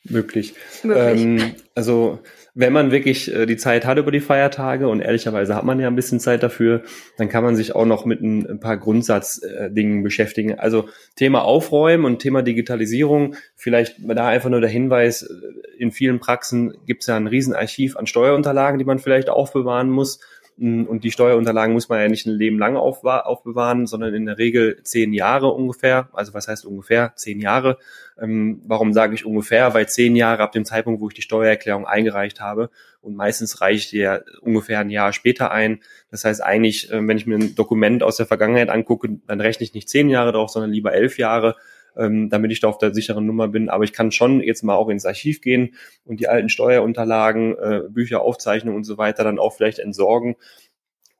Möglich. 0.09 0.53
möglich. 0.83 1.21
Ähm, 1.21 1.55
also 1.75 2.19
wenn 2.59 2.73
man 2.73 2.89
wirklich 2.89 3.31
äh, 3.31 3.45
die 3.45 3.55
Zeit 3.55 3.85
hat 3.85 3.99
über 3.99 4.11
die 4.11 4.19
Feiertage 4.19 4.87
und 4.87 4.99
ehrlicherweise 4.99 5.53
hat 5.53 5.63
man 5.63 5.79
ja 5.79 5.87
ein 5.87 5.95
bisschen 5.95 6.19
Zeit 6.19 6.41
dafür, 6.41 6.81
dann 7.15 7.29
kann 7.29 7.43
man 7.43 7.55
sich 7.55 7.75
auch 7.75 7.85
noch 7.85 8.03
mit 8.03 8.19
ein, 8.21 8.49
ein 8.49 8.59
paar 8.59 8.77
Grundsatzdingen 8.77 10.01
beschäftigen. 10.01 10.57
Also 10.57 10.89
Thema 11.15 11.43
Aufräumen 11.43 12.03
und 12.03 12.17
Thema 12.17 12.41
Digitalisierung, 12.41 13.35
vielleicht 13.55 13.97
da 13.99 14.27
einfach 14.27 14.49
nur 14.49 14.59
der 14.59 14.71
Hinweis, 14.71 15.21
äh, 15.21 15.77
in 15.77 15.91
vielen 15.91 16.19
Praxen 16.19 16.73
gibt 16.87 17.03
es 17.03 17.07
ja 17.07 17.15
ein 17.15 17.27
Riesenarchiv 17.27 17.95
an 17.95 18.07
Steuerunterlagen, 18.07 18.79
die 18.79 18.85
man 18.85 18.97
vielleicht 18.97 19.29
aufbewahren 19.29 19.91
muss. 19.91 20.19
Und 20.59 21.03
die 21.03 21.11
Steuerunterlagen 21.11 21.73
muss 21.73 21.87
man 21.87 22.01
ja 22.01 22.07
nicht 22.07 22.25
ein 22.25 22.33
Leben 22.33 22.57
lang 22.57 22.77
aufbewahren, 22.77 23.85
sondern 23.85 24.15
in 24.15 24.25
der 24.25 24.39
Regel 24.39 24.81
zehn 24.81 25.13
Jahre 25.13 25.51
ungefähr. 25.53 26.09
Also 26.13 26.33
was 26.33 26.47
heißt 26.47 26.65
ungefähr? 26.65 27.13
Zehn 27.15 27.39
Jahre. 27.39 27.77
Ähm, 28.19 28.63
warum 28.65 28.91
sage 28.91 29.13
ich 29.13 29.23
ungefähr? 29.23 29.75
Weil 29.75 29.87
zehn 29.87 30.15
Jahre 30.15 30.41
ab 30.41 30.53
dem 30.53 30.65
Zeitpunkt, 30.65 30.99
wo 30.99 31.09
ich 31.09 31.13
die 31.13 31.21
Steuererklärung 31.21 31.85
eingereicht 31.85 32.41
habe. 32.41 32.71
Und 33.01 33.15
meistens 33.15 33.61
reicht 33.61 33.93
ja 33.93 34.21
ungefähr 34.41 34.79
ein 34.79 34.89
Jahr 34.89 35.13
später 35.13 35.51
ein. 35.51 35.81
Das 36.09 36.25
heißt 36.25 36.43
eigentlich, 36.43 36.91
äh, 36.91 37.07
wenn 37.07 37.17
ich 37.17 37.27
mir 37.27 37.35
ein 37.35 37.53
Dokument 37.53 38.01
aus 38.01 38.17
der 38.17 38.25
Vergangenheit 38.25 38.69
angucke, 38.69 39.09
dann 39.27 39.39
rechne 39.39 39.63
ich 39.63 39.75
nicht 39.75 39.89
zehn 39.89 40.09
Jahre 40.09 40.31
drauf, 40.31 40.49
sondern 40.49 40.71
lieber 40.71 40.91
elf 40.91 41.19
Jahre 41.19 41.55
ähm, 41.97 42.29
damit 42.29 42.51
ich 42.51 42.59
da 42.59 42.67
auf 42.67 42.77
der 42.77 42.93
sicheren 42.93 43.25
Nummer 43.25 43.47
bin. 43.47 43.69
Aber 43.69 43.83
ich 43.83 43.93
kann 43.93 44.11
schon 44.11 44.41
jetzt 44.41 44.63
mal 44.63 44.75
auch 44.75 44.89
ins 44.89 45.05
Archiv 45.05 45.41
gehen 45.41 45.75
und 46.05 46.19
die 46.19 46.27
alten 46.27 46.49
Steuerunterlagen, 46.49 47.57
äh, 47.57 47.81
Bücher, 47.89 48.21
Aufzeichnungen 48.21 48.77
und 48.77 48.83
so 48.83 48.97
weiter 48.97 49.23
dann 49.23 49.39
auch 49.39 49.55
vielleicht 49.55 49.79
entsorgen, 49.79 50.35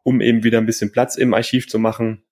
um 0.04 0.22
eben 0.22 0.44
wieder 0.44 0.58
ein 0.58 0.66
bisschen 0.66 0.92
Platz 0.92 1.18
im 1.18 1.34
Archiv 1.34 1.68
zu 1.68 1.80
machen. 1.80 2.24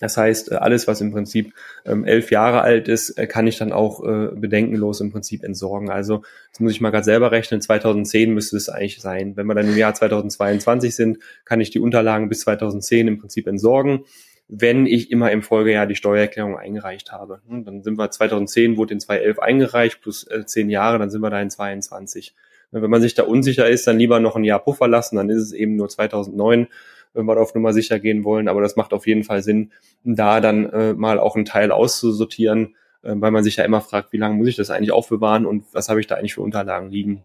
Das 0.00 0.16
heißt, 0.16 0.52
äh, 0.52 0.56
alles, 0.56 0.88
was 0.88 1.00
im 1.00 1.12
Prinzip 1.12 1.54
ähm, 1.84 2.04
elf 2.04 2.30
Jahre 2.30 2.62
alt 2.62 2.88
ist, 2.88 3.10
äh, 3.10 3.26
kann 3.26 3.46
ich 3.46 3.58
dann 3.58 3.72
auch 3.72 4.02
äh, 4.04 4.28
bedenkenlos 4.34 5.00
im 5.00 5.12
Prinzip 5.12 5.44
entsorgen. 5.44 5.90
Also 5.90 6.22
das 6.50 6.60
muss 6.60 6.72
ich 6.72 6.80
mal 6.80 6.90
gerade 6.90 7.04
selber 7.04 7.30
rechnen. 7.30 7.60
2010 7.60 8.34
müsste 8.34 8.56
es 8.56 8.68
eigentlich 8.68 9.00
sein. 9.00 9.36
Wenn 9.36 9.46
wir 9.46 9.54
dann 9.54 9.68
im 9.68 9.76
Jahr 9.76 9.94
2022 9.94 10.94
sind, 10.94 11.18
kann 11.44 11.60
ich 11.60 11.70
die 11.70 11.78
Unterlagen 11.78 12.28
bis 12.28 12.40
2010 12.40 13.06
im 13.06 13.18
Prinzip 13.18 13.46
entsorgen 13.46 14.04
wenn 14.48 14.86
ich 14.86 15.10
immer 15.10 15.30
im 15.32 15.42
Folgejahr 15.42 15.86
die 15.86 15.94
Steuererklärung 15.94 16.56
eingereicht 16.56 17.12
habe. 17.12 17.40
Hm, 17.48 17.64
dann 17.64 17.82
sind 17.82 17.98
wir 17.98 18.10
2010, 18.10 18.76
wurde 18.76 18.94
in 18.94 19.00
2011 19.00 19.38
eingereicht, 19.38 20.00
plus 20.02 20.24
äh, 20.24 20.44
zehn 20.44 20.70
Jahre, 20.70 20.98
dann 20.98 21.10
sind 21.10 21.22
wir 21.22 21.30
da 21.30 21.40
in 21.40 21.50
22. 21.50 22.34
Wenn 22.70 22.90
man 22.90 23.00
sich 23.00 23.14
da 23.14 23.22
unsicher 23.22 23.68
ist, 23.68 23.86
dann 23.86 23.98
lieber 23.98 24.18
noch 24.18 24.34
ein 24.34 24.44
Jahr 24.44 24.58
Puffer 24.58 24.88
lassen, 24.88 25.16
dann 25.16 25.30
ist 25.30 25.40
es 25.40 25.52
eben 25.52 25.76
nur 25.76 25.88
2009, 25.88 26.66
wenn 27.12 27.26
wir 27.26 27.40
auf 27.40 27.54
Nummer 27.54 27.72
sicher 27.72 28.00
gehen 28.00 28.24
wollen. 28.24 28.48
Aber 28.48 28.60
das 28.60 28.74
macht 28.74 28.92
auf 28.92 29.06
jeden 29.06 29.22
Fall 29.22 29.42
Sinn, 29.42 29.70
da 30.02 30.40
dann 30.40 30.68
äh, 30.70 30.92
mal 30.92 31.20
auch 31.20 31.36
einen 31.36 31.44
Teil 31.44 31.70
auszusortieren, 31.70 32.74
äh, 33.02 33.12
weil 33.14 33.30
man 33.30 33.44
sich 33.44 33.56
ja 33.56 33.64
immer 33.64 33.80
fragt, 33.80 34.12
wie 34.12 34.18
lange 34.18 34.34
muss 34.34 34.48
ich 34.48 34.56
das 34.56 34.70
eigentlich 34.70 34.90
aufbewahren 34.90 35.46
und 35.46 35.64
was 35.72 35.88
habe 35.88 36.00
ich 36.00 36.08
da 36.08 36.16
eigentlich 36.16 36.34
für 36.34 36.42
Unterlagen 36.42 36.90
liegen. 36.90 37.24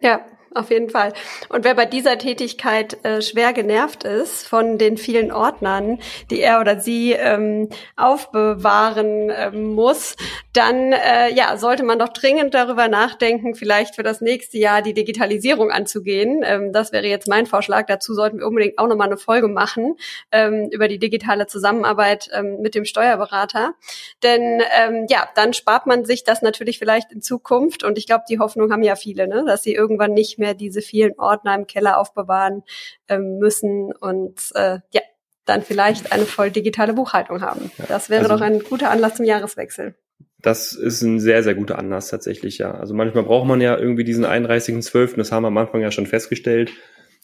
Ja, 0.00 0.22
auf 0.54 0.70
jeden 0.70 0.90
Fall. 0.90 1.12
Und 1.48 1.64
wer 1.64 1.74
bei 1.74 1.86
dieser 1.86 2.18
Tätigkeit 2.18 3.04
äh, 3.04 3.22
schwer 3.22 3.52
genervt 3.52 4.04
ist 4.04 4.46
von 4.46 4.78
den 4.78 4.96
vielen 4.96 5.32
Ordnern, 5.32 5.98
die 6.30 6.40
er 6.40 6.60
oder 6.60 6.80
sie 6.80 7.12
ähm, 7.12 7.68
aufbewahren 7.96 9.30
äh, 9.30 9.50
muss, 9.50 10.16
dann 10.52 10.92
äh, 10.92 11.32
ja, 11.34 11.56
sollte 11.56 11.84
man 11.84 11.98
doch 11.98 12.08
dringend 12.08 12.54
darüber 12.54 12.88
nachdenken, 12.88 13.54
vielleicht 13.54 13.94
für 13.94 14.02
das 14.02 14.20
nächste 14.20 14.58
Jahr 14.58 14.82
die 14.82 14.94
Digitalisierung 14.94 15.70
anzugehen. 15.70 16.42
Ähm, 16.44 16.72
das 16.72 16.92
wäre 16.92 17.06
jetzt 17.06 17.28
mein 17.28 17.46
Vorschlag. 17.46 17.86
Dazu 17.86 18.14
sollten 18.14 18.38
wir 18.38 18.46
unbedingt 18.46 18.78
auch 18.78 18.88
nochmal 18.88 19.08
eine 19.08 19.16
Folge 19.16 19.48
machen 19.48 19.94
ähm, 20.32 20.68
über 20.70 20.88
die 20.88 20.98
digitale 20.98 21.46
Zusammenarbeit 21.46 22.30
ähm, 22.32 22.60
mit 22.60 22.74
dem 22.74 22.84
Steuerberater. 22.84 23.74
Denn 24.22 24.62
ähm, 24.78 25.06
ja, 25.08 25.28
dann 25.34 25.52
spart 25.52 25.86
man 25.86 26.04
sich 26.04 26.24
das 26.24 26.42
natürlich 26.42 26.78
vielleicht 26.78 27.12
in 27.12 27.22
Zukunft. 27.22 27.84
Und 27.84 27.98
ich 27.98 28.06
glaube, 28.06 28.24
die 28.28 28.38
Hoffnung 28.38 28.72
haben 28.72 28.82
ja 28.82 28.96
viele, 28.96 29.28
ne? 29.28 29.44
dass 29.46 29.62
sie 29.62 29.74
irgendwann 29.74 30.14
nicht 30.14 30.37
mehr 30.38 30.54
diese 30.54 30.80
vielen 30.80 31.18
Ordner 31.18 31.54
im 31.54 31.66
Keller 31.66 31.98
aufbewahren 31.98 32.62
ähm, 33.08 33.38
müssen 33.38 33.92
und 33.92 34.52
äh, 34.54 34.78
ja, 34.92 35.00
dann 35.44 35.62
vielleicht 35.62 36.12
eine 36.12 36.24
voll 36.24 36.50
digitale 36.50 36.92
Buchhaltung 36.92 37.40
haben. 37.40 37.70
Das 37.88 38.10
wäre 38.10 38.24
also, 38.24 38.36
doch 38.36 38.40
ein 38.42 38.60
guter 38.60 38.90
Anlass 38.90 39.16
zum 39.16 39.24
Jahreswechsel. 39.24 39.94
Das 40.40 40.72
ist 40.72 41.02
ein 41.02 41.18
sehr, 41.18 41.42
sehr 41.42 41.54
guter 41.54 41.78
Anlass 41.78 42.08
tatsächlich, 42.08 42.58
ja. 42.58 42.72
Also 42.72 42.94
manchmal 42.94 43.24
braucht 43.24 43.48
man 43.48 43.60
ja 43.60 43.76
irgendwie 43.76 44.04
diesen 44.04 44.24
31.12., 44.24 45.16
das 45.16 45.32
haben 45.32 45.42
wir 45.42 45.48
am 45.48 45.58
Anfang 45.58 45.80
ja 45.80 45.90
schon 45.90 46.06
festgestellt. 46.06 46.70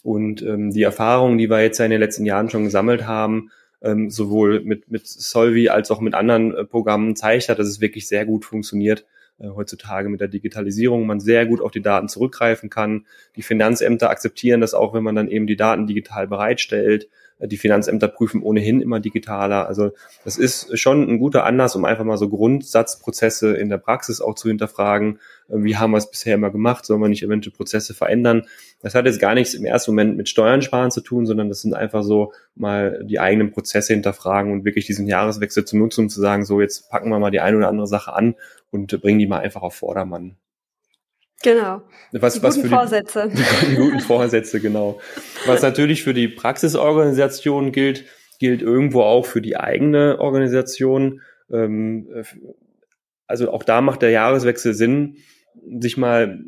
Und 0.03 0.41
ähm, 0.41 0.71
die 0.71 0.83
Erfahrungen, 0.83 1.37
die 1.37 1.49
wir 1.49 1.61
jetzt 1.61 1.77
ja 1.77 1.85
in 1.85 1.91
den 1.91 2.01
letzten 2.01 2.25
Jahren 2.25 2.49
schon 2.49 2.65
gesammelt 2.65 3.07
haben, 3.07 3.51
ähm, 3.81 4.09
sowohl 4.09 4.61
mit, 4.61 4.91
mit 4.91 5.07
Solvi 5.07 5.69
als 5.69 5.91
auch 5.91 6.01
mit 6.01 6.13
anderen 6.13 6.53
äh, 6.53 6.65
Programmen, 6.65 7.15
zeigt 7.15 7.47
ja, 7.47 7.55
dass 7.55 7.67
es 7.67 7.81
wirklich 7.81 8.07
sehr 8.07 8.25
gut 8.25 8.45
funktioniert 8.45 9.05
äh, 9.39 9.49
heutzutage 9.49 10.09
mit 10.09 10.21
der 10.21 10.27
Digitalisierung 10.27 11.05
man 11.05 11.19
sehr 11.19 11.45
gut 11.45 11.61
auf 11.61 11.71
die 11.71 11.81
Daten 11.81 12.07
zurückgreifen 12.07 12.69
kann. 12.69 13.05
Die 13.35 13.41
Finanzämter 13.41 14.09
akzeptieren 14.09 14.61
das 14.61 14.73
auch, 14.73 14.93
wenn 14.93 15.03
man 15.03 15.15
dann 15.15 15.27
eben 15.27 15.47
die 15.47 15.55
Daten 15.57 15.87
digital 15.87 16.27
bereitstellt. 16.27 17.09
Äh, 17.39 17.47
die 17.47 17.57
Finanzämter 17.57 18.07
prüfen 18.07 18.41
ohnehin 18.41 18.81
immer 18.81 18.99
digitaler. 18.99 19.67
Also 19.67 19.91
das 20.23 20.37
ist 20.37 20.77
schon 20.79 21.07
ein 21.09 21.19
guter 21.19 21.45
Anlass, 21.45 21.75
um 21.75 21.85
einfach 21.85 22.03
mal 22.03 22.17
so 22.17 22.29
Grundsatzprozesse 22.29 23.55
in 23.55 23.69
der 23.69 23.77
Praxis 23.77 24.21
auch 24.21 24.35
zu 24.35 24.47
hinterfragen. 24.47 25.19
Äh, 25.49 25.63
wie 25.63 25.77
haben 25.77 25.91
wir 25.91 25.97
es 25.97 26.09
bisher 26.09 26.35
immer 26.35 26.51
gemacht? 26.51 26.85
Sollen 26.85 27.01
wir 27.01 27.09
nicht 27.09 27.23
eventuell 27.23 27.55
Prozesse 27.55 27.93
verändern? 27.93 28.43
Das 28.81 28.95
hat 28.95 29.05
jetzt 29.05 29.19
gar 29.19 29.33
nichts 29.33 29.53
im 29.53 29.65
ersten 29.65 29.91
Moment 29.91 30.17
mit 30.17 30.29
Steuern 30.29 30.61
sparen 30.61 30.91
zu 30.91 31.01
tun, 31.01 31.25
sondern 31.25 31.49
das 31.49 31.61
sind 31.61 31.73
einfach 31.73 32.03
so 32.03 32.31
mal 32.55 33.03
die 33.03 33.19
eigenen 33.19 33.51
Prozesse 33.51 33.93
hinterfragen 33.93 34.51
und 34.51 34.65
wirklich 34.65 34.85
diesen 34.85 35.07
Jahreswechsel 35.07 35.65
zu 35.65 35.77
nutzen, 35.77 36.01
um 36.01 36.09
zu 36.09 36.21
sagen, 36.21 36.45
so 36.45 36.61
jetzt 36.61 36.89
packen 36.89 37.09
wir 37.09 37.19
mal 37.19 37.31
die 37.31 37.39
eine 37.39 37.57
oder 37.57 37.69
andere 37.69 37.87
Sache 37.87 38.13
an 38.13 38.35
und 38.71 39.01
bringen 39.01 39.19
die 39.19 39.27
mal 39.27 39.39
einfach 39.39 39.61
auf 39.61 39.75
Vordermann. 39.75 40.37
Genau. 41.43 41.81
Was, 42.11 42.35
die 42.35 42.43
was 42.43 42.55
guten 42.55 42.69
für 42.69 42.75
Vorsätze. 42.75 43.29
Die, 43.29 43.65
die 43.69 43.75
guten 43.75 43.99
Vorsätze, 43.99 44.59
genau. 44.59 44.99
Was 45.45 45.61
natürlich 45.61 46.03
für 46.03 46.13
die 46.13 46.27
Praxisorganisation 46.27 47.71
gilt, 47.71 48.05
gilt 48.39 48.61
irgendwo 48.61 49.01
auch 49.01 49.25
für 49.25 49.41
die 49.41 49.57
eigene 49.57 50.19
Organisation. 50.19 51.21
Ähm, 51.51 52.07
also 53.27 53.51
auch 53.51 53.63
da 53.63 53.81
macht 53.81 54.01
der 54.01 54.11
Jahreswechsel 54.11 54.73
Sinn, 54.73 55.17
sich 55.79 55.97
mal 55.97 56.43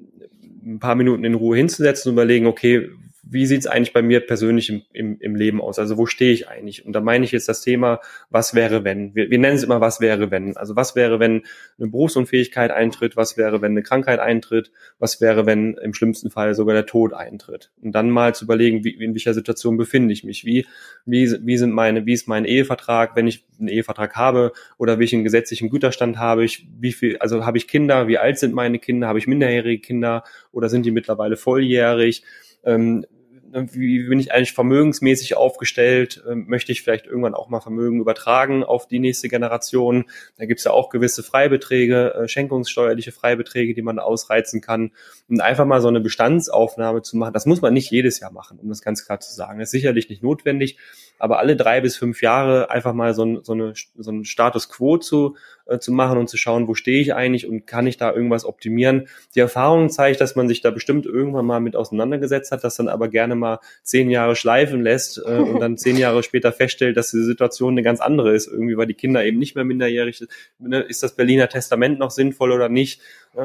ein 0.65 0.79
paar 0.79 0.95
Minuten 0.95 1.23
in 1.23 1.33
Ruhe 1.33 1.57
hinzusetzen 1.57 2.09
und 2.09 2.15
überlegen, 2.15 2.45
okay, 2.45 2.89
wie 3.29 3.45
sieht 3.45 3.59
es 3.59 3.67
eigentlich 3.67 3.93
bei 3.93 4.01
mir 4.01 4.19
persönlich 4.19 4.69
im, 4.69 4.83
im, 4.93 5.19
im 5.19 5.35
Leben 5.35 5.61
aus? 5.61 5.79
Also 5.79 5.97
wo 5.97 6.05
stehe 6.05 6.31
ich 6.31 6.47
eigentlich? 6.47 6.85
Und 6.85 6.93
da 6.93 7.01
meine 7.01 7.25
ich 7.25 7.31
jetzt 7.31 7.49
das 7.49 7.61
Thema, 7.61 7.99
was 8.29 8.53
wäre, 8.53 8.83
wenn? 8.83 9.13
Wir, 9.15 9.29
wir 9.29 9.37
nennen 9.37 9.55
es 9.55 9.63
immer, 9.63 9.81
was 9.81 9.99
wäre, 9.99 10.31
wenn? 10.31 10.55
Also 10.55 10.75
was 10.75 10.95
wäre, 10.95 11.19
wenn 11.19 11.43
eine 11.77 11.89
Berufsunfähigkeit 11.89 12.71
eintritt? 12.71 13.17
Was 13.17 13.37
wäre, 13.37 13.61
wenn 13.61 13.71
eine 13.71 13.83
Krankheit 13.83 14.19
eintritt? 14.19 14.71
Was 14.99 15.19
wäre, 15.21 15.45
wenn 15.45 15.75
im 15.75 15.93
schlimmsten 15.93 16.29
Fall 16.29 16.53
sogar 16.55 16.73
der 16.73 16.85
Tod 16.85 17.13
eintritt? 17.13 17.71
Und 17.81 17.93
dann 17.93 18.09
mal 18.09 18.33
zu 18.33 18.45
überlegen, 18.45 18.83
wie, 18.83 18.91
in 18.91 19.13
welcher 19.13 19.33
Situation 19.33 19.77
befinde 19.77 20.13
ich 20.13 20.23
mich? 20.23 20.45
Wie, 20.45 20.65
wie, 21.05 21.31
wie 21.41 21.57
sind 21.57 21.71
meine, 21.71 22.05
wie 22.05 22.13
ist 22.13 22.27
mein 22.27 22.45
Ehevertrag, 22.45 23.15
wenn 23.15 23.27
ich 23.27 23.45
einen 23.59 23.67
Ehevertrag 23.67 24.15
habe 24.15 24.53
oder 24.77 24.99
welchen 24.99 25.23
gesetzlichen 25.23 25.69
Güterstand 25.69 26.17
habe 26.17 26.45
ich? 26.45 26.67
Wie 26.79 26.93
viel, 26.93 27.17
also 27.17 27.45
habe 27.45 27.57
ich 27.57 27.67
Kinder? 27.67 28.07
Wie 28.07 28.17
alt 28.17 28.39
sind 28.39 28.53
meine 28.53 28.79
Kinder? 28.79 29.07
Habe 29.07 29.19
ich 29.19 29.27
minderjährige 29.27 29.81
Kinder 29.81 30.23
oder 30.51 30.69
sind 30.69 30.85
die 30.85 30.91
mittlerweile 30.91 31.35
volljährig? 31.35 32.23
Ähm, 32.63 33.05
wie 33.51 34.07
bin 34.07 34.19
ich 34.19 34.33
eigentlich 34.33 34.53
vermögensmäßig 34.53 35.37
aufgestellt? 35.37 36.23
Ähm, 36.29 36.45
möchte 36.47 36.71
ich 36.71 36.81
vielleicht 36.81 37.05
irgendwann 37.05 37.33
auch 37.33 37.49
mal 37.49 37.61
Vermögen 37.61 37.99
übertragen 37.99 38.63
auf 38.63 38.87
die 38.87 38.99
nächste 38.99 39.29
Generation? 39.29 40.05
Da 40.37 40.45
gibt 40.45 40.59
es 40.59 40.65
ja 40.65 40.71
auch 40.71 40.89
gewisse 40.89 41.23
Freibeträge, 41.23 42.13
äh, 42.13 42.27
schenkungssteuerliche 42.27 43.11
Freibeträge, 43.11 43.73
die 43.73 43.81
man 43.81 43.99
ausreizen 43.99 44.61
kann. 44.61 44.91
Und 45.29 45.41
einfach 45.41 45.65
mal 45.65 45.81
so 45.81 45.87
eine 45.87 46.01
Bestandsaufnahme 46.01 47.01
zu 47.01 47.17
machen, 47.17 47.33
das 47.33 47.45
muss 47.45 47.61
man 47.61 47.73
nicht 47.73 47.91
jedes 47.91 48.19
Jahr 48.19 48.31
machen, 48.31 48.59
um 48.59 48.69
das 48.69 48.81
ganz 48.81 49.05
klar 49.05 49.19
zu 49.19 49.33
sagen. 49.33 49.59
Das 49.59 49.67
ist 49.67 49.71
sicherlich 49.71 50.09
nicht 50.09 50.23
notwendig, 50.23 50.77
aber 51.19 51.39
alle 51.39 51.55
drei 51.55 51.81
bis 51.81 51.97
fünf 51.97 52.21
Jahre 52.21 52.69
einfach 52.69 52.93
mal 52.93 53.13
so, 53.13 53.25
ein, 53.25 53.43
so, 53.43 53.53
eine, 53.53 53.73
so 53.97 54.11
einen 54.11 54.25
Status 54.25 54.69
quo 54.69 54.97
zu, 54.97 55.35
äh, 55.65 55.79
zu 55.79 55.91
machen 55.91 56.17
und 56.17 56.29
zu 56.29 56.37
schauen, 56.37 56.67
wo 56.67 56.75
stehe 56.75 57.01
ich 57.01 57.13
eigentlich 57.13 57.47
und 57.47 57.67
kann 57.67 57.87
ich 57.87 57.97
da 57.97 58.13
irgendwas 58.13 58.45
optimieren. 58.45 59.07
Die 59.35 59.39
Erfahrung 59.39 59.89
zeigt, 59.89 60.21
dass 60.21 60.35
man 60.35 60.47
sich 60.47 60.61
da 60.61 60.71
bestimmt 60.71 61.05
irgendwann 61.05 61.45
mal 61.45 61.59
mit 61.59 61.75
auseinandergesetzt 61.75 62.51
hat, 62.51 62.63
das 62.63 62.75
dann 62.75 62.87
aber 62.87 63.07
gerne 63.09 63.35
mal 63.35 63.59
zehn 63.83 64.09
Jahre 64.09 64.35
schleifen 64.35 64.81
lässt 64.81 65.17
äh, 65.17 65.37
und 65.37 65.59
dann 65.59 65.77
zehn 65.77 65.97
Jahre 65.97 66.23
später 66.23 66.51
feststellt, 66.51 66.97
dass 66.97 67.11
die 67.11 67.23
Situation 67.23 67.73
eine 67.73 67.83
ganz 67.83 67.99
andere 67.99 68.33
ist, 68.33 68.47
irgendwie, 68.47 68.77
weil 68.77 68.87
die 68.87 68.93
Kinder 68.93 69.25
eben 69.25 69.39
nicht 69.39 69.55
mehr 69.55 69.65
minderjährig 69.65 70.17
sind. 70.17 70.31
Ne, 70.59 70.79
ist 70.81 71.03
das 71.03 71.15
Berliner 71.15 71.49
Testament 71.49 71.99
noch 71.99 72.11
sinnvoll 72.11 72.51
oder 72.51 72.69
nicht? 72.69 73.01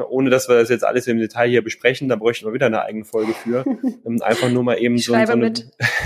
Ohne 0.09 0.29
dass 0.29 0.49
wir 0.49 0.55
das 0.55 0.69
jetzt 0.69 0.83
alles 0.83 1.07
im 1.07 1.19
Detail 1.19 1.49
hier 1.49 1.63
besprechen, 1.63 2.09
da 2.09 2.15
bräuchten 2.15 2.45
wir 2.45 2.53
wieder 2.53 2.65
eine 2.65 2.81
eigene 2.81 3.05
Folge 3.05 3.33
für. 3.33 3.63
Ähm, 4.05 4.21
einfach 4.21 4.49
nur 4.49 4.63
mal 4.63 4.75
eben 4.75 4.97
so, 4.97 5.13
so 5.13 5.17
eine, 5.31 5.53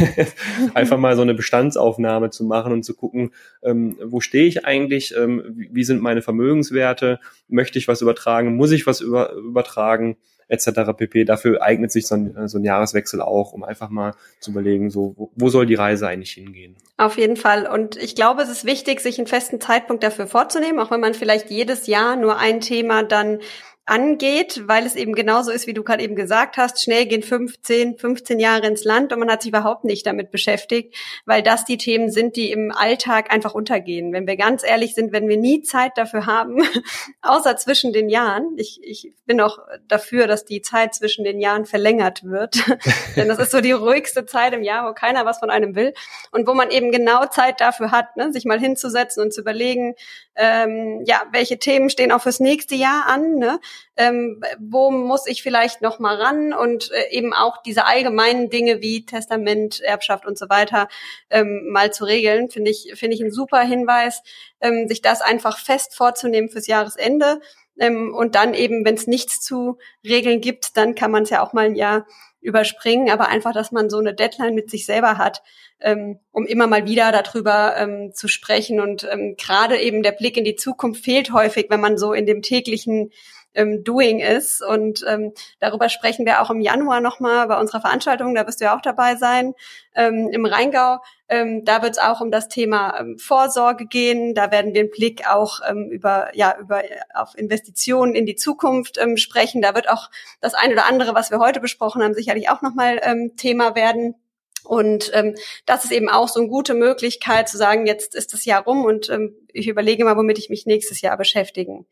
einfach 0.76 0.98
mal 0.98 1.16
so 1.16 1.24
eine 1.24 1.34
Bestandsaufnahme 1.34 2.30
zu 2.30 2.44
machen 2.44 2.72
und 2.72 2.84
zu 2.84 2.94
gucken, 2.96 3.32
ähm, 3.64 3.98
wo 4.04 4.20
stehe 4.20 4.46
ich 4.46 4.66
eigentlich, 4.66 5.16
ähm, 5.18 5.56
wie 5.72 5.84
sind 5.84 6.02
meine 6.02 6.22
Vermögenswerte, 6.22 7.20
möchte 7.48 7.80
ich 7.80 7.88
was 7.88 8.02
übertragen, 8.02 8.56
muss 8.56 8.72
ich 8.72 8.86
was 8.86 9.02
über, 9.02 9.34
übertragen, 9.34 10.18
etc. 10.48 10.94
pp. 10.96 11.26
Dafür 11.26 11.62
eignet 11.62 11.92
sich 11.92 12.08
so 12.08 12.16
ein, 12.16 12.36
äh, 12.36 12.48
so 12.48 12.58
ein 12.58 12.64
Jahreswechsel 12.64 13.22
auch, 13.22 13.54
um 13.54 13.64
einfach 13.64 13.90
mal 13.90 14.14
zu 14.40 14.52
überlegen, 14.52 14.90
so 14.90 15.14
wo, 15.18 15.32
wo 15.36 15.50
soll 15.50 15.66
die 15.66 15.76
Reise 15.76 16.08
eigentlich 16.08 16.32
hingehen. 16.32 16.76
Auf 16.98 17.18
jeden 17.18 17.38
Fall. 17.38 17.68
Und 17.68 17.96
ich 17.98 18.16
glaube, 18.16 18.42
es 18.42 18.50
ist 18.50 18.66
wichtig, 18.66 19.00
sich 19.02 19.18
einen 19.18 19.28
festen 19.28 19.62
Zeitpunkt 19.62 20.04
dafür 20.04 20.28
vorzunehmen, 20.28 20.80
auch 20.80 20.92
wenn 20.92 21.02
man 21.02 21.14
vielleicht 21.14 21.50
jedes 21.50 21.88
Jahr 21.88 22.16
nur 22.16 22.38
ein 22.38 22.62
Thema 22.62 23.04
dann 23.04 23.40
angeht, 23.88 24.64
weil 24.66 24.86
es 24.86 24.96
eben 24.96 25.16
genauso 25.16 25.50
ist, 25.50 25.66
wie 25.66 25.74
du 25.74 25.82
gerade 25.82 26.04
eben 26.04 26.16
gesagt 26.16 26.58
hast, 26.58 26.84
schnell 26.84 27.06
gehen 27.06 27.24
15, 27.24 27.98
15 27.98 28.38
Jahre 28.38 28.68
ins 28.68 28.84
Land 28.84 29.14
und 29.14 29.20
man 29.20 29.32
hat 29.32 29.42
sich 29.42 29.50
überhaupt 29.50 29.86
nicht 29.86 30.06
damit 30.06 30.30
beschäftigt, 30.30 30.94
weil 31.26 31.42
das 31.42 31.64
die 31.64 31.78
Themen 31.78 32.12
sind, 32.12 32.36
die 32.36 32.52
im 32.52 32.74
Alltag 32.74 33.34
einfach 33.34 33.56
untergehen. 33.56 34.12
Wenn 34.12 34.28
wir 34.28 34.36
ganz 34.36 34.64
ehrlich 34.64 34.94
sind, 34.94 35.14
wenn 35.14 35.30
wir 35.30 35.38
nie 35.38 35.62
Zeit 35.62 35.94
dafür 35.98 36.26
haben, 36.26 36.62
außer 37.22 37.56
zwischen 37.56 37.94
den 37.94 38.10
Jahren, 38.10 38.58
ich, 38.58 38.82
ich 38.84 39.14
bin 39.26 39.40
auch 39.40 39.60
dafür, 39.88 40.28
dass 40.28 40.44
die 40.44 40.62
Zeit 40.62 40.94
zwischen 40.94 41.24
den 41.24 41.40
Jahren 41.40 41.66
verlängert 41.66 42.26
wird, 42.26 42.58
denn 43.16 43.30
das 43.30 43.40
ist 43.40 43.52
so 43.52 43.62
die 43.62 43.72
ruhigste 43.72 44.26
Zeit 44.26 44.54
im 44.54 44.64
Jahr, 44.64 44.90
wo 44.90 44.94
keiner 44.94 45.26
was 45.26 45.40
von 45.40 45.50
einem 45.50 45.76
will 45.76 45.94
und 46.32 46.46
wo 46.46 46.54
man 46.54 46.72
eben 46.72 46.92
genau 46.92 47.26
Zeit 47.28 47.62
dafür 47.62 47.92
hat, 47.92 48.18
ne, 48.18 48.34
sich 48.34 48.44
mal 48.44 48.60
hinzusetzen 48.60 49.24
und 49.24 49.34
zu 49.34 49.40
überlegen, 49.40 49.96
ähm, 50.36 51.04
ja, 51.06 51.24
welche 51.32 51.58
Themen 51.58 51.90
stehen 51.90 52.12
auch 52.12 52.22
fürs 52.22 52.42
nächste 52.42 52.76
Jahr 52.76 53.06
an, 53.08 53.36
ne? 53.36 53.60
Ähm, 53.96 54.42
wo 54.60 54.92
muss 54.92 55.28
ich 55.28 55.44
vielleicht 55.44 55.82
noch 55.82 56.00
mal 56.00 56.16
ran? 56.16 56.54
Und 56.54 56.92
äh, 56.92 57.12
eben 57.12 57.34
auch 57.34 57.62
diese 57.62 57.86
allgemeinen 57.86 58.50
Dinge 58.50 58.82
wie 58.82 59.06
Testament, 59.06 59.80
Erbschaft 59.82 60.26
und 60.26 60.38
so 60.38 60.50
weiter 60.50 60.88
ähm, 61.30 61.70
mal 61.72 61.92
zu 61.92 62.06
regeln, 62.06 62.50
finde 62.50 62.72
ich 62.72 62.94
finde 62.96 63.16
ich 63.16 63.22
ein 63.22 63.32
super 63.32 63.62
Hinweis, 63.62 64.22
ähm, 64.62 64.88
sich 64.88 65.02
das 65.02 65.22
einfach 65.22 65.58
fest 65.58 65.96
vorzunehmen 65.96 66.50
fürs 66.50 66.68
Jahresende. 66.68 67.40
Ähm, 67.80 68.14
und 68.14 68.36
dann 68.36 68.54
eben, 68.54 68.86
wenn 68.86 68.96
es 68.96 69.08
nichts 69.08 69.42
zu 69.42 69.78
regeln 70.04 70.42
gibt, 70.42 70.78
dann 70.78 70.96
kann 70.96 71.12
man 71.12 71.24
es 71.24 71.30
ja 71.30 71.44
auch 71.44 71.54
mal 71.54 71.66
ein 71.66 71.76
Jahr 71.76 72.06
überspringen, 72.42 73.10
aber 73.10 73.28
einfach, 73.28 73.54
dass 73.54 73.72
man 73.72 73.90
so 73.90 73.98
eine 73.98 74.14
Deadline 74.14 74.56
mit 74.56 74.70
sich 74.70 74.86
selber 74.86 75.18
hat, 75.18 75.42
ähm, 75.80 76.20
um 76.32 76.46
immer 76.46 76.68
mal 76.68 76.86
wieder 76.86 77.12
darüber 77.12 77.76
ähm, 77.78 78.14
zu 78.14 78.28
sprechen. 78.28 78.80
Und 78.80 79.08
ähm, 79.12 79.36
gerade 79.38 79.80
eben 79.80 80.04
der 80.04 80.12
Blick 80.12 80.38
in 80.38 80.44
die 80.44 80.56
Zukunft 80.56 81.04
fehlt 81.04 81.34
häufig, 81.34 81.68
wenn 81.70 81.82
man 81.82 81.98
so 81.98 82.14
in 82.14 82.26
dem 82.26 82.42
täglichen 82.42 83.12
ähm, 83.54 83.84
Doing 83.84 84.20
ist. 84.20 84.62
Und 84.62 85.04
ähm, 85.08 85.34
darüber 85.60 85.90
sprechen 85.90 86.26
wir 86.26 86.42
auch 86.42 86.50
im 86.50 86.62
Januar 86.62 87.02
nochmal 87.02 87.48
bei 87.48 87.60
unserer 87.60 87.82
Veranstaltung, 87.82 88.36
da 88.36 88.46
wirst 88.48 88.62
du 88.62 88.66
ja 88.66 88.76
auch 88.76 88.82
dabei 88.82 89.16
sein, 89.16 89.54
ähm, 89.96 90.30
im 90.32 90.46
Rheingau. 90.46 91.00
Ähm, 91.28 91.66
da 91.66 91.82
wird 91.82 91.94
es 91.94 92.00
auch 92.00 92.22
um 92.22 92.32
das 92.32 92.48
Thema 92.48 92.98
ähm, 93.00 93.18
Vorsorge 93.18 93.86
gehen. 93.86 94.34
Da 94.34 94.52
werden 94.52 94.74
wir 94.74 94.82
einen 94.82 94.92
Blick 94.92 95.30
auch 95.30 95.60
ähm, 95.68 95.90
über 95.92 96.30
ja 96.34 96.56
über 96.58 96.84
auf 97.14 97.38
Investitionen 97.38 98.16
in 98.16 98.26
die 98.26 98.36
Zukunft 98.36 98.98
ähm, 98.98 99.18
sprechen. 99.18 99.62
Da 99.62 99.76
wird 99.76 99.90
auch 99.90 100.10
das 100.40 100.54
eine 100.54 100.74
oder 100.74 100.86
andere, 100.86 101.16
was 101.16 101.32
wir 101.32 101.40
heute 101.40 101.60
besprochen 101.60 102.02
haben, 102.02 102.14
sicherlich 102.14 102.50
auch 102.50 102.62
nochmal 102.62 103.02
ähm, 103.04 103.34
Thema 103.36 103.76
werden. 103.76 104.16
Und 104.64 105.12
ähm, 105.14 105.36
das 105.66 105.86
ist 105.86 105.92
eben 105.92 106.10
auch 106.10 106.28
so 106.28 106.42
eine 106.42 106.50
gute 106.50 106.74
Möglichkeit 106.74 107.48
zu 107.48 107.58
sagen, 107.58 107.88
jetzt 107.88 108.16
ist 108.16 108.34
das 108.34 108.44
Jahr 108.44 108.64
rum 108.64 108.84
und 108.84 109.10
ähm, 109.10 109.34
ich 109.54 109.68
überlege 109.68 110.04
mal, 110.04 110.18
womit 110.18 110.38
ich 110.38 110.50
mich 110.50 110.66
nächstes 110.66 111.00
Jahr 111.02 111.16
beschäftigen 111.16 111.86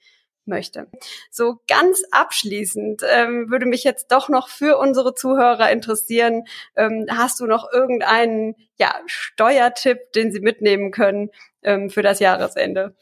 möchte. 0.48 0.88
So 1.32 1.60
ganz 1.68 2.04
abschließend 2.12 3.04
ähm, 3.12 3.50
würde 3.50 3.66
mich 3.66 3.84
jetzt 3.84 4.12
doch 4.12 4.30
noch 4.30 4.50
für 4.50 4.78
unsere 4.78 5.14
Zuhörer 5.16 5.72
interessieren, 5.72 6.44
ähm, 6.76 7.06
hast 7.10 7.40
du 7.40 7.46
noch 7.46 7.72
irgendeinen 7.72 8.56
ja, 8.78 8.94
Steuertipp, 9.06 10.12
den 10.14 10.32
sie 10.32 10.42
mitnehmen 10.42 10.92
können 10.92 11.30
ähm, 11.64 11.90
für 11.90 12.02
das 12.02 12.20
Jahresende? 12.20 12.96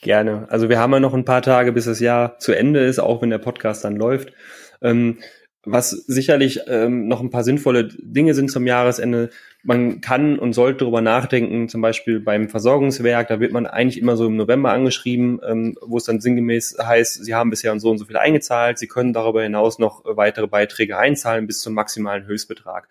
Gerne. 0.00 0.46
Also 0.50 0.68
wir 0.68 0.78
haben 0.78 0.92
ja 0.92 1.00
noch 1.00 1.14
ein 1.14 1.24
paar 1.24 1.40
Tage, 1.40 1.72
bis 1.72 1.86
das 1.86 1.98
Jahr 1.98 2.38
zu 2.38 2.52
Ende 2.52 2.84
ist, 2.84 2.98
auch 2.98 3.22
wenn 3.22 3.30
der 3.30 3.38
Podcast 3.38 3.84
dann 3.84 3.96
läuft. 3.96 4.34
Ähm, 4.82 5.18
was 5.66 5.90
sicherlich 5.90 6.60
ähm, 6.66 7.08
noch 7.08 7.20
ein 7.20 7.30
paar 7.30 7.44
sinnvolle 7.44 7.88
Dinge 7.98 8.34
sind 8.34 8.50
zum 8.50 8.66
Jahresende. 8.66 9.30
Man 9.62 10.00
kann 10.00 10.38
und 10.38 10.52
sollte 10.52 10.80
darüber 10.80 11.00
nachdenken, 11.00 11.68
zum 11.68 11.80
Beispiel 11.80 12.20
beim 12.20 12.48
Versorgungswerk, 12.48 13.28
da 13.28 13.40
wird 13.40 13.52
man 13.52 13.66
eigentlich 13.66 14.00
immer 14.00 14.16
so 14.16 14.26
im 14.26 14.36
November 14.36 14.72
angeschrieben, 14.72 15.40
ähm, 15.46 15.76
wo 15.80 15.96
es 15.96 16.04
dann 16.04 16.20
sinngemäß 16.20 16.76
heißt, 16.82 17.24
Sie 17.24 17.34
haben 17.34 17.50
bisher 17.50 17.72
und 17.72 17.80
so 17.80 17.90
und 17.90 17.98
so 17.98 18.04
viel 18.04 18.16
eingezahlt, 18.16 18.78
Sie 18.78 18.88
können 18.88 19.12
darüber 19.12 19.42
hinaus 19.42 19.78
noch 19.78 20.02
weitere 20.04 20.46
Beiträge 20.46 20.98
einzahlen 20.98 21.46
bis 21.46 21.60
zum 21.60 21.74
maximalen 21.74 22.26
Höchstbetrag. 22.26 22.88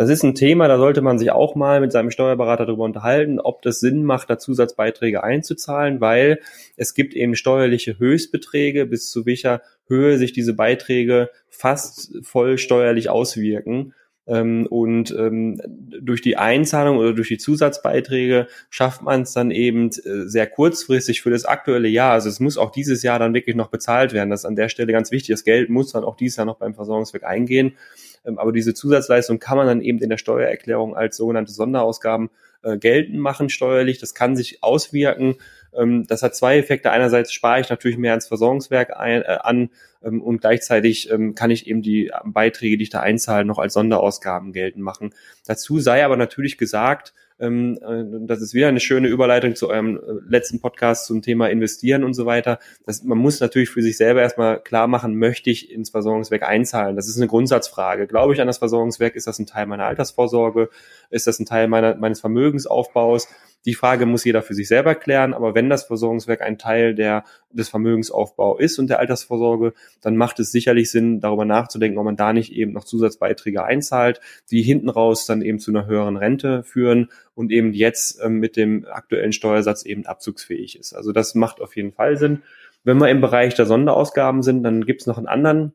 Das 0.00 0.08
ist 0.08 0.22
ein 0.22 0.34
Thema, 0.34 0.66
da 0.66 0.78
sollte 0.78 1.02
man 1.02 1.18
sich 1.18 1.30
auch 1.30 1.54
mal 1.54 1.78
mit 1.82 1.92
seinem 1.92 2.10
Steuerberater 2.10 2.64
darüber 2.64 2.84
unterhalten, 2.84 3.38
ob 3.38 3.60
das 3.60 3.80
Sinn 3.80 4.02
macht, 4.02 4.30
da 4.30 4.38
Zusatzbeiträge 4.38 5.22
einzuzahlen, 5.22 6.00
weil 6.00 6.40
es 6.78 6.94
gibt 6.94 7.12
eben 7.12 7.34
steuerliche 7.34 7.98
Höchstbeträge, 7.98 8.86
bis 8.86 9.10
zu 9.10 9.26
welcher 9.26 9.60
Höhe 9.90 10.16
sich 10.16 10.32
diese 10.32 10.54
Beiträge 10.54 11.28
fast 11.50 12.12
voll 12.22 12.56
steuerlich 12.56 13.10
auswirken. 13.10 13.92
Ähm, 14.26 14.66
und 14.70 15.10
ähm, 15.18 15.60
durch 16.00 16.22
die 16.22 16.36
Einzahlung 16.36 16.98
oder 16.98 17.12
durch 17.12 17.28
die 17.28 17.38
Zusatzbeiträge 17.38 18.46
schafft 18.70 19.02
man 19.02 19.22
es 19.22 19.32
dann 19.32 19.50
eben 19.50 19.88
äh, 19.88 20.26
sehr 20.26 20.46
kurzfristig 20.46 21.20
für 21.20 21.30
das 21.30 21.44
aktuelle 21.44 21.88
Jahr. 21.88 22.12
Also 22.12 22.28
es 22.28 22.38
muss 22.38 22.56
auch 22.56 22.70
dieses 22.70 23.02
Jahr 23.02 23.18
dann 23.18 23.34
wirklich 23.34 23.56
noch 23.56 23.68
bezahlt 23.68 24.12
werden. 24.12 24.30
Das 24.30 24.40
ist 24.40 24.46
an 24.46 24.56
der 24.56 24.68
Stelle 24.68 24.92
ganz 24.92 25.10
wichtig. 25.10 25.34
Das 25.34 25.44
Geld 25.44 25.68
muss 25.68 25.92
dann 25.92 26.04
auch 26.04 26.16
dieses 26.16 26.36
Jahr 26.36 26.46
noch 26.46 26.58
beim 26.58 26.74
Versorgungswerk 26.74 27.24
eingehen. 27.24 27.76
Ähm, 28.24 28.38
aber 28.38 28.52
diese 28.52 28.72
Zusatzleistung 28.72 29.40
kann 29.40 29.56
man 29.56 29.66
dann 29.66 29.80
eben 29.80 29.98
in 29.98 30.10
der 30.10 30.18
Steuererklärung 30.18 30.94
als 30.94 31.16
sogenannte 31.16 31.52
Sonderausgaben 31.52 32.30
äh, 32.62 32.78
geltend 32.78 33.18
machen 33.18 33.48
steuerlich. 33.48 33.98
Das 33.98 34.14
kann 34.14 34.36
sich 34.36 34.62
auswirken. 34.62 35.36
Ähm, 35.76 36.06
das 36.06 36.22
hat 36.22 36.34
zwei 36.34 36.58
Effekte. 36.58 36.90
Einerseits 36.90 37.32
spare 37.32 37.60
ich 37.60 37.68
natürlich 37.68 37.98
mehr 37.98 38.12
ans 38.12 38.26
Versorgungswerk 38.26 38.96
ein, 38.96 39.22
äh, 39.22 39.38
an 39.42 39.70
ähm, 40.02 40.22
und 40.22 40.40
gleichzeitig 40.40 41.10
ähm, 41.10 41.34
kann 41.34 41.50
ich 41.50 41.66
eben 41.66 41.82
die 41.82 42.10
Beiträge, 42.24 42.76
die 42.76 42.84
ich 42.84 42.90
da 42.90 43.00
einzahle, 43.00 43.44
noch 43.44 43.58
als 43.58 43.74
Sonderausgaben 43.74 44.52
geltend 44.52 44.84
machen. 44.84 45.14
Dazu 45.46 45.78
sei 45.80 46.04
aber 46.04 46.16
natürlich 46.16 46.58
gesagt, 46.58 47.14
das 47.40 48.42
ist 48.42 48.52
wieder 48.52 48.68
eine 48.68 48.80
schöne 48.80 49.08
Überleitung 49.08 49.54
zu 49.54 49.70
eurem 49.70 49.96
äh, 49.96 50.00
letzten 50.28 50.60
Podcast 50.60 51.06
zum 51.06 51.22
Thema 51.22 51.48
Investieren 51.48 52.04
und 52.04 52.12
so 52.12 52.26
weiter. 52.26 52.58
Das, 52.84 53.02
man 53.02 53.16
muss 53.16 53.40
natürlich 53.40 53.70
für 53.70 53.80
sich 53.80 53.96
selber 53.96 54.20
erstmal 54.20 54.60
klar 54.60 54.86
machen, 54.88 55.16
möchte 55.16 55.48
ich 55.48 55.70
ins 55.70 55.88
Versorgungswerk 55.88 56.42
einzahlen? 56.42 56.96
Das 56.96 57.08
ist 57.08 57.16
eine 57.16 57.28
Grundsatzfrage. 57.28 58.06
Glaube 58.06 58.34
ich 58.34 58.40
an 58.42 58.46
das 58.46 58.58
Versorgungswerk? 58.58 59.16
Ist 59.16 59.26
das 59.26 59.38
ein 59.38 59.46
Teil 59.46 59.66
meiner 59.66 59.86
Altersvorsorge? 59.86 60.68
Ist 61.08 61.26
das 61.26 61.38
ein 61.38 61.46
Teil 61.46 61.68
meiner, 61.68 61.94
meines 61.96 62.20
Vermögensaufbaus? 62.20 63.26
Die 63.66 63.74
Frage 63.74 64.06
muss 64.06 64.24
jeder 64.24 64.40
für 64.40 64.54
sich 64.54 64.68
selber 64.68 64.94
klären, 64.94 65.34
aber 65.34 65.54
wenn 65.54 65.68
das 65.68 65.84
Versorgungswerk 65.84 66.40
ein 66.40 66.56
Teil 66.56 66.94
der, 66.94 67.24
des 67.50 67.68
Vermögensaufbau 67.68 68.56
ist 68.56 68.78
und 68.78 68.88
der 68.88 69.00
Altersvorsorge, 69.00 69.74
dann 70.00 70.16
macht 70.16 70.40
es 70.40 70.50
sicherlich 70.50 70.90
Sinn, 70.90 71.20
darüber 71.20 71.44
nachzudenken, 71.44 71.98
ob 71.98 72.06
man 72.06 72.16
da 72.16 72.32
nicht 72.32 72.52
eben 72.52 72.72
noch 72.72 72.84
Zusatzbeiträge 72.84 73.62
einzahlt, 73.62 74.20
die 74.50 74.62
hinten 74.62 74.88
raus 74.88 75.26
dann 75.26 75.42
eben 75.42 75.58
zu 75.58 75.70
einer 75.72 75.86
höheren 75.86 76.16
Rente 76.16 76.62
führen 76.62 77.10
und 77.40 77.50
eben 77.50 77.72
jetzt 77.72 78.20
ähm, 78.22 78.38
mit 78.38 78.56
dem 78.56 78.86
aktuellen 78.86 79.32
Steuersatz 79.32 79.84
eben 79.84 80.04
abzugsfähig 80.04 80.78
ist. 80.78 80.92
Also 80.92 81.10
das 81.10 81.34
macht 81.34 81.60
auf 81.60 81.74
jeden 81.74 81.92
Fall 81.92 82.18
Sinn. 82.18 82.42
Wenn 82.84 82.98
wir 82.98 83.08
im 83.08 83.22
Bereich 83.22 83.54
der 83.54 83.64
Sonderausgaben 83.64 84.42
sind, 84.42 84.62
dann 84.62 84.84
gibt 84.84 85.00
es 85.00 85.06
noch 85.06 85.16
einen 85.16 85.26
anderen, 85.26 85.72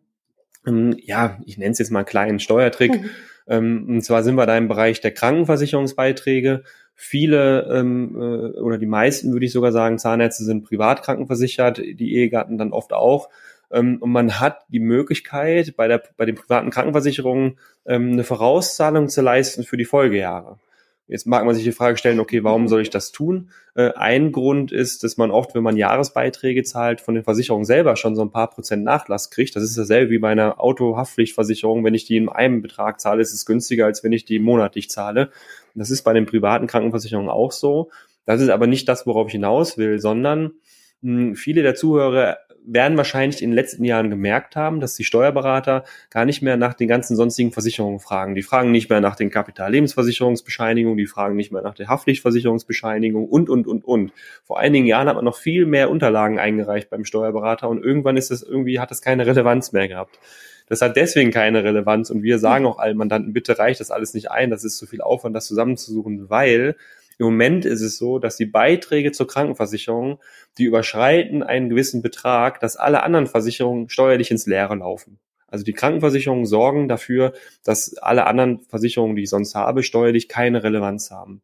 ähm, 0.68 0.96
ja, 1.04 1.40
ich 1.46 1.58
nenne 1.58 1.72
es 1.72 1.80
jetzt 1.80 1.92
mal 1.92 2.00
einen 2.00 2.06
kleinen 2.06 2.40
Steuertrick. 2.40 2.92
Mhm. 3.02 3.10
Ähm, 3.48 3.86
und 3.90 4.02
zwar 4.04 4.24
sind 4.24 4.36
wir 4.36 4.46
da 4.46 4.56
im 4.58 4.68
Bereich 4.68 5.02
der 5.02 5.12
Krankenversicherungsbeiträge. 5.12 6.64
Viele 6.94 7.68
ähm, 7.72 8.16
äh, 8.16 8.60
oder 8.60 8.78
die 8.78 8.86
meisten, 8.86 9.34
würde 9.34 9.46
ich 9.48 9.52
sogar 9.52 9.72
sagen, 9.72 9.98
Zahnärzte 9.98 10.44
sind 10.44 10.66
privat 10.66 11.02
krankenversichert, 11.02 11.80
die 11.80 12.16
Ehegatten 12.16 12.60
dann 12.60 12.74
oft 12.74 12.94
auch. 12.94 13.30
Ähm, 13.72 13.98
und 14.02 14.12
man 14.12 14.40
hat 14.40 14.66
die 14.70 14.80
Möglichkeit, 14.80 15.76
bei, 15.76 15.88
der, 15.88 16.04
bei 16.16 16.26
den 16.26 16.36
privaten 16.36 16.70
Krankenversicherungen 16.70 17.58
ähm, 17.88 18.14
eine 18.14 18.24
Vorauszahlung 18.24 19.10
zu 19.10 19.22
leisten 19.22 19.64
für 19.64 19.78
die 19.78 19.86
Folgejahre. 19.86 20.60
Jetzt 21.08 21.28
mag 21.28 21.46
man 21.46 21.54
sich 21.54 21.64
die 21.64 21.72
Frage 21.72 21.98
stellen, 21.98 22.20
okay, 22.20 22.44
warum 22.44 22.68
soll 22.68 22.82
ich 22.82 22.90
das 22.90 23.12
tun? 23.12 23.52
Äh, 23.76 23.92
ein 23.94 24.32
Grund 24.32 24.72
ist, 24.72 25.04
dass 25.04 25.18
man 25.18 25.30
oft, 25.30 25.54
wenn 25.54 25.62
man 25.62 25.78
Jahresbeiträge 25.78 26.64
zahlt, 26.64 27.00
von 27.00 27.14
den 27.14 27.24
Versicherungen 27.24 27.66
selber 27.66 27.96
schon 27.96 28.16
so 28.16 28.24
ein 28.24 28.32
paar 28.32 28.50
Prozent 28.50 28.84
Nachlass 28.84 29.30
kriegt. 29.30 29.56
Das 29.56 29.64
ist 29.64 29.78
dasselbe 29.78 30.10
wie 30.10 30.18
bei 30.18 30.32
einer 30.32 30.60
Autohaftpflichtversicherung. 30.60 31.84
Wenn 31.84 31.94
ich 31.94 32.06
die 32.06 32.18
in 32.18 32.28
einem 32.28 32.64
Betrag 32.64 33.00
zahle, 33.00 33.22
ist 33.22 33.34
es 33.34 33.46
günstiger, 33.46 33.86
als 33.86 34.04
wenn 34.04 34.14
ich 34.14 34.26
die 34.26 34.40
monatlich 34.40 34.90
zahle. 34.90 35.30
Das 35.76 35.92
ist 35.92 36.02
bei 36.02 36.14
den 36.14 36.26
privaten 36.26 36.66
Krankenversicherungen 36.66 37.30
auch 37.30 37.52
so. 37.52 37.92
Das 38.26 38.42
ist 38.42 38.50
aber 38.50 38.66
nicht 38.66 38.90
das, 38.90 39.06
worauf 39.06 39.28
ich 39.28 39.34
hinaus 39.34 39.78
will, 39.78 40.00
sondern 40.00 40.54
mh, 41.02 41.20
hm, 41.20 41.36
viele 41.36 41.62
der 41.62 41.76
Zuhörer 41.76 42.38
werden 42.68 42.98
wahrscheinlich 42.98 43.42
in 43.42 43.52
den 43.52 43.56
letzten 43.56 43.84
Jahren 43.84 44.10
gemerkt 44.10 44.56
haben, 44.56 44.80
dass 44.80 44.96
die 44.96 45.04
Steuerberater 45.04 45.84
gar 46.10 46.26
nicht 46.26 46.42
mehr 46.42 46.58
nach 46.58 46.74
den 46.74 46.88
ganzen 46.88 47.16
sonstigen 47.16 47.52
Versicherungen 47.52 48.00
fragen. 48.00 48.36
Die 48.36 48.44
fragen 48.44 48.72
nicht 48.72 48.90
mehr 48.90 49.02
nach 49.02 49.16
den 49.16 49.30
Kapitallebensversicherungsbescheinigungen, 49.30 50.98
die 50.98 51.08
fragen 51.08 51.36
nicht 51.36 51.52
mehr 51.52 51.62
nach 51.62 51.76
der 51.76 51.88
Haftpflichtversicherungsbescheinigung 51.88 53.28
und, 53.28 53.50
und, 53.50 53.68
und, 53.68 53.86
und. 53.86 54.12
Vor 54.44 54.60
einigen 54.60 54.86
Jahren 54.86 55.08
hat 55.08 55.16
man 55.16 55.26
noch 55.26 55.38
viel 55.38 55.66
mehr 55.66 55.90
Unterlagen 55.90 56.40
eingereicht 56.40 56.90
beim 56.90 57.06
Steuerberater 57.06 57.70
und 57.70 57.84
irgendwann 57.84 58.18
ist 58.18 58.32
das 58.32 58.42
irgendwie, 58.42 58.80
hat 58.80 58.92
das 58.92 59.02
keine 59.02 59.26
Relevanz 59.26 59.72
mehr 59.72 59.88
gehabt. 59.88 60.20
Das 60.68 60.82
hat 60.82 60.96
deswegen 60.96 61.32
keine 61.32 61.64
Relevanz 61.64 62.10
und 62.10 62.24
wir 62.24 62.40
sagen 62.40 62.66
auch 62.66 62.80
allen 62.80 62.98
Mandanten, 62.98 63.34
bitte 63.34 63.60
reicht 63.60 63.80
das 63.80 63.92
alles 63.92 64.14
nicht 64.16 64.32
ein, 64.32 64.50
das 64.50 64.64
ist 64.64 64.78
zu 64.78 64.88
viel 64.88 65.02
Aufwand, 65.02 65.36
das 65.36 65.46
zusammenzusuchen, 65.46 66.30
weil 66.30 66.76
im 67.18 67.26
Moment 67.26 67.66
ist 67.66 67.82
es 67.82 67.98
so, 67.98 68.20
dass 68.20 68.36
die 68.36 68.46
Beiträge 68.46 69.12
zur 69.12 69.28
Krankenversicherung, 69.28 70.20
die 70.58 70.66
überschreiten 70.66 71.44
einen 71.44 71.70
gewissen 71.70 72.02
Betrag, 72.02 72.60
dass 72.60 72.76
alle 72.76 73.04
anderen 73.04 73.28
Versicherungen 73.28 73.90
steuerlich 73.90 74.32
ins 74.32 74.46
Leere 74.46 74.76
laufen. 74.76 75.20
Also 75.48 75.64
die 75.64 75.74
Krankenversicherungen 75.74 76.46
sorgen 76.46 76.88
dafür, 76.88 77.34
dass 77.64 77.98
alle 77.98 78.26
anderen 78.28 78.60
Versicherungen, 78.68 79.16
die 79.16 79.24
ich 79.24 79.30
sonst 79.30 79.56
habe, 79.56 79.84
steuerlich 79.84 80.28
keine 80.28 80.64
Relevanz 80.64 81.12
haben. 81.12 81.42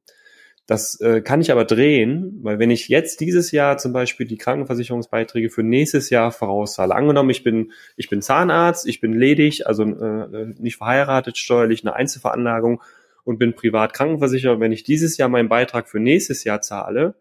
Das 0.67 0.99
äh, 1.01 1.21
kann 1.21 1.41
ich 1.41 1.51
aber 1.51 1.65
drehen, 1.65 2.39
weil 2.43 2.59
wenn 2.59 2.71
ich 2.71 2.87
jetzt 2.87 3.19
dieses 3.19 3.51
Jahr 3.51 3.77
zum 3.77 3.93
Beispiel 3.93 4.25
die 4.27 4.37
Krankenversicherungsbeiträge 4.37 5.49
für 5.49 5.63
nächstes 5.63 6.09
Jahr 6.09 6.31
vorauszahle, 6.31 6.95
angenommen, 6.95 7.29
ich 7.29 7.43
bin, 7.43 7.71
ich 7.97 8.09
bin 8.09 8.21
Zahnarzt, 8.21 8.87
ich 8.87 9.01
bin 9.01 9.13
ledig, 9.13 9.67
also 9.67 9.83
äh, 9.83 10.53
nicht 10.59 10.77
verheiratet, 10.77 11.37
steuerlich 11.37 11.83
eine 11.83 11.93
Einzelveranlagung 11.93 12.81
und 13.23 13.37
bin 13.37 13.53
privat 13.53 13.93
krankenversichert, 13.93 14.59
wenn 14.59 14.71
ich 14.71 14.83
dieses 14.83 15.17
Jahr 15.17 15.29
meinen 15.29 15.49
Beitrag 15.49 15.89
für 15.89 15.99
nächstes 15.99 16.43
Jahr 16.43 16.61
zahle, 16.61 17.15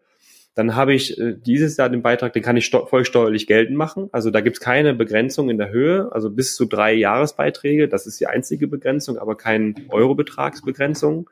dann 0.53 0.75
habe 0.75 0.93
ich 0.93 1.17
äh, 1.17 1.33
dieses 1.33 1.77
Jahr 1.77 1.89
den 1.89 2.01
Beitrag, 2.01 2.33
den 2.33 2.43
kann 2.43 2.57
ich 2.57 2.69
vollsteuerlich 2.69 3.47
geltend 3.47 3.77
machen. 3.77 4.09
Also 4.11 4.31
da 4.31 4.41
gibt 4.41 4.57
es 4.57 4.59
keine 4.59 4.93
Begrenzung 4.93 5.49
in 5.49 5.57
der 5.57 5.69
Höhe, 5.69 6.11
also 6.11 6.29
bis 6.29 6.55
zu 6.55 6.65
drei 6.65 6.93
Jahresbeiträge, 6.93 7.87
das 7.87 8.05
ist 8.05 8.19
die 8.19 8.27
einzige 8.27 8.67
Begrenzung, 8.67 9.17
aber 9.17 9.37
keine 9.37 9.75
Eurobetragsbegrenzung. 9.89 11.29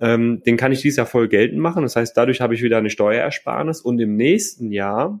Ähm, 0.00 0.42
den 0.44 0.56
kann 0.56 0.72
ich 0.72 0.80
dieses 0.80 0.96
Jahr 0.96 1.06
voll 1.06 1.28
geltend 1.28 1.60
machen. 1.60 1.82
Das 1.82 1.96
heißt, 1.96 2.16
dadurch 2.16 2.40
habe 2.40 2.54
ich 2.54 2.62
wieder 2.62 2.78
eine 2.78 2.90
Steuerersparnis 2.90 3.80
und 3.80 3.98
im 4.00 4.16
nächsten 4.16 4.72
Jahr 4.72 5.20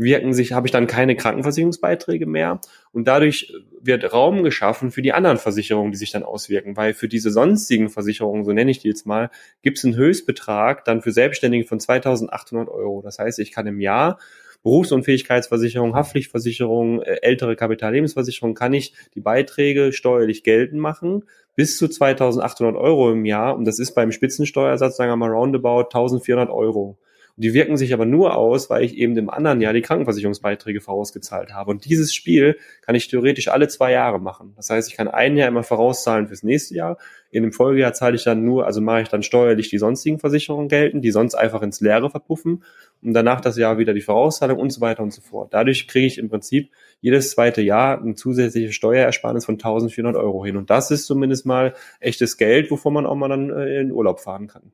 wirken 0.00 0.32
sich, 0.32 0.52
habe 0.52 0.66
ich 0.66 0.72
dann 0.72 0.86
keine 0.86 1.14
Krankenversicherungsbeiträge 1.14 2.26
mehr 2.26 2.60
und 2.92 3.06
dadurch 3.06 3.52
wird 3.80 4.12
Raum 4.12 4.42
geschaffen 4.42 4.90
für 4.90 5.02
die 5.02 5.12
anderen 5.12 5.38
Versicherungen, 5.38 5.92
die 5.92 5.98
sich 5.98 6.10
dann 6.10 6.22
auswirken, 6.22 6.76
weil 6.76 6.94
für 6.94 7.08
diese 7.08 7.30
sonstigen 7.30 7.90
Versicherungen, 7.90 8.44
so 8.44 8.52
nenne 8.52 8.70
ich 8.70 8.78
die 8.78 8.88
jetzt 8.88 9.06
mal, 9.06 9.30
gibt 9.62 9.78
es 9.78 9.84
einen 9.84 9.96
Höchstbetrag 9.96 10.84
dann 10.84 11.02
für 11.02 11.12
Selbstständige 11.12 11.66
von 11.66 11.78
2.800 11.78 12.68
Euro. 12.68 13.02
Das 13.02 13.18
heißt, 13.18 13.38
ich 13.38 13.52
kann 13.52 13.66
im 13.66 13.80
Jahr 13.80 14.18
Berufsunfähigkeitsversicherung, 14.62 15.94
Haftpflichtversicherung, 15.94 17.00
äh, 17.02 17.20
ältere 17.22 17.56
Kapitallebensversicherung, 17.56 18.54
kann 18.54 18.74
ich 18.74 18.94
die 19.14 19.20
Beiträge 19.20 19.92
steuerlich 19.92 20.42
geltend 20.42 20.80
machen 20.80 21.24
bis 21.56 21.78
zu 21.78 21.86
2.800 21.86 22.78
Euro 22.78 23.10
im 23.10 23.24
Jahr 23.24 23.56
und 23.56 23.64
das 23.64 23.78
ist 23.78 23.94
beim 23.94 24.12
Spitzensteuersatz, 24.12 24.96
sagen 24.96 25.10
wir 25.10 25.16
mal 25.16 25.30
roundabout 25.30 25.88
1.400 25.90 26.50
Euro. 26.50 26.98
Die 27.40 27.54
wirken 27.54 27.78
sich 27.78 27.94
aber 27.94 28.04
nur 28.04 28.36
aus, 28.36 28.68
weil 28.68 28.84
ich 28.84 28.98
eben 28.98 29.16
im 29.16 29.30
anderen 29.30 29.62
Jahr 29.62 29.72
die 29.72 29.80
Krankenversicherungsbeiträge 29.80 30.82
vorausgezahlt 30.82 31.54
habe. 31.54 31.70
Und 31.70 31.86
dieses 31.86 32.14
Spiel 32.14 32.58
kann 32.82 32.94
ich 32.94 33.08
theoretisch 33.08 33.48
alle 33.48 33.66
zwei 33.68 33.92
Jahre 33.92 34.20
machen. 34.20 34.52
Das 34.56 34.68
heißt, 34.68 34.90
ich 34.90 34.94
kann 34.94 35.08
ein 35.08 35.38
Jahr 35.38 35.48
immer 35.48 35.62
vorauszahlen 35.62 36.28
fürs 36.28 36.42
nächste 36.42 36.74
Jahr. 36.74 36.98
In 37.30 37.42
dem 37.42 37.52
Folgejahr 37.52 37.94
zahle 37.94 38.16
ich 38.16 38.24
dann 38.24 38.44
nur, 38.44 38.66
also 38.66 38.82
mache 38.82 39.00
ich 39.00 39.08
dann 39.08 39.22
steuerlich 39.22 39.70
die 39.70 39.78
sonstigen 39.78 40.18
Versicherungen 40.18 40.68
gelten, 40.68 41.00
die 41.00 41.12
sonst 41.12 41.34
einfach 41.34 41.62
ins 41.62 41.80
Leere 41.80 42.10
verpuffen. 42.10 42.62
Und 43.00 43.14
danach 43.14 43.40
das 43.40 43.56
Jahr 43.56 43.78
wieder 43.78 43.94
die 43.94 44.02
Vorauszahlung 44.02 44.58
und 44.58 44.68
so 44.68 44.82
weiter 44.82 45.02
und 45.02 45.14
so 45.14 45.22
fort. 45.22 45.54
Dadurch 45.54 45.88
kriege 45.88 46.06
ich 46.06 46.18
im 46.18 46.28
Prinzip 46.28 46.70
jedes 47.00 47.30
zweite 47.30 47.62
Jahr 47.62 48.02
eine 48.02 48.16
zusätzliche 48.16 48.70
Steuerersparnis 48.74 49.46
von 49.46 49.54
1400 49.54 50.14
Euro 50.14 50.44
hin. 50.44 50.58
Und 50.58 50.68
das 50.68 50.90
ist 50.90 51.06
zumindest 51.06 51.46
mal 51.46 51.72
echtes 52.00 52.36
Geld, 52.36 52.70
wovon 52.70 52.92
man 52.92 53.06
auch 53.06 53.14
mal 53.14 53.28
dann 53.28 53.48
äh, 53.48 53.80
in 53.80 53.92
Urlaub 53.92 54.20
fahren 54.20 54.46
kann. 54.46 54.72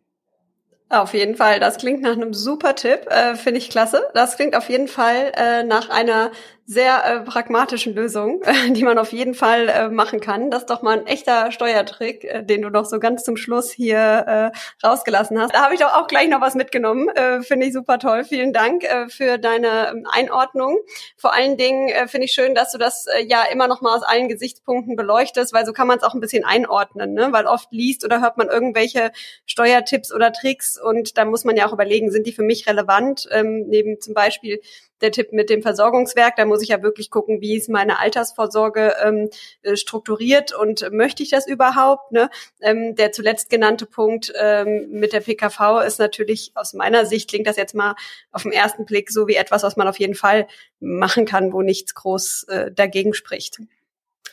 Auf 0.89 1.15
jeden 1.15 1.35
Fall, 1.35 1.59
das 1.59 1.79
klingt 1.79 2.03
nach 2.03 2.13
einem 2.13 2.33
super 2.33 2.77
Tipp, 2.77 3.07
äh, 3.11 3.35
finde 3.35 3.59
ich 3.59 3.71
klasse. 3.71 4.09
Das 4.15 4.37
klingt 4.37 4.55
auf 4.55 4.69
jeden 4.69 4.87
Fall 4.87 5.33
äh, 5.37 5.65
nach 5.65 5.89
einer 5.91 6.31
sehr 6.67 7.05
äh, 7.05 7.21
pragmatischen 7.21 7.95
Lösung, 7.95 8.43
äh, 8.45 8.73
die 8.73 8.83
man 8.83 8.99
auf 8.99 9.13
jeden 9.13 9.35
Fall 9.35 9.69
äh, 9.69 9.89
machen 9.89 10.21
kann. 10.21 10.51
Das 10.51 10.63
ist 10.63 10.71
doch 10.71 10.83
mal 10.83 10.99
ein 10.99 11.07
echter 11.07 11.53
Steuertrick, 11.53 12.25
äh, 12.25 12.43
den 12.43 12.63
du 12.63 12.71
noch 12.71 12.85
so 12.85 12.99
ganz 12.99 13.23
zum 13.23 13.37
Schluss 13.37 13.71
hier 13.71 13.99
äh, 14.53 14.87
rausgelassen 14.87 15.41
hast. 15.41 15.55
Da 15.55 15.63
habe 15.63 15.75
ich 15.75 15.81
doch 15.81 15.95
auch 15.95 16.09
gleich 16.09 16.29
noch 16.29 16.41
was 16.41 16.57
mitgenommen. 16.57 17.09
Äh, 17.11 17.43
finde 17.43 17.67
ich 17.67 17.73
super 17.73 17.99
toll. 18.01 18.25
Vielen 18.25 18.53
Dank 18.53 18.83
äh, 18.83 19.09
für 19.09 19.39
deine 19.39 19.91
ähm, 19.91 20.07
Einordnung. 20.11 20.79
Vor 21.17 21.33
allen 21.33 21.57
Dingen 21.57 21.89
äh, 21.89 22.09
finde 22.09 22.25
ich 22.25 22.33
schön, 22.33 22.55
dass 22.55 22.73
du 22.73 22.79
das 22.79 23.07
äh, 23.07 23.25
ja 23.25 23.45
immer 23.45 23.69
noch 23.69 23.81
mal 23.81 23.97
aus 23.97 24.03
allen 24.03 24.29
Gesichtspunkten 24.29 24.97
beleuchtest, 24.97 25.53
weil 25.53 25.67
so 25.67 25.73
kann 25.73 25.87
man 25.87 25.99
es 25.99 26.05
auch 26.05 26.15
ein 26.15 26.21
bisschen 26.21 26.45
einordnen, 26.45 27.13
ne? 27.15 27.29
weil 27.31 27.47
oft 27.47 27.71
liest 27.71 28.05
oder 28.05 28.21
hört 28.21 28.39
man 28.39 28.49
irgendwelche 28.49 29.13
Steuertipps 29.47 30.13
oder 30.13 30.33
Tricks 30.33 30.81
und 30.81 31.17
da 31.17 31.25
muss 31.25 31.45
man 31.45 31.57
ja 31.57 31.69
auch 31.69 31.73
überlegen, 31.73 32.11
sind 32.11 32.27
die 32.27 32.33
für 32.33 32.43
mich 32.43 32.67
relevant? 32.67 33.29
Ähm, 33.31 33.67
neben 33.69 34.01
zum 34.01 34.15
Beispiel 34.15 34.61
der 35.01 35.13
Tipp 35.13 35.33
mit 35.33 35.51
dem 35.51 35.63
Versorgungswerk. 35.63 36.37
Da 36.37 36.45
muss 36.45 36.63
ich 36.63 36.69
ja 36.69 36.83
wirklich 36.83 37.11
gucken, 37.11 37.41
wie 37.41 37.57
ist 37.57 37.69
meine 37.69 37.99
Altersvorsorge 37.99 38.95
ähm, 39.05 39.31
äh, 39.63 39.77
strukturiert 39.77 40.53
und 40.55 40.91
möchte 40.93 41.23
ich 41.23 41.31
das 41.31 41.47
überhaupt? 41.47 42.13
Ne? 42.13 42.31
Ähm, 42.61 42.95
der 42.95 43.13
zuletzt 43.13 43.51
genannte 43.51 43.87
Punkt 43.87 44.33
ähm, 44.41 44.89
mit 44.91 45.13
der 45.13 45.21
PKV 45.21 45.83
ist 45.87 45.99
natürlich 45.99 46.53
aus 46.55 46.75
meiner 46.75 47.07
Sicht 47.07 47.29
klingt 47.29 47.47
das 47.47 47.57
jetzt 47.57 47.75
mal 47.75 47.95
auf 48.33 48.43
den 48.43 48.53
ersten 48.53 48.85
Blick 48.85 49.11
so 49.11 49.29
wie 49.29 49.37
etwas, 49.37 49.63
was 49.63 49.77
man 49.77 49.89
auf 49.89 49.99
jeden 49.99 50.15
Fall 50.15 50.47
machen 50.81 51.25
kann, 51.25 51.53
wo 51.53 51.63
nichts 51.63 51.95
groß 51.95 52.45
äh, 52.45 52.73
dagegen 52.73 53.15
spricht. 53.15 53.61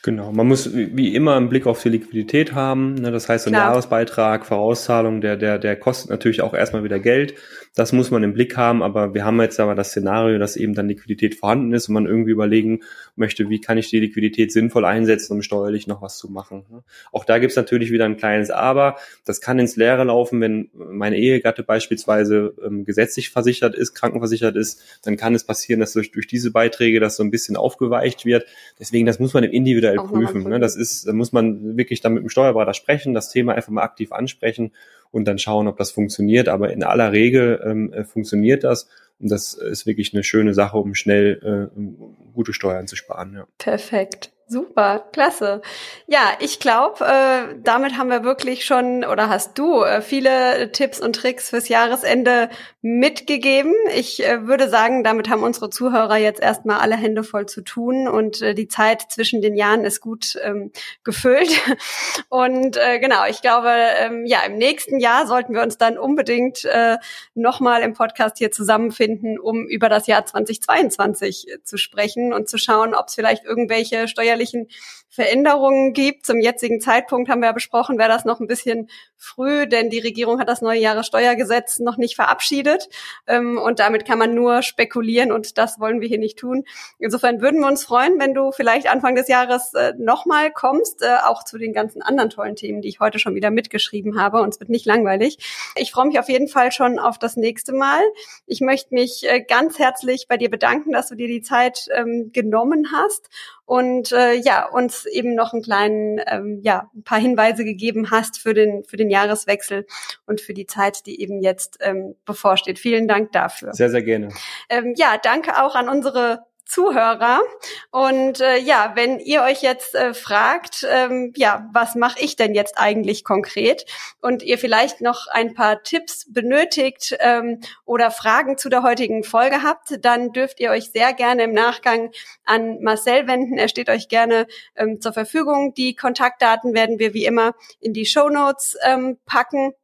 Genau, 0.04 0.32
man 0.32 0.46
muss 0.46 0.74
wie 0.74 1.14
immer 1.14 1.34
einen 1.34 1.48
Blick 1.48 1.66
auf 1.66 1.82
die 1.82 1.88
Liquidität 1.88 2.52
haben. 2.52 2.94
Ne? 2.94 3.10
Das 3.10 3.30
heißt, 3.30 3.46
ein 3.46 3.54
Klar. 3.54 3.70
Jahresbeitrag, 3.70 4.44
Vorauszahlung, 4.44 5.22
der, 5.22 5.38
der, 5.38 5.58
der 5.58 5.76
kostet 5.76 6.10
natürlich 6.10 6.42
auch 6.42 6.52
erstmal 6.52 6.84
wieder 6.84 6.98
Geld. 6.98 7.36
Das 7.76 7.92
muss 7.92 8.12
man 8.12 8.22
im 8.22 8.34
Blick 8.34 8.56
haben, 8.56 8.84
aber 8.84 9.14
wir 9.14 9.24
haben 9.24 9.40
jetzt 9.40 9.58
aber 9.58 9.74
das 9.74 9.88
Szenario, 9.88 10.38
dass 10.38 10.54
eben 10.54 10.74
dann 10.74 10.86
Liquidität 10.86 11.34
vorhanden 11.34 11.72
ist 11.72 11.88
und 11.88 11.94
man 11.94 12.06
irgendwie 12.06 12.30
überlegen 12.30 12.80
möchte, 13.16 13.48
wie 13.48 13.60
kann 13.60 13.78
ich 13.78 13.90
die 13.90 13.98
Liquidität 13.98 14.52
sinnvoll 14.52 14.84
einsetzen, 14.84 15.32
um 15.32 15.42
steuerlich 15.42 15.88
noch 15.88 16.00
was 16.00 16.16
zu 16.16 16.30
machen. 16.30 16.64
Ne? 16.70 16.84
Auch 17.10 17.24
da 17.24 17.38
gibt's 17.38 17.56
natürlich 17.56 17.90
wieder 17.90 18.04
ein 18.04 18.16
kleines 18.16 18.50
Aber. 18.50 18.96
Das 19.24 19.40
kann 19.40 19.58
ins 19.58 19.74
Leere 19.74 20.04
laufen, 20.04 20.40
wenn 20.40 20.70
meine 20.72 21.16
Ehegatte 21.16 21.64
beispielsweise 21.64 22.54
ähm, 22.64 22.84
gesetzlich 22.84 23.30
versichert 23.30 23.74
ist, 23.74 23.94
krankenversichert 23.94 24.54
ist, 24.54 24.80
dann 25.02 25.16
kann 25.16 25.34
es 25.34 25.42
passieren, 25.42 25.80
dass 25.80 25.94
durch, 25.94 26.12
durch 26.12 26.28
diese 26.28 26.52
Beiträge 26.52 27.00
das 27.00 27.16
so 27.16 27.24
ein 27.24 27.32
bisschen 27.32 27.56
aufgeweicht 27.56 28.24
wird. 28.24 28.46
Deswegen, 28.78 29.04
das 29.04 29.18
muss 29.18 29.34
man 29.34 29.42
individuell 29.42 29.96
prüfen. 29.96 30.48
Ne? 30.48 30.60
Das 30.60 30.76
ist, 30.76 31.08
da 31.08 31.12
muss 31.12 31.32
man 31.32 31.76
wirklich 31.76 32.00
dann 32.00 32.14
mit 32.14 32.22
dem 32.22 32.28
Steuerberater 32.28 32.74
sprechen, 32.74 33.14
das 33.14 33.30
Thema 33.30 33.54
einfach 33.54 33.72
mal 33.72 33.82
aktiv 33.82 34.12
ansprechen 34.12 34.70
und 35.14 35.26
dann 35.26 35.38
schauen, 35.38 35.68
ob 35.68 35.76
das 35.76 35.92
funktioniert. 35.92 36.48
Aber 36.48 36.72
in 36.72 36.82
aller 36.82 37.12
Regel 37.12 37.62
ähm, 37.64 37.92
äh, 37.92 38.04
funktioniert 38.04 38.64
das. 38.64 38.88
Und 39.20 39.30
das 39.30 39.54
ist 39.54 39.86
wirklich 39.86 40.12
eine 40.12 40.24
schöne 40.24 40.54
Sache, 40.54 40.76
um 40.76 40.94
schnell 40.94 41.70
äh, 41.76 42.32
gute 42.34 42.52
Steuern 42.52 42.88
zu 42.88 42.96
sparen. 42.96 43.34
Ja. 43.34 43.46
Perfekt. 43.58 44.32
Super, 44.46 45.06
klasse. 45.12 45.62
Ja, 46.06 46.32
ich 46.38 46.60
glaube, 46.60 47.02
äh, 47.02 47.54
damit 47.62 47.96
haben 47.96 48.10
wir 48.10 48.24
wirklich 48.24 48.66
schon 48.66 49.02
oder 49.02 49.30
hast 49.30 49.56
du 49.58 49.82
äh, 49.82 50.02
viele 50.02 50.70
Tipps 50.70 51.00
und 51.00 51.16
Tricks 51.16 51.48
fürs 51.48 51.68
Jahresende 51.68 52.50
mitgegeben. 52.82 53.72
Ich 53.94 54.22
äh, 54.22 54.46
würde 54.46 54.68
sagen, 54.68 55.02
damit 55.02 55.30
haben 55.30 55.42
unsere 55.42 55.70
Zuhörer 55.70 56.18
jetzt 56.18 56.42
erstmal 56.42 56.80
alle 56.80 56.96
Hände 56.96 57.24
voll 57.24 57.46
zu 57.46 57.62
tun 57.62 58.06
und 58.06 58.42
äh, 58.42 58.54
die 58.54 58.68
Zeit 58.68 59.06
zwischen 59.08 59.40
den 59.40 59.56
Jahren 59.56 59.86
ist 59.86 60.02
gut 60.02 60.36
ähm, 60.42 60.70
gefüllt. 61.04 61.50
Und 62.28 62.76
äh, 62.76 62.98
genau, 62.98 63.24
ich 63.28 63.40
glaube, 63.40 63.70
ähm, 63.98 64.26
ja, 64.26 64.40
im 64.46 64.56
nächsten 64.56 64.98
Jahr 65.00 65.26
sollten 65.26 65.54
wir 65.54 65.62
uns 65.62 65.78
dann 65.78 65.96
unbedingt 65.96 66.64
äh, 66.64 66.98
nochmal 67.34 67.82
im 67.82 67.94
Podcast 67.94 68.38
hier 68.38 68.50
zusammenfinden, 68.50 69.38
um 69.38 69.66
über 69.66 69.88
das 69.88 70.06
Jahr 70.06 70.26
2022 70.26 71.46
zu 71.62 71.78
sprechen 71.78 72.32
und 72.32 72.48
zu 72.48 72.58
schauen, 72.58 72.94
ob 72.94 73.08
es 73.08 73.14
vielleicht 73.14 73.44
irgendwelche 73.44 74.08
Steuer 74.08 74.33
steuerlichen 74.34 74.68
Veränderungen 75.08 75.92
gibt. 75.92 76.26
Zum 76.26 76.40
jetzigen 76.40 76.80
Zeitpunkt 76.80 77.30
haben 77.30 77.40
wir 77.40 77.46
ja 77.46 77.52
besprochen, 77.52 77.98
wäre 77.98 78.08
das 78.08 78.24
noch 78.24 78.40
ein 78.40 78.48
bisschen 78.48 78.90
früh, 79.16 79.68
denn 79.68 79.88
die 79.88 80.00
Regierung 80.00 80.40
hat 80.40 80.48
das 80.48 80.60
neue 80.60 80.80
Jahressteuergesetz 80.80 81.78
noch 81.78 81.96
nicht 81.96 82.16
verabschiedet. 82.16 82.88
Ähm, 83.28 83.58
und 83.58 83.78
damit 83.78 84.04
kann 84.04 84.18
man 84.18 84.34
nur 84.34 84.62
spekulieren 84.62 85.30
und 85.30 85.56
das 85.56 85.78
wollen 85.78 86.00
wir 86.00 86.08
hier 86.08 86.18
nicht 86.18 86.36
tun. 86.36 86.64
Insofern 86.98 87.40
würden 87.40 87.60
wir 87.60 87.68
uns 87.68 87.84
freuen, 87.84 88.18
wenn 88.18 88.34
du 88.34 88.50
vielleicht 88.50 88.90
Anfang 88.90 89.14
des 89.14 89.28
Jahres 89.28 89.72
äh, 89.74 89.92
nochmal 89.96 90.50
kommst, 90.50 91.02
äh, 91.02 91.16
auch 91.24 91.44
zu 91.44 91.58
den 91.58 91.72
ganzen 91.72 92.02
anderen 92.02 92.30
tollen 92.30 92.56
Themen, 92.56 92.82
die 92.82 92.88
ich 92.88 92.98
heute 92.98 93.20
schon 93.20 93.36
wieder 93.36 93.52
mitgeschrieben 93.52 94.20
habe. 94.20 94.42
Und 94.42 94.58
wird 94.58 94.70
nicht 94.70 94.86
langweilig. 94.86 95.38
Ich 95.76 95.92
freue 95.92 96.06
mich 96.06 96.18
auf 96.18 96.28
jeden 96.28 96.48
Fall 96.48 96.72
schon 96.72 96.98
auf 96.98 97.18
das 97.18 97.36
nächste 97.36 97.72
Mal. 97.72 98.02
Ich 98.46 98.60
möchte 98.60 98.92
mich 98.92 99.28
äh, 99.28 99.40
ganz 99.42 99.78
herzlich 99.78 100.26
bei 100.28 100.36
dir 100.36 100.50
bedanken, 100.50 100.92
dass 100.92 101.08
du 101.08 101.14
dir 101.14 101.28
die 101.28 101.42
Zeit 101.42 101.86
ähm, 101.94 102.30
genommen 102.32 102.88
hast 102.92 103.30
und 103.66 104.12
äh, 104.12 104.34
ja 104.34 104.68
uns 104.68 105.06
eben 105.06 105.34
noch 105.34 105.52
einen 105.52 105.62
kleinen 105.62 106.20
ähm, 106.26 106.60
ja 106.62 106.90
ein 106.94 107.02
paar 107.02 107.18
Hinweise 107.18 107.64
gegeben 107.64 108.10
hast 108.10 108.38
für 108.38 108.54
den 108.54 108.84
für 108.84 108.96
den 108.96 109.10
Jahreswechsel 109.10 109.86
und 110.26 110.40
für 110.40 110.54
die 110.54 110.66
Zeit, 110.66 111.06
die 111.06 111.20
eben 111.20 111.40
jetzt 111.40 111.78
ähm, 111.80 112.14
bevorsteht. 112.24 112.78
Vielen 112.78 113.08
Dank 113.08 113.32
dafür. 113.32 113.72
Sehr 113.72 113.90
sehr 113.90 114.02
gerne. 114.02 114.28
Ähm, 114.68 114.94
ja, 114.96 115.16
danke 115.22 115.62
auch 115.62 115.74
an 115.74 115.88
unsere 115.88 116.44
Zuhörer. 116.66 117.42
Und 117.90 118.40
äh, 118.40 118.58
ja, 118.58 118.92
wenn 118.94 119.20
ihr 119.20 119.42
euch 119.42 119.62
jetzt 119.62 119.94
äh, 119.94 120.14
fragt, 120.14 120.86
ähm, 120.90 121.32
ja, 121.36 121.68
was 121.72 121.94
mache 121.94 122.20
ich 122.20 122.36
denn 122.36 122.54
jetzt 122.54 122.78
eigentlich 122.78 123.22
konkret? 123.22 123.84
Und 124.20 124.42
ihr 124.42 124.58
vielleicht 124.58 125.00
noch 125.00 125.26
ein 125.28 125.54
paar 125.54 125.82
Tipps 125.82 126.32
benötigt 126.32 127.16
ähm, 127.20 127.60
oder 127.84 128.10
Fragen 128.10 128.56
zu 128.56 128.68
der 128.68 128.82
heutigen 128.82 129.24
Folge 129.24 129.62
habt, 129.62 129.98
dann 130.04 130.32
dürft 130.32 130.58
ihr 130.60 130.70
euch 130.70 130.90
sehr 130.90 131.12
gerne 131.12 131.44
im 131.44 131.52
Nachgang 131.52 132.10
an 132.44 132.80
Marcel 132.80 133.26
wenden. 133.26 133.58
Er 133.58 133.68
steht 133.68 133.90
euch 133.90 134.08
gerne 134.08 134.46
ähm, 134.74 135.00
zur 135.00 135.12
Verfügung. 135.12 135.74
Die 135.74 135.94
Kontaktdaten 135.94 136.74
werden 136.74 136.98
wir 136.98 137.14
wie 137.14 137.26
immer 137.26 137.54
in 137.80 137.92
die 137.92 138.06
Show 138.06 138.28
Notes 138.28 138.76
ähm, 138.84 139.18
packen. 139.26 139.74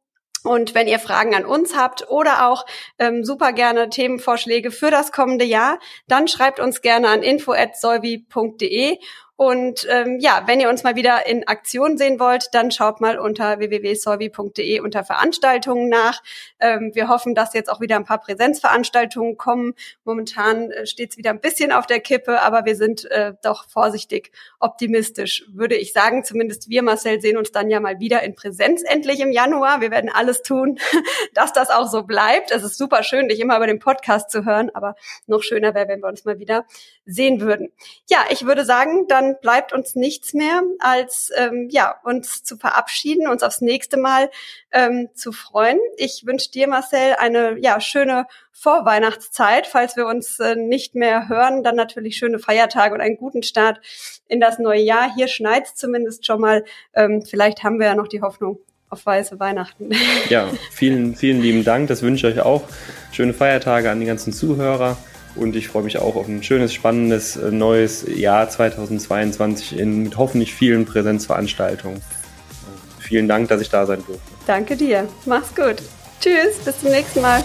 Und 0.43 0.73
wenn 0.73 0.87
ihr 0.87 0.99
Fragen 0.99 1.35
an 1.35 1.45
uns 1.45 1.75
habt 1.75 2.09
oder 2.09 2.47
auch 2.47 2.65
ähm, 2.97 3.23
super 3.23 3.53
gerne 3.53 3.89
Themenvorschläge 3.89 4.71
für 4.71 4.89
das 4.89 5.11
kommende 5.11 5.45
Jahr, 5.45 5.79
dann 6.07 6.27
schreibt 6.27 6.59
uns 6.59 6.81
gerne 6.81 7.09
an 7.09 7.21
info@solvi.de 7.21 8.97
und 9.41 9.87
ähm, 9.89 10.19
ja, 10.19 10.43
wenn 10.45 10.59
ihr 10.59 10.69
uns 10.69 10.83
mal 10.83 10.95
wieder 10.95 11.25
in 11.25 11.47
Aktion 11.47 11.97
sehen 11.97 12.19
wollt, 12.19 12.49
dann 12.51 12.69
schaut 12.69 13.01
mal 13.01 13.17
unter 13.17 13.57
www.solvi.de 13.57 14.81
unter 14.81 15.03
Veranstaltungen 15.03 15.89
nach. 15.89 16.21
Ähm, 16.59 16.91
wir 16.93 17.07
hoffen, 17.09 17.33
dass 17.33 17.55
jetzt 17.55 17.67
auch 17.67 17.81
wieder 17.81 17.95
ein 17.95 18.05
paar 18.05 18.19
Präsenzveranstaltungen 18.19 19.37
kommen. 19.37 19.73
Momentan 20.03 20.69
äh, 20.69 20.85
steht 20.85 21.09
es 21.09 21.17
wieder 21.17 21.31
ein 21.31 21.39
bisschen 21.39 21.71
auf 21.71 21.87
der 21.87 22.01
Kippe, 22.01 22.39
aber 22.43 22.65
wir 22.65 22.75
sind 22.75 23.09
äh, 23.09 23.33
doch 23.41 23.67
vorsichtig 23.67 24.31
optimistisch, 24.59 25.43
würde 25.51 25.75
ich 25.75 25.91
sagen. 25.91 26.23
Zumindest 26.23 26.69
wir, 26.69 26.83
Marcel, 26.83 27.19
sehen 27.19 27.37
uns 27.37 27.51
dann 27.51 27.71
ja 27.71 27.79
mal 27.79 27.99
wieder 27.99 28.21
in 28.21 28.35
Präsenz 28.35 28.83
endlich 28.83 29.21
im 29.21 29.31
Januar. 29.31 29.81
Wir 29.81 29.89
werden 29.89 30.11
alles 30.13 30.43
tun, 30.43 30.77
dass 31.33 31.51
das 31.51 31.71
auch 31.71 31.89
so 31.89 32.03
bleibt. 32.03 32.51
Es 32.51 32.61
ist 32.61 32.77
super 32.77 33.01
schön, 33.01 33.27
dich 33.27 33.39
immer 33.39 33.57
über 33.57 33.65
den 33.65 33.79
Podcast 33.79 34.29
zu 34.29 34.45
hören, 34.45 34.69
aber 34.75 34.93
noch 35.25 35.41
schöner 35.41 35.73
wäre, 35.73 35.87
wenn 35.87 36.01
wir 36.01 36.09
uns 36.09 36.25
mal 36.25 36.37
wieder 36.37 36.63
sehen 37.07 37.41
würden. 37.41 37.71
Ja, 38.07 38.19
ich 38.29 38.45
würde 38.45 38.65
sagen, 38.65 39.07
dann 39.07 39.30
bleibt 39.39 39.73
uns 39.73 39.95
nichts 39.95 40.33
mehr, 40.33 40.61
als 40.79 41.31
ähm, 41.35 41.67
ja 41.69 41.95
uns 42.03 42.43
zu 42.43 42.57
verabschieden, 42.57 43.27
uns 43.27 43.43
aufs 43.43 43.61
nächste 43.61 43.97
Mal 43.97 44.29
ähm, 44.71 45.09
zu 45.13 45.31
freuen. 45.31 45.79
Ich 45.97 46.25
wünsche 46.25 46.51
dir, 46.51 46.67
Marcel, 46.67 47.15
eine 47.17 47.57
ja 47.59 47.79
schöne 47.79 48.25
Vorweihnachtszeit. 48.51 49.67
Falls 49.67 49.95
wir 49.95 50.07
uns 50.07 50.39
äh, 50.39 50.55
nicht 50.55 50.95
mehr 50.95 51.29
hören, 51.29 51.63
dann 51.63 51.75
natürlich 51.75 52.17
schöne 52.17 52.39
Feiertage 52.39 52.93
und 52.93 53.01
einen 53.01 53.17
guten 53.17 53.43
Start 53.43 53.79
in 54.27 54.39
das 54.39 54.59
neue 54.59 54.81
Jahr. 54.81 55.13
Hier 55.15 55.27
schneit 55.27 55.67
zumindest 55.67 56.25
schon 56.25 56.41
mal. 56.41 56.65
Ähm, 56.93 57.23
vielleicht 57.23 57.63
haben 57.63 57.79
wir 57.79 57.87
ja 57.87 57.95
noch 57.95 58.07
die 58.07 58.21
Hoffnung 58.21 58.59
auf 58.89 59.05
weiße 59.05 59.39
Weihnachten. 59.39 59.91
Ja, 60.29 60.49
vielen, 60.71 61.15
vielen 61.15 61.41
lieben 61.41 61.63
Dank. 61.63 61.87
Das 61.87 62.01
wünsche 62.01 62.27
ich 62.27 62.35
euch 62.35 62.45
auch. 62.45 62.63
Schöne 63.11 63.33
Feiertage 63.33 63.89
an 63.89 63.99
die 63.99 64.05
ganzen 64.05 64.33
Zuhörer. 64.33 64.97
Und 65.35 65.55
ich 65.55 65.69
freue 65.69 65.83
mich 65.83 65.97
auch 65.97 66.15
auf 66.15 66.27
ein 66.27 66.43
schönes, 66.43 66.73
spannendes 66.73 67.37
äh, 67.37 67.51
neues 67.51 68.05
Jahr 68.07 68.49
2022 68.49 69.77
in, 69.77 70.03
mit 70.03 70.17
hoffentlich 70.17 70.53
vielen 70.53 70.85
Präsenzveranstaltungen. 70.85 72.01
Vielen 72.99 73.27
Dank, 73.27 73.49
dass 73.49 73.61
ich 73.61 73.69
da 73.69 73.85
sein 73.85 74.03
durfte. 74.05 74.21
Danke 74.47 74.75
dir. 74.75 75.07
Mach's 75.25 75.53
gut. 75.55 75.77
Tschüss, 76.21 76.57
bis 76.63 76.79
zum 76.79 76.91
nächsten 76.91 77.21
Mal. 77.21 77.43